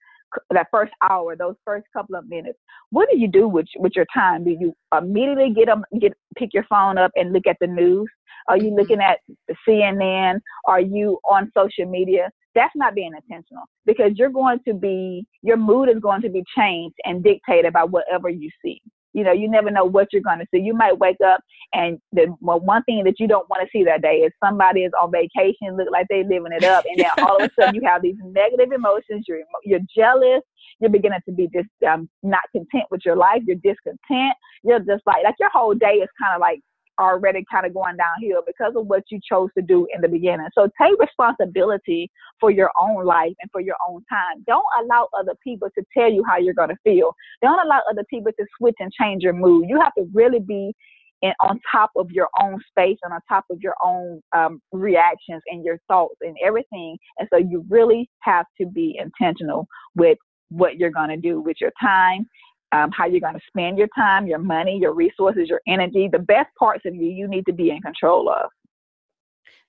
that 0.51 0.67
first 0.69 0.93
hour, 1.09 1.35
those 1.35 1.55
first 1.65 1.87
couple 1.91 2.15
of 2.15 2.29
minutes, 2.29 2.59
what 2.91 3.09
do 3.11 3.17
you 3.17 3.27
do 3.27 3.47
with 3.47 3.65
with 3.77 3.93
your 3.95 4.05
time? 4.13 4.43
Do 4.43 4.51
you 4.51 4.75
immediately 4.95 5.51
get 5.55 5.65
them 5.67 5.83
get 5.99 6.13
pick 6.37 6.53
your 6.53 6.65
phone 6.69 6.97
up 6.97 7.11
and 7.15 7.33
look 7.33 7.47
at 7.47 7.57
the 7.59 7.67
news? 7.67 8.09
Are 8.47 8.57
you 8.57 8.75
looking 8.75 8.99
at 9.01 9.19
CNN? 9.67 10.39
Are 10.65 10.81
you 10.81 11.19
on 11.29 11.51
social 11.55 11.85
media? 11.89 12.29
That's 12.55 12.73
not 12.75 12.95
being 12.95 13.11
intentional 13.15 13.63
because 13.85 14.11
you're 14.15 14.29
going 14.29 14.59
to 14.67 14.73
be 14.73 15.25
your 15.43 15.57
mood 15.57 15.89
is 15.89 15.99
going 16.01 16.21
to 16.23 16.29
be 16.29 16.43
changed 16.57 16.95
and 17.03 17.23
dictated 17.23 17.73
by 17.73 17.83
whatever 17.83 18.29
you 18.29 18.49
see. 18.63 18.81
You 19.13 19.23
know, 19.23 19.31
you 19.31 19.49
never 19.49 19.71
know 19.71 19.85
what 19.85 20.07
you're 20.11 20.21
going 20.21 20.39
to 20.39 20.45
see. 20.53 20.59
You 20.59 20.73
might 20.73 20.97
wake 20.97 21.17
up 21.25 21.41
and 21.73 21.99
the 22.11 22.33
well, 22.41 22.59
one 22.59 22.83
thing 22.83 23.03
that 23.05 23.19
you 23.19 23.27
don't 23.27 23.49
want 23.49 23.61
to 23.63 23.69
see 23.71 23.83
that 23.83 24.01
day 24.01 24.17
is 24.17 24.31
somebody 24.43 24.81
is 24.81 24.91
on 24.99 25.11
vacation, 25.11 25.77
look 25.77 25.89
like 25.91 26.07
they're 26.09 26.23
living 26.23 26.51
it 26.51 26.63
up, 26.63 26.85
and 26.85 26.99
then 26.99 27.09
all 27.27 27.37
of 27.37 27.43
a 27.43 27.49
sudden 27.59 27.75
you 27.75 27.81
have 27.85 28.01
these 28.01 28.15
negative 28.23 28.71
emotions. 28.71 29.25
You're 29.27 29.41
you're 29.63 29.79
jealous. 29.95 30.41
You're 30.79 30.89
beginning 30.89 31.19
to 31.27 31.33
be 31.33 31.49
just 31.53 31.69
um, 31.87 32.09
not 32.23 32.43
content 32.51 32.85
with 32.91 33.01
your 33.05 33.15
life. 33.15 33.41
You're 33.45 33.57
discontent. 33.57 34.33
You're 34.63 34.79
just 34.79 35.03
like 35.05 35.23
like 35.23 35.35
your 35.39 35.49
whole 35.51 35.73
day 35.73 35.95
is 36.01 36.09
kind 36.21 36.35
of 36.35 36.41
like 36.41 36.59
already 36.99 37.45
kind 37.51 37.65
of 37.65 37.73
going 37.73 37.95
downhill 37.97 38.41
because 38.45 38.73
of 38.75 38.87
what 38.87 39.03
you 39.09 39.19
chose 39.27 39.49
to 39.57 39.63
do 39.63 39.87
in 39.93 40.01
the 40.01 40.07
beginning. 40.07 40.47
So 40.53 40.69
take 40.81 40.99
responsibility 40.99 42.11
for 42.39 42.51
your 42.51 42.71
own 42.79 43.05
life 43.05 43.33
and 43.41 43.49
for 43.51 43.61
your 43.61 43.75
own 43.87 44.03
time. 44.09 44.43
Don't 44.47 44.65
allow 44.81 45.07
other 45.17 45.33
people 45.43 45.69
to 45.77 45.83
tell 45.97 46.11
you 46.11 46.23
how 46.27 46.37
you're 46.37 46.53
going 46.53 46.69
to 46.69 46.77
feel. 46.83 47.15
Don't 47.41 47.59
allow 47.65 47.81
other 47.89 48.03
people 48.09 48.31
to 48.37 48.45
switch 48.57 48.75
and 48.79 48.91
change 48.91 49.23
your 49.23 49.33
mood. 49.33 49.65
You 49.69 49.79
have 49.79 49.93
to 49.95 50.07
really 50.13 50.39
be 50.39 50.73
in, 51.21 51.33
on 51.41 51.59
top 51.71 51.91
of 51.95 52.11
your 52.11 52.29
own 52.41 52.59
space 52.69 52.97
and 53.03 53.13
on 53.13 53.19
top 53.27 53.45
of 53.49 53.59
your 53.61 53.75
own 53.83 54.21
um, 54.35 54.61
reactions 54.71 55.41
and 55.47 55.63
your 55.63 55.79
thoughts 55.87 56.15
and 56.21 56.35
everything. 56.43 56.97
And 57.17 57.27
so 57.31 57.37
you 57.37 57.65
really 57.69 58.09
have 58.21 58.45
to 58.59 58.67
be 58.67 58.99
intentional 59.01 59.67
with 59.95 60.17
what 60.49 60.77
you're 60.77 60.91
going 60.91 61.09
to 61.09 61.17
do 61.17 61.39
with 61.39 61.57
your 61.61 61.71
time 61.81 62.27
um, 62.71 62.91
how 62.91 63.05
you're 63.05 63.19
going 63.19 63.33
to 63.33 63.41
spend 63.47 63.77
your 63.77 63.89
time, 63.95 64.27
your 64.27 64.39
money, 64.39 64.77
your 64.77 64.93
resources, 64.93 65.49
your 65.49 65.61
energy. 65.67 66.07
The 66.11 66.19
best 66.19 66.49
parts 66.57 66.85
of 66.85 66.95
you, 66.95 67.07
you 67.07 67.27
need 67.27 67.45
to 67.47 67.53
be 67.53 67.69
in 67.71 67.81
control 67.81 68.29
of. 68.29 68.49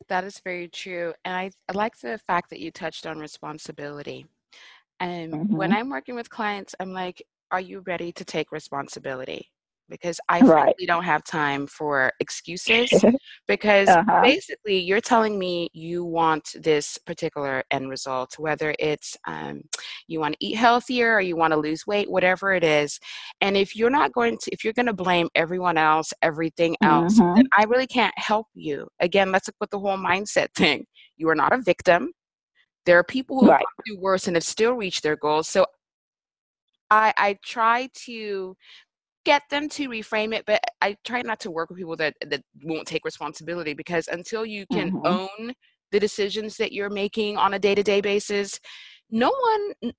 That 0.09 0.25
is 0.25 0.41
very 0.43 0.69
true. 0.69 1.15
And 1.25 1.35
I, 1.35 1.51
I 1.69 1.73
like 1.73 1.99
the 1.99 2.19
fact 2.27 2.51
that 2.51 2.61
you 2.61 2.71
touched 2.71 3.07
on 3.07 3.19
responsibility. 3.19 4.27
And 4.99 5.33
mm-hmm. 5.33 5.57
when 5.57 5.73
I'm 5.73 5.89
working 5.89 6.15
with 6.15 6.31
clients, 6.31 6.75
I'm 6.81 6.93
like, 6.93 7.23
are 7.51 7.61
you 7.61 7.81
ready 7.87 8.13
to 8.13 8.25
take 8.25 8.53
responsibility? 8.53 9.51
Because 9.91 10.21
I 10.29 10.41
right. 10.41 10.49
frankly 10.49 10.87
don't 10.87 11.05
have 11.05 11.25
time 11.25 11.67
for 11.67 12.13
excuses. 12.21 12.89
because 13.49 13.89
uh-huh. 13.89 14.23
basically, 14.23 14.79
you're 14.79 15.01
telling 15.01 15.39
me 15.39 15.69
you 15.73 16.05
want 16.05 16.55
this 16.55 16.97
particular 16.99 17.65
end 17.71 17.91
result, 17.91 18.39
whether 18.39 18.75
it's 18.79 19.17
um, 19.27 19.63
you 20.07 20.21
want 20.21 20.35
to 20.39 20.47
eat 20.47 20.57
healthier 20.57 21.15
or 21.15 21.21
you 21.21 21.37
want 21.37 21.53
to 21.53 21.59
lose 21.59 21.87
weight, 21.87 22.11
whatever 22.11 22.53
it 22.55 22.65
is. 22.65 22.99
And 23.41 23.57
if 23.57 23.77
you're 23.77 23.91
not 23.91 24.13
going 24.13 24.39
to, 24.39 24.51
if 24.53 24.65
you're 24.65 24.73
going 24.73 24.87
to 24.87 24.93
blame 24.93 25.29
everyone 25.35 25.77
else, 25.77 26.13
everything 26.23 26.77
else, 26.83 27.19
mm-hmm. 27.19 27.35
then 27.35 27.49
I 27.59 27.65
really 27.65 27.87
can't 27.89 28.17
help 28.17 28.47
you. 28.55 28.89
Again, 29.01 29.33
let's 29.33 29.49
look 29.49 29.57
at 29.61 29.71
the 29.71 29.79
whole 29.79 29.99
mindset 29.99 30.49
thing. 30.55 30.87
You 31.17 31.29
are 31.29 31.35
not 31.35 31.53
a 31.53 31.59
victim. 31.59 32.13
There 32.87 32.99
are 32.99 33.05
people 33.05 33.41
who 33.41 33.51
right. 33.51 33.65
do 33.85 33.99
worse 33.99 34.27
and 34.27 34.37
have 34.37 34.45
still 34.45 34.73
reached 34.73 35.03
their 35.03 35.17
goals. 35.17 35.49
So 35.49 35.67
I, 36.91 37.13
I 37.17 37.39
try 37.45 37.89
to 38.07 38.57
get 39.31 39.43
them 39.49 39.69
to 39.69 39.89
reframe 39.89 40.35
it 40.35 40.45
but 40.45 40.61
i 40.83 40.97
try 41.05 41.23
not 41.23 41.39
to 41.39 41.53
work 41.53 41.69
with 41.69 41.79
people 41.79 41.95
that 41.95 42.15
that 42.27 42.43
won't 42.65 42.89
take 42.89 43.05
responsibility 43.05 43.75
because 43.75 44.09
until 44.09 44.45
you 44.45 44.67
can 44.73 44.91
mm-hmm. 44.91 45.07
own 45.07 45.53
the 45.93 46.01
decisions 46.01 46.57
that 46.57 46.73
you're 46.73 46.91
making 46.91 47.37
on 47.37 47.55
a 47.55 47.59
day-to-day 47.59 48.01
basis 48.01 48.59
no 49.09 49.31
one 49.31 49.93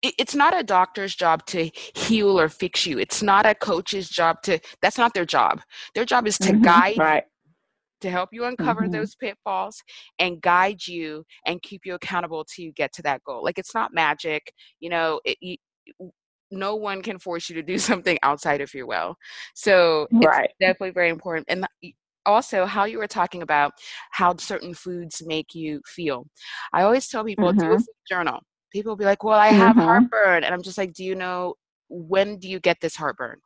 it's 0.00 0.34
not 0.34 0.58
a 0.58 0.62
doctor's 0.62 1.14
job 1.14 1.44
to 1.44 1.68
heal 1.94 2.40
or 2.40 2.48
fix 2.48 2.86
you 2.86 2.98
it's 2.98 3.22
not 3.22 3.44
a 3.44 3.54
coach's 3.54 4.08
job 4.08 4.40
to 4.42 4.58
that's 4.80 4.96
not 4.96 5.12
their 5.12 5.26
job 5.26 5.60
their 5.94 6.06
job 6.06 6.26
is 6.26 6.38
to 6.38 6.52
mm-hmm. 6.52 6.62
guide 6.62 6.96
right. 6.96 7.24
to 8.00 8.08
help 8.08 8.30
you 8.32 8.46
uncover 8.46 8.84
mm-hmm. 8.84 8.92
those 8.92 9.14
pitfalls 9.16 9.82
and 10.18 10.40
guide 10.40 10.86
you 10.86 11.22
and 11.44 11.60
keep 11.60 11.82
you 11.84 11.92
accountable 11.92 12.46
to 12.56 12.72
get 12.72 12.94
to 12.94 13.02
that 13.02 13.22
goal 13.24 13.44
like 13.44 13.58
it's 13.58 13.74
not 13.74 13.92
magic 13.92 14.54
you 14.80 14.88
know 14.88 15.20
it, 15.26 15.58
no 16.50 16.74
one 16.76 17.02
can 17.02 17.18
force 17.18 17.48
you 17.48 17.54
to 17.56 17.62
do 17.62 17.78
something 17.78 18.18
outside 18.22 18.60
of 18.60 18.72
your 18.74 18.86
will. 18.86 19.16
So 19.54 20.06
right. 20.12 20.44
it's 20.44 20.54
definitely 20.60 20.90
very 20.90 21.10
important. 21.10 21.46
And 21.48 21.66
also 22.26 22.66
how 22.66 22.84
you 22.84 22.98
were 22.98 23.06
talking 23.06 23.42
about 23.42 23.72
how 24.12 24.36
certain 24.36 24.74
foods 24.74 25.22
make 25.24 25.54
you 25.54 25.80
feel. 25.86 26.26
I 26.72 26.82
always 26.82 27.08
tell 27.08 27.24
people 27.24 27.48
mm-hmm. 27.48 27.58
do 27.58 27.66
a 27.66 27.68
mm-hmm. 27.70 27.78
food 27.78 28.06
journal. 28.08 28.40
People 28.70 28.90
will 28.90 28.96
be 28.96 29.06
like, 29.06 29.24
"Well, 29.24 29.38
I 29.38 29.48
have 29.48 29.76
mm-hmm. 29.76 29.80
heartburn," 29.80 30.44
and 30.44 30.54
I'm 30.54 30.62
just 30.62 30.76
like, 30.76 30.92
"Do 30.92 31.02
you 31.02 31.14
know 31.14 31.54
when 31.88 32.38
do 32.38 32.48
you 32.48 32.60
get 32.60 32.76
this 32.82 32.94
heartburn?" 32.94 33.38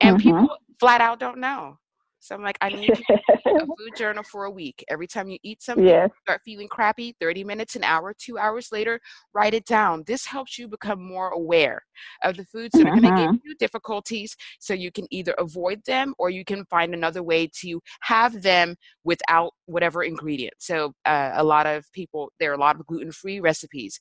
And 0.00 0.18
mm-hmm. 0.18 0.40
people 0.40 0.56
flat 0.80 1.00
out 1.00 1.20
don't 1.20 1.38
know. 1.38 1.78
So 2.22 2.36
I'm 2.36 2.42
like, 2.42 2.56
I 2.60 2.68
need 2.68 2.90
a 3.10 3.66
food 3.66 3.96
journal 3.96 4.22
for 4.22 4.44
a 4.44 4.50
week. 4.50 4.84
Every 4.88 5.08
time 5.08 5.28
you 5.28 5.38
eat 5.42 5.60
something, 5.60 5.84
yes. 5.84 6.08
you 6.08 6.20
start 6.22 6.40
feeling 6.44 6.68
crappy, 6.68 7.16
30 7.20 7.42
minutes, 7.42 7.74
an 7.74 7.82
hour, 7.82 8.14
two 8.16 8.38
hours 8.38 8.68
later, 8.70 9.00
write 9.34 9.54
it 9.54 9.66
down. 9.66 10.04
This 10.06 10.24
helps 10.24 10.56
you 10.56 10.68
become 10.68 11.02
more 11.02 11.30
aware 11.30 11.82
of 12.22 12.36
the 12.36 12.44
foods 12.44 12.78
that 12.78 12.86
are 12.86 12.90
going 12.90 13.02
to 13.02 13.08
give 13.08 13.18
mm-hmm. 13.18 13.36
you 13.44 13.56
difficulties 13.56 14.36
so 14.60 14.72
you 14.72 14.92
can 14.92 15.06
either 15.10 15.34
avoid 15.36 15.80
them 15.84 16.14
or 16.16 16.30
you 16.30 16.44
can 16.44 16.64
find 16.66 16.94
another 16.94 17.24
way 17.24 17.50
to 17.60 17.80
have 18.02 18.40
them 18.42 18.76
without 19.02 19.50
whatever 19.66 20.04
ingredient. 20.04 20.54
So 20.58 20.92
uh, 21.04 21.32
a 21.34 21.42
lot 21.42 21.66
of 21.66 21.84
people, 21.92 22.30
there 22.38 22.52
are 22.52 22.54
a 22.54 22.60
lot 22.60 22.76
of 22.78 22.86
gluten-free 22.86 23.40
recipes 23.40 23.98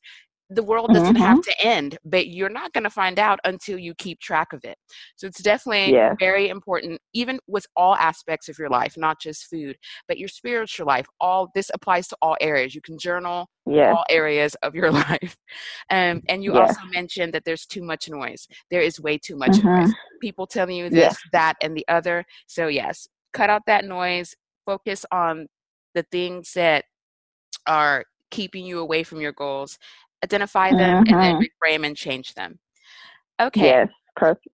the 0.53 0.63
world 0.63 0.93
doesn't 0.93 1.15
mm-hmm. 1.15 1.23
have 1.23 1.41
to 1.41 1.61
end, 1.61 1.97
but 2.03 2.27
you're 2.27 2.49
not 2.49 2.73
going 2.73 2.83
to 2.83 2.89
find 2.89 3.17
out 3.17 3.39
until 3.45 3.77
you 3.77 3.93
keep 3.95 4.19
track 4.19 4.51
of 4.51 4.59
it. 4.65 4.77
So 5.15 5.25
it's 5.25 5.41
definitely 5.41 5.93
yeah. 5.93 6.13
very 6.19 6.49
important, 6.49 6.99
even 7.13 7.39
with 7.47 7.65
all 7.75 7.95
aspects 7.95 8.49
of 8.49 8.59
your 8.59 8.69
life, 8.69 8.95
not 8.97 9.21
just 9.21 9.47
food, 9.49 9.77
but 10.07 10.17
your 10.17 10.27
spiritual 10.27 10.87
life. 10.87 11.05
All 11.21 11.49
this 11.55 11.71
applies 11.73 12.07
to 12.09 12.17
all 12.21 12.35
areas. 12.41 12.75
You 12.75 12.81
can 12.81 12.97
journal 12.97 13.47
yeah. 13.65 13.93
all 13.93 14.03
areas 14.09 14.55
of 14.55 14.75
your 14.75 14.91
life. 15.09 15.37
Um, 15.89 16.21
and 16.27 16.43
you 16.43 16.53
yeah. 16.53 16.61
also 16.61 16.81
mentioned 16.93 17.33
that 17.33 17.45
there's 17.45 17.65
too 17.65 17.83
much 17.83 18.09
noise. 18.09 18.45
There 18.69 18.81
is 18.81 18.99
way 18.99 19.17
too 19.17 19.37
much 19.37 19.51
mm-hmm. 19.51 19.83
noise. 19.83 19.93
People 20.19 20.47
telling 20.47 20.75
you 20.75 20.89
this, 20.89 21.17
that, 21.31 21.55
and 21.61 21.75
the 21.75 21.85
other. 21.87 22.25
So 22.47 22.67
yes, 22.67 23.07
cut 23.31 23.49
out 23.49 23.61
that 23.67 23.85
noise. 23.85 24.35
Focus 24.65 25.05
on 25.11 25.47
the 25.95 26.03
things 26.11 26.51
that 26.53 26.85
are 27.67 28.05
keeping 28.31 28.65
you 28.65 28.79
away 28.79 29.03
from 29.03 29.21
your 29.21 29.33
goals. 29.33 29.77
Identify 30.23 30.71
them 30.71 31.03
Mm-hmm. 31.07 31.13
and 31.13 31.21
then 31.21 31.35
reframe 31.41 31.85
and 31.85 31.95
change 31.95 32.33
them. 32.33 32.59
Okay. 33.39 33.65
Yes, 33.65 33.87
perfect. 34.15 34.47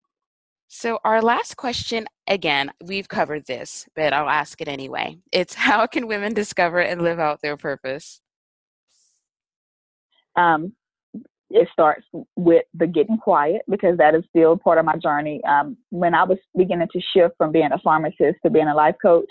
So, 0.68 0.98
our 1.04 1.22
last 1.22 1.56
question 1.56 2.06
again, 2.28 2.72
we've 2.84 3.08
covered 3.08 3.46
this, 3.46 3.86
but 3.94 4.12
I'll 4.12 4.28
ask 4.28 4.60
it 4.60 4.68
anyway. 4.68 5.18
It's 5.32 5.54
how 5.68 5.86
can 5.86 6.06
women 6.06 6.34
discover 6.34 6.80
and 6.80 7.02
live 7.02 7.18
out 7.18 7.40
their 7.42 7.56
purpose? 7.56 8.20
Um, 10.36 10.72
it 11.50 11.68
starts 11.72 12.04
with 12.34 12.64
the 12.74 12.86
getting 12.86 13.16
quiet 13.18 13.62
because 13.70 13.96
that 13.98 14.14
is 14.14 14.24
still 14.28 14.56
part 14.56 14.78
of 14.78 14.84
my 14.84 14.96
journey. 14.96 15.40
Um, 15.44 15.76
when 15.90 16.14
I 16.14 16.24
was 16.24 16.38
beginning 16.56 16.88
to 16.92 17.00
shift 17.14 17.36
from 17.38 17.52
being 17.52 17.70
a 17.72 17.78
pharmacist 17.78 18.38
to 18.44 18.50
being 18.50 18.66
a 18.66 18.74
life 18.74 18.96
coach, 19.00 19.28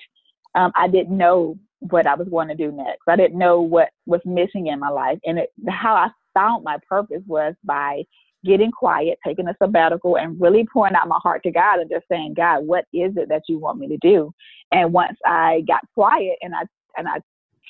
um, 0.56 0.72
I 0.76 0.88
didn't 0.88 1.16
know 1.16 1.58
what 1.80 2.08
I 2.08 2.16
was 2.16 2.30
going 2.30 2.48
to 2.48 2.56
do 2.56 2.72
next. 2.72 3.02
I 3.08 3.18
didn't 3.18 3.38
know 3.38 3.62
what 3.62 3.90
was 4.06 4.22
missing 4.26 4.68
in 4.68 4.80
my 4.80 4.90
life. 4.90 5.20
And 5.26 5.40
it, 5.40 5.50
how 5.68 5.94
I 5.94 6.08
found 6.36 6.64
my 6.64 6.78
purpose 6.88 7.24
was 7.26 7.56
by 7.64 8.04
getting 8.44 8.72
quiet, 8.72 9.18
taking 9.26 9.48
a 9.48 9.56
sabbatical, 9.60 10.18
and 10.18 10.40
really 10.40 10.68
pouring 10.72 10.94
out 10.94 11.08
my 11.08 11.20
heart 11.24 11.42
to 11.44 11.52
God 11.52 11.80
and 11.80 11.90
just 11.90 12.06
saying, 12.10 12.36
God, 12.36 12.60
what 12.66 12.86
is 12.94 13.18
it 13.18 13.28
that 13.30 13.42
you 13.50 13.58
want 13.58 13.80
me 13.80 13.88
to 13.88 13.98
do? 13.98 14.32
And 14.72 14.94
once 14.94 15.18
I 15.26 15.64
got 15.68 15.82
quiet 15.96 16.38
and 16.42 16.54
I 16.54 16.62
and 16.98 17.08
I 17.08 17.20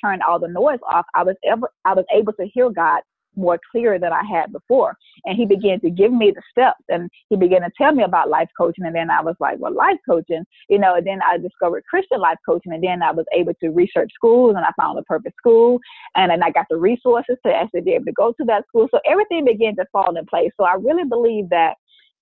turned 0.04 0.22
all 0.22 0.40
the 0.40 0.50
noise 0.50 0.80
off, 0.92 1.06
I 1.14 1.24
was 1.24 1.36
ever 1.46 1.70
I 1.86 1.94
was 1.94 2.06
able 2.14 2.34
to 2.34 2.46
hear 2.46 2.70
God 2.70 3.02
more 3.36 3.60
clear 3.72 4.00
than 4.00 4.14
I 4.14 4.24
had 4.24 4.52
before. 4.52 4.96
And 5.26 5.36
he 5.36 5.46
began 5.46 5.80
to 5.82 5.90
give 5.90 6.12
me 6.12 6.32
the 6.32 6.42
steps 6.50 6.84
and 6.90 7.10
he 7.30 7.36
began 7.36 7.62
to 7.62 7.72
tell 7.78 7.92
me 7.92 8.04
about 8.04 8.30
life 8.30 8.50
coaching. 8.58 8.86
And 8.86 8.96
then 8.96 9.10
I 9.10 9.22
was 9.22 9.36
like, 9.40 9.58
well, 9.60 9.74
life 9.74 9.98
coaching, 10.08 10.44
you 10.70 10.80
know, 10.80 10.96
and 10.96 11.06
then 11.06 11.20
I 11.28 11.38
discovered 11.38 11.84
Christian 11.90 12.20
life 12.20 12.38
coaching. 12.48 12.74
And 12.74 12.84
then 12.84 13.02
I 13.02 13.12
was 13.12 13.26
able 13.34 13.54
to 13.62 13.70
research 13.70 14.12
schools 14.14 14.56
and 14.56 14.66
I 14.66 14.72
found 14.80 15.00
a 15.00 15.04
purpose 15.04 15.34
school. 15.38 15.80
And 16.16 16.32
then 16.32 16.44
I 16.44 16.52
got 16.52 16.66
the 16.70 16.78
resources 16.78 17.38
to 17.46 17.54
actually 17.54 17.82
be 17.82 17.94
able 17.94 18.06
to 18.06 18.14
go 18.14 18.34
to 18.34 18.46
that 18.46 18.68
school. 18.68 18.88
So 18.92 19.00
everything 19.06 19.46
began 19.46 19.76
to 19.78 19.86
fall 19.92 20.16
in 20.18 20.26
place. 20.26 20.52
So 20.58 20.66
I 20.66 20.76
really 20.76 21.06
believe 21.06 21.50
that 21.50 21.76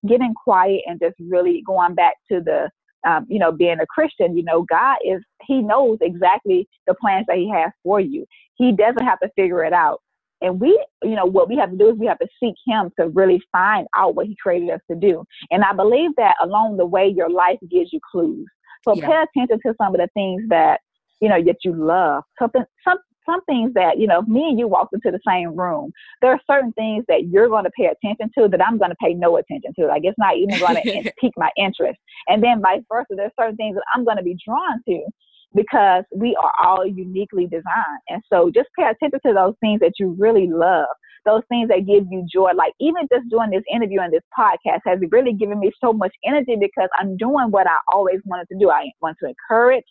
getting 0.06 0.34
quiet 0.34 0.82
and 0.86 1.00
just 1.00 1.16
really 1.18 1.62
going 1.66 1.94
back 1.94 2.14
to 2.30 2.40
the 2.40 2.68
um, 3.04 3.26
you 3.28 3.38
know, 3.38 3.52
being 3.52 3.80
a 3.80 3.86
Christian, 3.86 4.36
you 4.36 4.42
know, 4.42 4.62
God 4.62 4.96
is, 5.04 5.20
He 5.46 5.60
knows 5.60 5.98
exactly 6.00 6.66
the 6.86 6.94
plans 6.94 7.26
that 7.28 7.36
He 7.36 7.50
has 7.50 7.70
for 7.82 8.00
you. 8.00 8.24
He 8.54 8.72
doesn't 8.72 9.04
have 9.04 9.20
to 9.20 9.28
figure 9.36 9.64
it 9.64 9.72
out. 9.72 10.00
And 10.44 10.60
we, 10.60 10.70
you 11.02 11.16
know, 11.16 11.26
what 11.26 11.48
we 11.48 11.56
have 11.56 11.70
to 11.72 11.76
do 11.78 11.90
is 11.90 11.98
we 11.98 12.06
have 12.06 12.18
to 12.20 12.28
seek 12.40 12.54
Him 12.66 12.90
to 13.00 13.08
really 13.08 13.42
find 13.52 13.88
out 13.96 14.14
what 14.14 14.26
He 14.26 14.36
created 14.42 14.70
us 14.70 14.80
to 14.90 14.96
do. 14.96 15.24
And 15.50 15.64
I 15.64 15.72
believe 15.72 16.10
that 16.18 16.36
along 16.42 16.76
the 16.76 16.86
way, 16.86 17.08
your 17.08 17.30
life 17.30 17.58
gives 17.70 17.92
you 17.92 18.00
clues. 18.12 18.46
So 18.84 18.94
Yeah. 18.94 19.06
pay 19.08 19.24
attention 19.24 19.60
to 19.66 19.74
some 19.80 19.94
of 19.94 20.00
the 20.00 20.08
things 20.14 20.42
that, 20.50 20.80
you 21.20 21.30
know, 21.30 21.42
that 21.42 21.56
you 21.64 21.74
love. 21.74 22.24
Something, 22.38 22.64
some, 22.84 22.98
some 23.26 23.42
things 23.46 23.72
that, 23.74 23.98
you 23.98 24.06
know, 24.06 24.20
if 24.20 24.28
me 24.28 24.50
and 24.50 24.58
you 24.58 24.68
walked 24.68 24.94
into 24.94 25.10
the 25.10 25.20
same 25.26 25.56
room, 25.58 25.92
there 26.20 26.32
are 26.32 26.40
certain 26.50 26.72
things 26.74 27.04
that 27.08 27.28
you're 27.28 27.48
going 27.48 27.64
to 27.64 27.70
pay 27.70 27.86
attention 27.86 28.30
to 28.38 28.48
that 28.48 28.64
I'm 28.66 28.78
going 28.78 28.90
to 28.90 28.96
pay 29.02 29.14
no 29.14 29.38
attention 29.38 29.72
to. 29.78 29.86
Like 29.86 30.02
it's 30.04 30.18
not 30.18 30.36
even 30.36 30.58
going 30.58 30.76
to 30.84 31.12
pique 31.20 31.32
my 31.38 31.50
interest. 31.56 31.98
And 32.28 32.42
then 32.42 32.60
vice 32.60 32.82
versa, 32.92 33.14
there's 33.16 33.32
certain 33.40 33.56
things 33.56 33.76
that 33.76 33.84
I'm 33.94 34.04
going 34.04 34.18
to 34.18 34.22
be 34.22 34.36
drawn 34.46 34.82
to 34.88 35.06
because 35.54 36.04
we 36.14 36.36
are 36.36 36.52
all 36.62 36.86
uniquely 36.86 37.46
designed. 37.46 38.02
And 38.08 38.22
so 38.32 38.50
just 38.54 38.68
pay 38.78 38.84
attention 38.84 39.20
to 39.26 39.32
those 39.32 39.54
things 39.60 39.80
that 39.80 39.92
you 39.98 40.14
really 40.18 40.48
love, 40.48 40.88
those 41.24 41.42
things 41.48 41.68
that 41.68 41.86
give 41.86 42.04
you 42.10 42.26
joy. 42.32 42.52
Like 42.54 42.72
even 42.80 43.06
just 43.12 43.28
doing 43.30 43.50
this 43.50 43.62
interview 43.72 44.00
and 44.00 44.12
this 44.12 44.22
podcast 44.36 44.80
has 44.86 44.98
really 45.10 45.32
given 45.32 45.60
me 45.60 45.70
so 45.82 45.92
much 45.92 46.12
energy 46.24 46.56
because 46.60 46.88
I'm 46.98 47.16
doing 47.16 47.50
what 47.50 47.66
I 47.66 47.76
always 47.92 48.20
wanted 48.24 48.48
to 48.52 48.58
do. 48.58 48.70
I 48.70 48.90
want 49.00 49.16
to 49.22 49.28
encourage, 49.28 49.84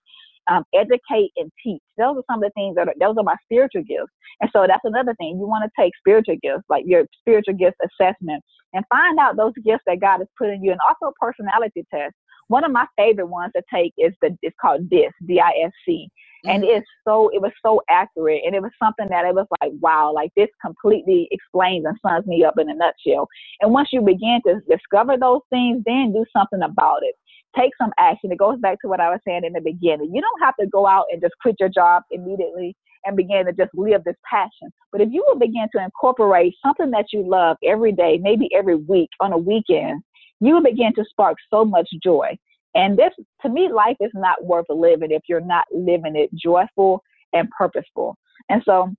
um, 0.49 0.64
educate, 0.76 1.32
and 1.38 1.49
teach. 1.64 1.82
Those 1.97 2.18
are 2.18 2.24
some 2.30 2.43
of 2.43 2.49
the 2.49 2.51
things 2.55 2.76
that 2.76 2.89
are, 2.89 2.95
those 2.99 3.16
are 3.18 3.24
my 3.24 3.36
spiritual 3.45 3.84
gifts. 3.84 4.11
And 4.41 4.49
so 4.51 4.66
that's 4.68 4.84
another 4.84 5.16
thing. 5.16 5.38
You 5.39 5.47
want 5.47 5.64
to 5.64 5.82
take 5.82 5.93
spiritual 5.97 6.36
gifts, 6.43 6.64
like 6.70 6.84
your 6.86 7.05
spiritual 7.22 7.53
gifts 7.53 7.78
assessment, 7.82 8.43
and 8.74 8.84
find 8.89 9.18
out 9.20 9.38
those 9.38 9.53
gifts 9.64 9.84
that 9.88 10.01
God 10.01 10.18
has 10.18 10.28
put 10.38 10.49
in 10.49 10.64
you, 10.64 10.72
and 10.72 10.80
also 10.89 11.14
a 11.14 11.26
personality 11.26 11.86
test. 11.93 12.14
One 12.48 12.64
of 12.64 12.72
my 12.72 12.86
favorite 12.98 13.28
ones 13.28 13.54
to 13.56 13.64
take 13.74 13.94
is 13.98 14.14
the 14.22 14.38
it's 14.41 14.56
called 14.62 14.89
DISC, 14.89 15.14
D-I-S-C, 15.28 16.10
and 16.46 16.64
mm-hmm. 16.64 16.78
it's 16.78 16.88
so 17.08 17.30
it 17.34 17.41
was 17.41 17.52
so 17.66 17.82
accurate, 17.89 18.41
and 18.46 18.56
it 18.56 18.62
was 18.62 18.72
something 18.82 19.08
that 19.10 19.26
it 19.26 19.34
was 19.34 19.48
like 19.62 19.72
wow, 19.80 20.12
like 20.14 20.32
this 20.36 20.50
completely 20.64 21.28
explains 21.32 21.86
and 21.86 21.98
sums 22.06 22.26
me 22.28 22.44
up 22.44 22.56
in 22.60 22.70
a 22.70 22.76
nutshell. 22.76 23.28
And 23.62 23.72
once 23.72 23.89
you 23.91 24.02
begin 24.02 24.41
to 24.48 24.62
discover 24.70 25.18
those 25.18 25.41
things, 25.50 25.84
then 25.86 26.14
do 26.14 26.26
something 26.36 26.62
about 26.62 27.00
it. 27.04 27.16
Take 27.58 27.72
some 27.80 27.91
action. 28.00 28.32
It 28.32 28.39
goes 28.39 28.60
back 28.60 28.80
to 28.82 28.88
what 28.88 29.00
I 29.00 29.10
was 29.10 29.20
saying 29.26 29.44
in 29.46 29.54
the 29.54 29.62
beginning. 29.62 30.12
You 30.14 30.22
don't 30.22 30.41
have 30.41 30.56
to 30.60 30.68
go 30.68 30.88
out 30.88 31.06
and 31.12 31.22
just 31.22 31.36
quit 31.41 31.56
your 31.60 31.70
job 31.70 32.04
immediately 32.12 32.76
and 33.06 33.18
begin 33.18 33.46
to 33.46 33.54
just 33.54 33.72
live 33.74 34.04
this 34.04 34.16
passion. 34.30 34.72
But 34.91 35.02
if 35.02 35.10
you 35.12 35.24
will 35.28 35.38
begin 35.38 35.68
to 35.76 35.84
incorporate 35.84 36.56
something 36.66 36.91
that 36.91 37.08
you 37.12 37.28
love 37.28 37.58
every 37.66 37.91
day, 37.91 38.20
maybe 38.22 38.50
every 38.56 38.76
week 38.76 39.10
on 39.20 39.34
a 39.34 39.38
weekend, 39.38 40.02
you 40.44 40.62
begin 40.62 40.94
to 40.96 41.06
spark 41.10 41.38
so 41.50 41.64
much 41.64 41.89
joy. 42.04 42.38
And 42.76 42.98
this, 42.98 43.12
to 43.41 43.50
me, 43.50 43.70
life 43.72 43.98
is 44.00 44.12
not 44.14 44.44
worth 44.44 44.66
living 44.70 45.12
if 45.12 45.24
you're 45.30 45.41
not 45.41 45.66
living 45.72 46.16
it 46.16 46.30
joyful 46.34 47.04
and 47.32 47.50
purposeful. 47.58 48.18
And 48.50 48.62
so, 48.66 48.94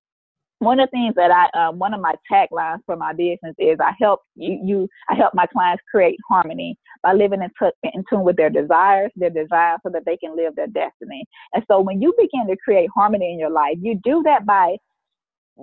one 0.59 0.79
of 0.79 0.87
the 0.89 0.91
things 0.91 1.15
that 1.15 1.31
I, 1.31 1.49
uh, 1.57 1.71
one 1.73 1.93
of 1.93 1.99
my 1.99 2.15
taglines 2.31 2.79
for 2.85 2.95
my 2.95 3.11
business 3.11 3.53
is 3.59 3.77
I 3.81 3.91
help 3.99 4.21
you, 4.35 4.59
you, 4.63 4.89
I 5.09 5.15
help 5.15 5.33
my 5.33 5.45
clients 5.45 5.83
create 5.91 6.17
harmony 6.29 6.77
by 7.03 7.13
living 7.13 7.41
in, 7.41 7.49
t- 7.61 7.91
in 7.93 8.03
tune 8.09 8.23
with 8.23 8.37
their 8.37 8.49
desires, 8.49 9.11
their 9.17 9.29
desires, 9.29 9.79
so 9.83 9.91
that 9.91 10.05
they 10.05 10.15
can 10.15 10.35
live 10.35 10.55
their 10.55 10.67
destiny. 10.67 11.25
And 11.53 11.63
so, 11.69 11.81
when 11.81 12.01
you 12.01 12.13
begin 12.17 12.47
to 12.47 12.55
create 12.63 12.89
harmony 12.95 13.33
in 13.33 13.39
your 13.39 13.51
life, 13.51 13.75
you 13.81 13.99
do 14.03 14.23
that 14.23 14.45
by 14.45 14.77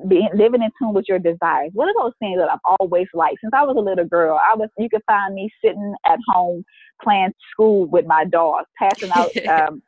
being 0.08 0.28
living 0.34 0.62
in 0.62 0.70
tune 0.78 0.94
with 0.94 1.04
your 1.08 1.18
desires. 1.18 1.70
What 1.74 1.88
are 1.88 2.02
those 2.02 2.14
things 2.18 2.38
that 2.38 2.50
I've 2.50 2.76
always 2.80 3.06
liked? 3.12 3.38
Since 3.42 3.52
I 3.54 3.62
was 3.62 3.76
a 3.76 3.80
little 3.80 4.04
girl, 4.04 4.38
I 4.38 4.56
was 4.56 4.68
you 4.78 4.88
could 4.88 5.02
find 5.06 5.34
me 5.34 5.50
sitting 5.64 5.94
at 6.06 6.18
home 6.28 6.64
playing 7.02 7.32
school 7.50 7.86
with 7.86 8.06
my 8.06 8.24
dogs, 8.24 8.68
passing 8.78 9.10
out 9.14 9.30
um, 9.48 9.82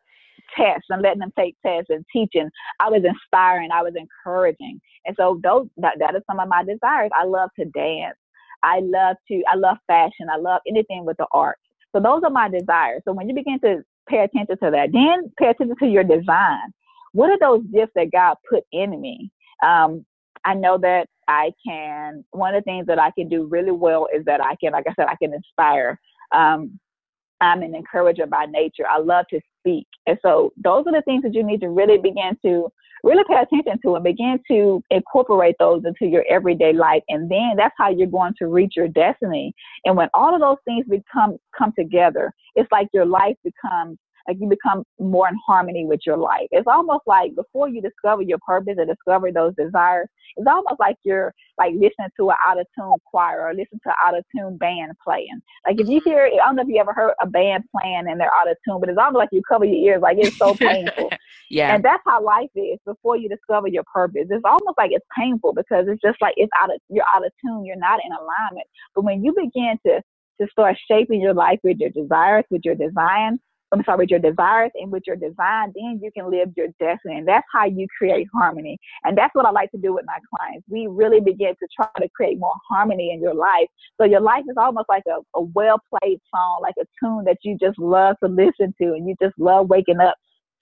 tests 0.56 0.86
and 0.90 1.02
letting 1.02 1.20
them 1.20 1.32
take 1.38 1.56
tests 1.64 1.90
and 1.90 2.04
teaching. 2.12 2.50
I 2.80 2.90
was 2.90 3.02
inspiring, 3.04 3.70
I 3.72 3.82
was 3.82 3.94
encouraging. 3.96 4.80
And 5.06 5.16
so 5.18 5.40
those 5.42 5.68
that, 5.78 5.98
that 5.98 6.14
is 6.14 6.22
some 6.26 6.40
of 6.40 6.48
my 6.48 6.64
desires. 6.64 7.10
I 7.14 7.24
love 7.24 7.50
to 7.58 7.64
dance. 7.66 8.16
I 8.62 8.80
love 8.82 9.16
to 9.28 9.42
I 9.50 9.56
love 9.56 9.78
fashion. 9.86 10.28
I 10.32 10.36
love 10.36 10.60
anything 10.66 11.04
with 11.04 11.16
the 11.16 11.26
arts. 11.32 11.60
So 11.92 12.00
those 12.00 12.22
are 12.24 12.30
my 12.30 12.48
desires. 12.48 13.02
So 13.04 13.12
when 13.12 13.28
you 13.28 13.34
begin 13.34 13.60
to 13.60 13.82
pay 14.08 14.18
attention 14.18 14.58
to 14.62 14.70
that, 14.70 14.90
then 14.92 15.32
pay 15.38 15.48
attention 15.48 15.76
to 15.78 15.86
your 15.86 16.04
design. 16.04 16.72
What 17.12 17.30
are 17.30 17.38
those 17.38 17.62
gifts 17.72 17.92
that 17.94 18.10
God 18.10 18.36
put 18.50 18.64
in 18.72 19.00
me? 19.00 19.30
Um, 19.62 20.04
I 20.44 20.54
know 20.54 20.78
that 20.78 21.06
I 21.28 21.52
can, 21.66 22.24
one 22.32 22.54
of 22.54 22.62
the 22.62 22.70
things 22.70 22.86
that 22.86 22.98
I 22.98 23.10
can 23.12 23.28
do 23.28 23.46
really 23.46 23.70
well 23.70 24.08
is 24.14 24.24
that 24.26 24.42
I 24.42 24.56
can, 24.56 24.72
like 24.72 24.86
I 24.88 24.94
said, 24.94 25.06
I 25.08 25.16
can 25.16 25.32
inspire. 25.32 25.98
Um, 26.32 26.78
I'm 27.40 27.62
an 27.62 27.74
encourager 27.74 28.26
by 28.26 28.46
nature. 28.46 28.84
I 28.90 28.98
love 28.98 29.26
to 29.30 29.40
speak. 29.60 29.86
And 30.06 30.18
so 30.22 30.52
those 30.62 30.84
are 30.86 30.92
the 30.92 31.02
things 31.02 31.22
that 31.22 31.34
you 31.34 31.42
need 31.42 31.60
to 31.60 31.68
really 31.68 31.98
begin 31.98 32.36
to 32.44 32.70
really 33.02 33.24
pay 33.28 33.36
attention 33.36 33.78
to 33.82 33.94
and 33.94 34.04
begin 34.04 34.40
to 34.48 34.82
incorporate 34.90 35.56
those 35.58 35.82
into 35.84 36.06
your 36.06 36.24
everyday 36.28 36.72
life. 36.72 37.02
And 37.08 37.30
then 37.30 37.52
that's 37.56 37.74
how 37.76 37.90
you're 37.90 38.06
going 38.06 38.34
to 38.38 38.46
reach 38.46 38.74
your 38.76 38.88
destiny. 38.88 39.54
And 39.84 39.96
when 39.96 40.08
all 40.14 40.34
of 40.34 40.40
those 40.40 40.56
things 40.64 40.86
become 40.88 41.36
come 41.56 41.72
together, 41.78 42.32
it's 42.54 42.70
like 42.72 42.88
your 42.92 43.04
life 43.04 43.36
becomes 43.44 43.98
like 44.28 44.36
you 44.40 44.48
become 44.48 44.84
more 44.98 45.28
in 45.28 45.36
harmony 45.46 45.84
with 45.84 46.00
your 46.06 46.16
life. 46.16 46.48
It's 46.50 46.66
almost 46.66 47.02
like 47.06 47.34
before 47.34 47.68
you 47.68 47.80
discover 47.82 48.22
your 48.22 48.38
purpose 48.38 48.76
and 48.78 48.88
discover 48.88 49.30
those 49.30 49.54
desires, 49.56 50.08
it's 50.36 50.46
almost 50.46 50.80
like 50.80 50.96
you're 51.04 51.34
like 51.58 51.72
listening 51.74 52.08
to 52.18 52.30
an 52.30 52.36
out 52.46 52.58
of 52.58 52.66
tune 52.76 52.94
choir 53.04 53.42
or 53.42 53.50
listening 53.50 53.80
to 53.84 53.90
an 53.90 53.94
out 54.04 54.16
of 54.16 54.24
tune 54.34 54.56
band 54.56 54.92
playing. 55.04 55.40
Like 55.66 55.80
if 55.80 55.88
you 55.88 56.00
mm-hmm. 56.00 56.10
hear, 56.10 56.24
I 56.24 56.46
don't 56.46 56.56
know 56.56 56.62
if 56.62 56.68
you 56.68 56.78
ever 56.78 56.92
heard 56.92 57.14
a 57.20 57.26
band 57.26 57.64
playing 57.70 58.04
and 58.08 58.18
they're 58.18 58.32
out 58.40 58.50
of 58.50 58.56
tune, 58.66 58.80
but 58.80 58.88
it's 58.88 58.98
almost 58.98 59.18
like 59.18 59.28
you 59.32 59.42
cover 59.48 59.64
your 59.64 59.92
ears, 59.92 60.02
like 60.02 60.18
it's 60.18 60.36
so 60.38 60.54
painful. 60.58 61.10
yeah. 61.50 61.74
And 61.74 61.84
that's 61.84 62.02
how 62.06 62.22
life 62.22 62.50
is 62.54 62.78
before 62.84 63.16
you 63.16 63.28
discover 63.28 63.68
your 63.68 63.84
purpose. 63.92 64.26
It's 64.30 64.44
almost 64.44 64.78
like 64.78 64.90
it's 64.92 65.06
painful 65.16 65.52
because 65.52 65.86
it's 65.88 66.02
just 66.02 66.20
like 66.20 66.34
it's 66.36 66.52
out 66.60 66.72
of 66.72 66.80
you're 66.88 67.04
out 67.14 67.24
of 67.24 67.32
tune, 67.44 67.64
you're 67.64 67.76
not 67.76 68.00
in 68.04 68.12
alignment. 68.12 68.66
But 68.94 69.04
when 69.04 69.22
you 69.24 69.34
begin 69.34 69.78
to 69.86 70.02
to 70.40 70.48
start 70.50 70.76
shaping 70.90 71.20
your 71.20 71.34
life 71.34 71.60
with 71.62 71.78
your 71.78 71.90
desires, 71.90 72.44
with 72.50 72.62
your 72.64 72.74
design, 72.74 73.38
I'm 73.74 73.84
sorry, 73.84 73.98
with 73.98 74.10
your 74.10 74.20
desires 74.20 74.70
and 74.74 74.90
with 74.90 75.02
your 75.06 75.16
design, 75.16 75.72
then 75.74 76.00
you 76.02 76.10
can 76.16 76.30
live 76.30 76.50
your 76.56 76.68
destiny. 76.80 77.18
And 77.18 77.28
that's 77.28 77.46
how 77.52 77.66
you 77.66 77.86
create 77.98 78.28
harmony. 78.32 78.78
And 79.04 79.18
that's 79.18 79.34
what 79.34 79.46
I 79.46 79.50
like 79.50 79.70
to 79.72 79.78
do 79.78 79.94
with 79.94 80.04
my 80.06 80.18
clients. 80.30 80.64
We 80.68 80.86
really 80.86 81.20
begin 81.20 81.54
to 81.60 81.68
try 81.74 81.88
to 82.00 82.08
create 82.14 82.38
more 82.38 82.54
harmony 82.68 83.12
in 83.12 83.20
your 83.20 83.34
life. 83.34 83.66
So 84.00 84.04
your 84.04 84.20
life 84.20 84.44
is 84.48 84.56
almost 84.56 84.88
like 84.88 85.04
a, 85.08 85.20
a 85.38 85.42
well 85.42 85.80
played 85.90 86.20
song, 86.34 86.60
like 86.62 86.74
a 86.80 86.86
tune 87.02 87.24
that 87.24 87.38
you 87.42 87.58
just 87.58 87.78
love 87.78 88.16
to 88.22 88.28
listen 88.28 88.74
to 88.80 88.92
and 88.94 89.08
you 89.08 89.14
just 89.20 89.38
love 89.38 89.68
waking 89.68 90.00
up 90.00 90.16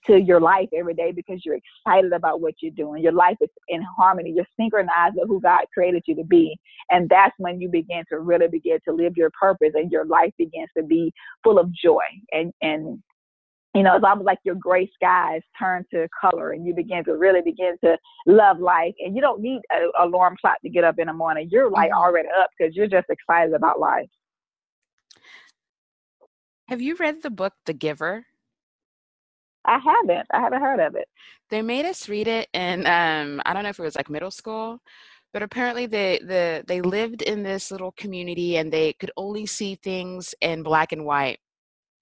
to 0.06 0.20
your 0.20 0.40
life 0.40 0.68
every 0.76 0.94
day 0.94 1.12
because 1.12 1.42
you're 1.44 1.56
excited 1.56 2.12
about 2.12 2.40
what 2.40 2.54
you're 2.60 2.72
doing. 2.72 3.02
Your 3.02 3.12
life 3.12 3.36
is 3.40 3.50
in 3.68 3.82
harmony. 3.96 4.32
You're 4.34 4.46
synchronized 4.58 5.14
with 5.16 5.28
who 5.28 5.40
God 5.40 5.60
created 5.72 6.02
you 6.06 6.16
to 6.16 6.24
be. 6.24 6.56
And 6.90 7.08
that's 7.08 7.34
when 7.38 7.60
you 7.60 7.68
begin 7.68 8.04
to 8.10 8.18
really 8.18 8.48
begin 8.48 8.78
to 8.88 8.94
live 8.94 9.12
your 9.16 9.30
purpose 9.38 9.72
and 9.74 9.90
your 9.90 10.04
life 10.04 10.32
begins 10.38 10.68
to 10.76 10.82
be 10.82 11.12
full 11.44 11.58
of 11.58 11.72
joy 11.72 12.04
and, 12.32 12.52
and 12.60 13.02
you 13.74 13.82
know, 13.82 13.96
it's 13.96 14.04
almost 14.04 14.26
like 14.26 14.38
your 14.44 14.54
gray 14.54 14.90
skies 14.94 15.40
turn 15.58 15.84
to 15.92 16.06
color 16.20 16.50
and 16.50 16.66
you 16.66 16.74
begin 16.74 17.04
to 17.04 17.16
really 17.16 17.40
begin 17.40 17.76
to 17.82 17.96
love 18.26 18.60
life. 18.60 18.94
And 18.98 19.16
you 19.16 19.22
don't 19.22 19.40
need 19.40 19.60
an 19.70 19.90
alarm 19.98 20.36
clock 20.40 20.60
to 20.62 20.68
get 20.68 20.84
up 20.84 20.98
in 20.98 21.06
the 21.06 21.12
morning. 21.14 21.48
You're 21.50 21.70
like 21.70 21.90
mm-hmm. 21.90 21.98
already 21.98 22.28
up 22.40 22.50
because 22.56 22.76
you're 22.76 22.86
just 22.86 23.06
excited 23.08 23.54
about 23.54 23.80
life. 23.80 24.08
Have 26.68 26.82
you 26.82 26.96
read 26.96 27.22
the 27.22 27.30
book 27.30 27.54
The 27.64 27.72
Giver? 27.72 28.26
I 29.64 29.78
haven't. 29.78 30.26
I 30.32 30.40
haven't 30.40 30.60
heard 30.60 30.80
of 30.80 30.94
it. 30.94 31.08
They 31.50 31.62
made 31.62 31.84
us 31.84 32.08
read 32.08 32.28
it 32.28 32.48
in 32.52 32.86
um 32.86 33.42
I 33.44 33.52
don't 33.52 33.62
know 33.62 33.70
if 33.70 33.78
it 33.78 33.82
was 33.82 33.96
like 33.96 34.10
middle 34.10 34.30
school, 34.30 34.80
but 35.32 35.42
apparently 35.42 35.86
they 35.86 36.18
the 36.18 36.64
they 36.66 36.80
lived 36.80 37.22
in 37.22 37.42
this 37.42 37.70
little 37.70 37.92
community 37.92 38.56
and 38.56 38.72
they 38.72 38.94
could 38.94 39.10
only 39.16 39.46
see 39.46 39.76
things 39.76 40.34
in 40.40 40.62
black 40.62 40.92
and 40.92 41.04
white 41.04 41.38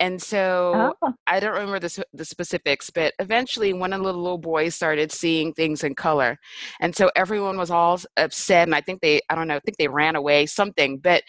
and 0.01 0.21
so 0.21 0.95
oh. 1.03 1.13
I 1.27 1.41
don't 1.41 1.53
remember 1.53 1.79
the, 1.79 2.05
the 2.15 2.25
specifics, 2.25 2.89
but 2.89 3.13
eventually 3.19 3.75
one 3.75 3.93
of 3.93 4.03
the 4.03 4.13
little 4.13 4.39
boys 4.39 4.75
started 4.75 5.13
seeing 5.13 5.53
things 5.53 5.85
in 5.85 5.95
color. 5.95 6.39
And 6.81 6.97
so 6.97 7.11
everyone 7.15 7.59
was 7.59 7.71
all 7.71 8.01
upset. 8.17 8.67
And 8.67 8.75
I 8.75 8.81
think 8.81 9.03
they, 9.03 9.21
I 9.29 9.35
don't 9.35 9.47
know, 9.47 9.57
I 9.57 9.61
think 9.61 9.77
they 9.77 9.89
ran 9.89 10.17
away, 10.17 10.47
something. 10.47 10.99
But 10.99 11.23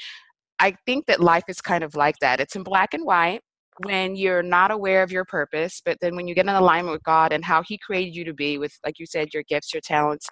I 0.57 0.75
think 0.85 1.07
that 1.07 1.19
life 1.19 1.43
is 1.49 1.59
kind 1.59 1.83
of 1.83 1.95
like 1.95 2.15
that. 2.21 2.39
It's 2.39 2.55
in 2.55 2.63
black 2.63 2.93
and 2.93 3.05
white 3.05 3.41
when 3.85 4.15
you're 4.15 4.43
not 4.43 4.71
aware 4.71 5.03
of 5.03 5.11
your 5.11 5.25
purpose, 5.25 5.81
but 5.83 5.97
then 6.01 6.15
when 6.15 6.27
you 6.27 6.35
get 6.35 6.45
in 6.45 6.49
alignment 6.49 6.93
with 6.93 7.03
God 7.03 7.33
and 7.33 7.43
how 7.43 7.63
He 7.63 7.77
created 7.77 8.15
you 8.15 8.23
to 8.25 8.33
be, 8.33 8.57
with, 8.57 8.77
like 8.85 8.99
you 8.99 9.05
said, 9.05 9.33
your 9.33 9.43
gifts, 9.43 9.73
your 9.73 9.81
talents, 9.81 10.27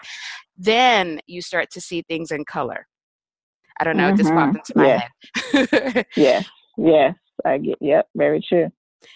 then 0.57 1.19
you 1.27 1.41
start 1.41 1.69
to 1.71 1.81
see 1.81 2.03
things 2.03 2.31
in 2.31 2.45
color. 2.45 2.85
I 3.79 3.83
don't 3.83 3.97
know, 3.97 4.11
mm-hmm. 4.11 4.15
it 4.15 4.23
just 4.23 4.33
popped 4.33 4.55
into 4.55 4.73
my 4.75 4.87
yeah. 4.87 5.85
head. 5.93 6.05
yeah, 6.15 6.41
yeah. 6.77 7.13
I 7.45 7.57
get, 7.57 7.77
yep, 7.79 8.07
very 8.15 8.43
true. 8.47 8.69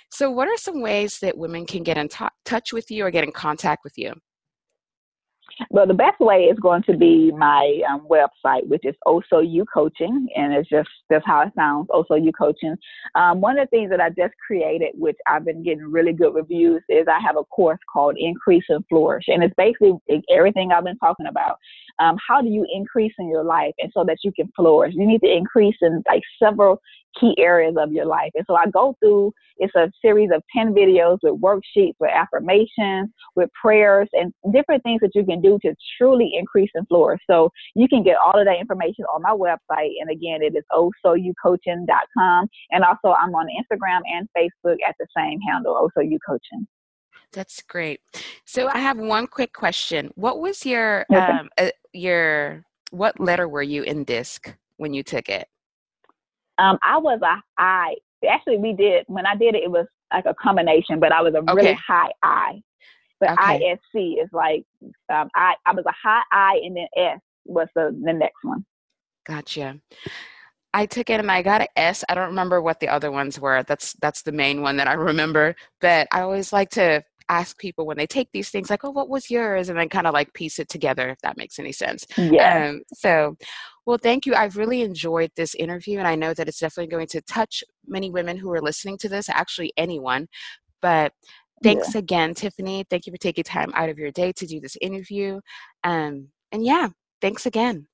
So, 0.09 0.31
what 0.31 0.47
are 0.47 0.57
some 0.57 0.81
ways 0.81 1.19
that 1.19 1.37
women 1.37 1.65
can 1.65 1.83
get 1.83 1.97
in 1.97 2.07
t- 2.07 2.25
touch 2.45 2.71
with 2.71 2.89
you 2.89 3.05
or 3.05 3.11
get 3.11 3.23
in 3.23 3.31
contact 3.31 3.83
with 3.83 3.97
you? 3.97 4.13
Well, 5.69 5.87
the 5.87 5.93
best 5.93 6.19
way 6.19 6.45
is 6.45 6.57
going 6.59 6.83
to 6.83 6.97
be 6.97 7.31
my 7.31 7.81
um, 7.89 8.07
website, 8.09 8.67
which 8.67 8.85
is 8.85 8.95
Also 9.05 9.39
You 9.39 9.65
Coaching, 9.71 10.27
and 10.35 10.53
it's 10.53 10.69
just 10.69 10.89
that's 11.09 11.25
how 11.25 11.41
it 11.41 11.53
sounds. 11.55 11.87
Also 11.91 12.15
You 12.15 12.31
Coaching. 12.31 12.75
Um, 13.15 13.41
one 13.41 13.57
of 13.57 13.67
the 13.67 13.77
things 13.77 13.89
that 13.89 14.01
I 14.01 14.09
just 14.09 14.33
created, 14.45 14.89
which 14.95 15.17
I've 15.27 15.45
been 15.45 15.63
getting 15.63 15.91
really 15.91 16.13
good 16.13 16.33
reviews, 16.33 16.81
is 16.89 17.07
I 17.07 17.19
have 17.19 17.37
a 17.37 17.43
course 17.45 17.79
called 17.91 18.15
Increase 18.17 18.65
and 18.69 18.83
Flourish, 18.89 19.25
and 19.27 19.43
it's 19.43 19.53
basically 19.57 19.93
everything 20.31 20.71
I've 20.71 20.83
been 20.83 20.97
talking 20.97 21.27
about. 21.27 21.57
Um, 21.99 22.17
how 22.27 22.41
do 22.41 22.47
you 22.47 22.65
increase 22.73 23.13
in 23.19 23.29
your 23.29 23.43
life, 23.43 23.73
and 23.79 23.91
so 23.93 24.03
that 24.05 24.17
you 24.23 24.31
can 24.31 24.51
flourish? 24.55 24.93
You 24.95 25.05
need 25.05 25.21
to 25.21 25.31
increase 25.31 25.77
in 25.81 26.03
like 26.07 26.23
several 26.41 26.81
key 27.19 27.35
areas 27.37 27.75
of 27.77 27.91
your 27.91 28.05
life. 28.05 28.31
And 28.35 28.45
so 28.47 28.55
I 28.55 28.65
go 28.67 28.95
through, 28.99 29.33
it's 29.57 29.73
a 29.75 29.91
series 30.01 30.29
of 30.33 30.41
10 30.55 30.73
videos 30.73 31.17
with 31.23 31.39
worksheets, 31.41 31.93
with 31.99 32.11
affirmations, 32.13 33.09
with 33.35 33.49
prayers, 33.59 34.07
and 34.13 34.33
different 34.51 34.83
things 34.83 35.01
that 35.01 35.11
you 35.13 35.25
can 35.25 35.41
do 35.41 35.57
to 35.63 35.75
truly 35.97 36.31
increase 36.37 36.69
and 36.73 36.87
flourish. 36.87 37.21
So 37.29 37.49
you 37.75 37.87
can 37.87 38.03
get 38.03 38.17
all 38.17 38.39
of 38.39 38.45
that 38.45 38.59
information 38.59 39.05
on 39.13 39.21
my 39.21 39.31
website. 39.31 39.91
And 39.99 40.09
again, 40.09 40.41
it 40.41 40.55
is 40.55 40.63
ohsoyoucoaching.com. 40.71 42.47
And 42.71 42.83
also 42.83 43.15
I'm 43.19 43.33
on 43.35 43.47
Instagram 43.47 44.01
and 44.11 44.27
Facebook 44.37 44.77
at 44.87 44.95
the 44.99 45.07
same 45.15 45.39
handle, 45.41 45.89
ohsoyoucoaching. 45.97 46.65
That's 47.31 47.63
great. 47.63 47.99
So 48.45 48.67
I 48.67 48.77
have 48.77 48.97
one 48.97 49.25
quick 49.25 49.53
question. 49.53 50.11
What 50.15 50.39
was 50.39 50.65
your, 50.65 51.05
um, 51.13 51.49
uh, 51.57 51.69
your, 51.91 52.63
what 52.91 53.19
letter 53.19 53.47
were 53.49 53.63
you 53.63 53.81
in 53.81 54.03
DISC 54.03 54.55
when 54.77 54.93
you 54.93 55.01
took 55.01 55.29
it? 55.29 55.47
Um, 56.59 56.77
I 56.83 56.97
was 56.97 57.19
a 57.23 57.41
I. 57.57 57.95
Actually, 58.29 58.57
we 58.57 58.73
did 58.73 59.05
when 59.07 59.25
I 59.25 59.35
did 59.35 59.55
it. 59.55 59.63
It 59.63 59.71
was 59.71 59.87
like 60.13 60.25
a 60.25 60.35
combination, 60.35 60.99
but 60.99 61.11
I 61.11 61.21
was 61.21 61.33
a 61.33 61.39
okay. 61.39 61.53
really 61.53 61.79
high 61.87 62.11
I. 62.21 62.61
But 63.19 63.31
okay. 63.31 63.77
ISC 63.95 64.23
is 64.23 64.29
like 64.33 64.65
um, 65.13 65.29
I. 65.35 65.55
I 65.65 65.73
was 65.73 65.85
a 65.85 65.93
high 65.93 66.23
I, 66.31 66.61
and 66.63 66.75
then 66.75 66.87
S 66.95 67.19
was 67.45 67.67
the 67.75 67.97
the 68.03 68.13
next 68.13 68.43
one. 68.43 68.65
Gotcha. 69.25 69.79
I 70.73 70.85
took 70.87 71.09
it 71.09 71.19
and 71.19 71.31
I 71.31 71.43
got 71.43 71.61
an 71.61 71.67
S. 71.75 72.03
I 72.09 72.15
don't 72.15 72.29
remember 72.29 72.61
what 72.61 72.79
the 72.79 72.87
other 72.87 73.11
ones 73.11 73.39
were. 73.39 73.63
That's 73.63 73.93
that's 74.01 74.23
the 74.23 74.31
main 74.31 74.61
one 74.61 74.77
that 74.77 74.87
I 74.87 74.93
remember. 74.93 75.55
But 75.79 76.07
I 76.11 76.21
always 76.21 76.51
like 76.51 76.69
to 76.71 77.03
ask 77.29 77.57
people 77.57 77.85
when 77.85 77.97
they 77.97 78.07
take 78.07 78.29
these 78.33 78.49
things 78.49 78.69
like, 78.69 78.83
"Oh, 78.83 78.89
what 78.89 79.09
was 79.09 79.29
yours?" 79.29 79.69
and 79.69 79.77
then 79.77 79.89
kind 79.89 80.07
of 80.07 80.13
like 80.13 80.33
piece 80.33 80.59
it 80.59 80.69
together 80.69 81.09
if 81.09 81.19
that 81.19 81.37
makes 81.37 81.59
any 81.59 81.71
sense. 81.71 82.05
Yeah. 82.17 82.69
Um, 82.69 82.81
so, 82.93 83.37
well, 83.85 83.97
thank 83.97 84.25
you. 84.25 84.33
I've 84.33 84.57
really 84.57 84.81
enjoyed 84.81 85.31
this 85.35 85.55
interview, 85.55 85.99
and 85.99 86.07
I 86.07 86.15
know 86.15 86.33
that 86.33 86.47
it's 86.47 86.59
definitely 86.59 86.91
going 86.91 87.07
to 87.07 87.21
touch 87.21 87.63
many 87.85 88.09
women 88.09 88.37
who 88.37 88.51
are 88.51 88.61
listening 88.61 88.97
to 88.99 89.09
this. 89.09 89.29
Actually, 89.29 89.73
anyone. 89.77 90.27
But 90.81 91.13
thanks 91.63 91.93
yeah. 91.93 91.99
again, 91.99 92.33
Tiffany. 92.33 92.85
Thank 92.89 93.05
you 93.05 93.11
for 93.11 93.17
taking 93.17 93.43
time 93.43 93.71
out 93.75 93.89
of 93.89 93.97
your 93.97 94.11
day 94.11 94.31
to 94.33 94.45
do 94.45 94.59
this 94.59 94.77
interview. 94.81 95.39
Um, 95.83 96.29
and 96.51 96.65
yeah, 96.65 96.89
thanks 97.21 97.45
again. 97.45 97.87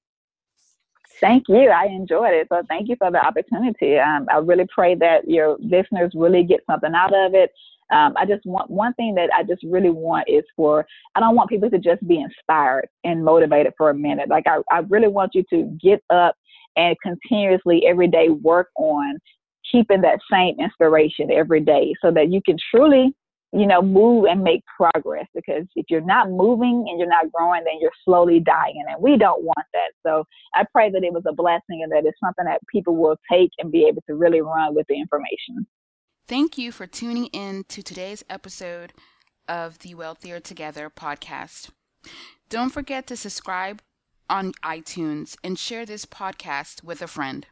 Thank 1.20 1.50
you. 1.50 1.70
I 1.70 1.86
enjoyed 1.86 2.34
it. 2.34 2.48
So 2.50 2.62
thank 2.70 2.88
you 2.88 2.96
for 2.98 3.12
the 3.12 3.26
opportunity. 3.26 3.98
Um, 3.98 4.28
I 4.32 4.38
really 4.38 4.68
pray 4.74 4.96
that 4.96 5.30
your 5.30 5.58
listeners 5.60 6.12
really 6.16 6.44
get 6.44 6.62
something 6.66 6.94
out 6.96 7.14
of 7.14 7.34
it 7.34 7.52
um, 7.92 8.14
I 8.18 8.26
just 8.26 8.46
want 8.46 8.70
one 8.70 8.94
thing 8.94 9.16
that 9.16 9.30
I 9.36 9.44
just 9.44 9.64
really 9.64 9.90
want 9.90 10.30
is 10.30 10.44
for 10.56 10.86
I 11.16 11.20
don't 11.20 11.36
want 11.36 11.50
people 11.50 11.70
to 11.70 11.80
just 11.80 12.06
be 12.08 12.20
inspired 12.20 12.88
and 13.04 13.24
motivated 13.24 13.74
for 13.78 13.90
a 13.90 13.96
minute. 13.96 14.30
Like 14.30 14.46
I, 14.48 14.60
I 14.72 14.80
really 14.90 15.08
want 15.08 15.32
you 15.34 15.44
to 15.52 15.78
get 15.82 16.04
up 16.10 16.36
and 16.76 16.96
continuously 17.02 17.84
every 17.88 18.08
day 18.08 18.30
work 18.30 18.68
on 18.78 19.18
keeping 19.72 20.02
that 20.02 20.20
same 20.32 20.56
inspiration 20.60 21.32
every 21.32 21.62
day 21.62 21.94
so 22.02 22.12
that 22.12 22.32
you 22.32 22.42
can 22.46 22.58
truly 22.74 23.14
you 23.52 23.66
know 23.66 23.82
move 23.82 24.26
and 24.26 24.44
make 24.44 24.62
progress. 24.78 25.26
Because 25.34 25.66
if 25.76 25.86
you're 25.90 26.02
not 26.02 26.30
moving 26.30 26.86
and 26.88 27.00
you're 27.00 27.10
not 27.10 27.32
growing 27.32 27.64
then 27.64 27.80
you're 27.82 27.92
slowly 28.06 28.40
dying 28.40 28.84
and 28.88 29.02
we 29.02 29.18
don't 29.18 29.44
want 29.44 29.66
that. 29.74 29.92
So 30.06 30.26
i 30.54 30.64
pray 30.72 30.92
that 30.92 31.04
it 31.04 31.12
was 31.12 31.24
a 31.28 31.34
blessing 31.34 31.82
and 31.82 31.92
that 31.92 32.06
it's 32.06 32.20
something 32.24 32.46
that 32.46 32.62
people 32.72 32.96
will 32.96 33.18
take 33.32 33.50
and 33.58 33.72
be 33.72 33.86
able 33.86 34.04
to 34.08 34.16
really 34.16 34.42
run 34.42 34.76
with 34.76 34.86
the 34.88 35.00
information 35.00 35.66
Thank 36.30 36.60
you 36.60 36.72
for 36.72 36.86
tuning 36.86 37.26
in 37.34 37.64
to 37.70 37.82
today's 37.82 38.24
episode 38.30 38.94
of 39.48 39.80
the 39.80 39.96
Wellthier 39.96 40.40
Together 40.40 40.92
podcast. 40.96 41.72
Don't 42.50 42.70
forget 42.70 43.08
to 43.08 43.18
subscribe 43.18 43.82
on 44.30 44.52
iTunes 44.64 45.38
and 45.44 45.58
share 45.58 45.88
this 45.88 46.06
podcast 46.06 46.84
with 46.84 47.02
a 47.02 47.08
friend. 47.08 47.48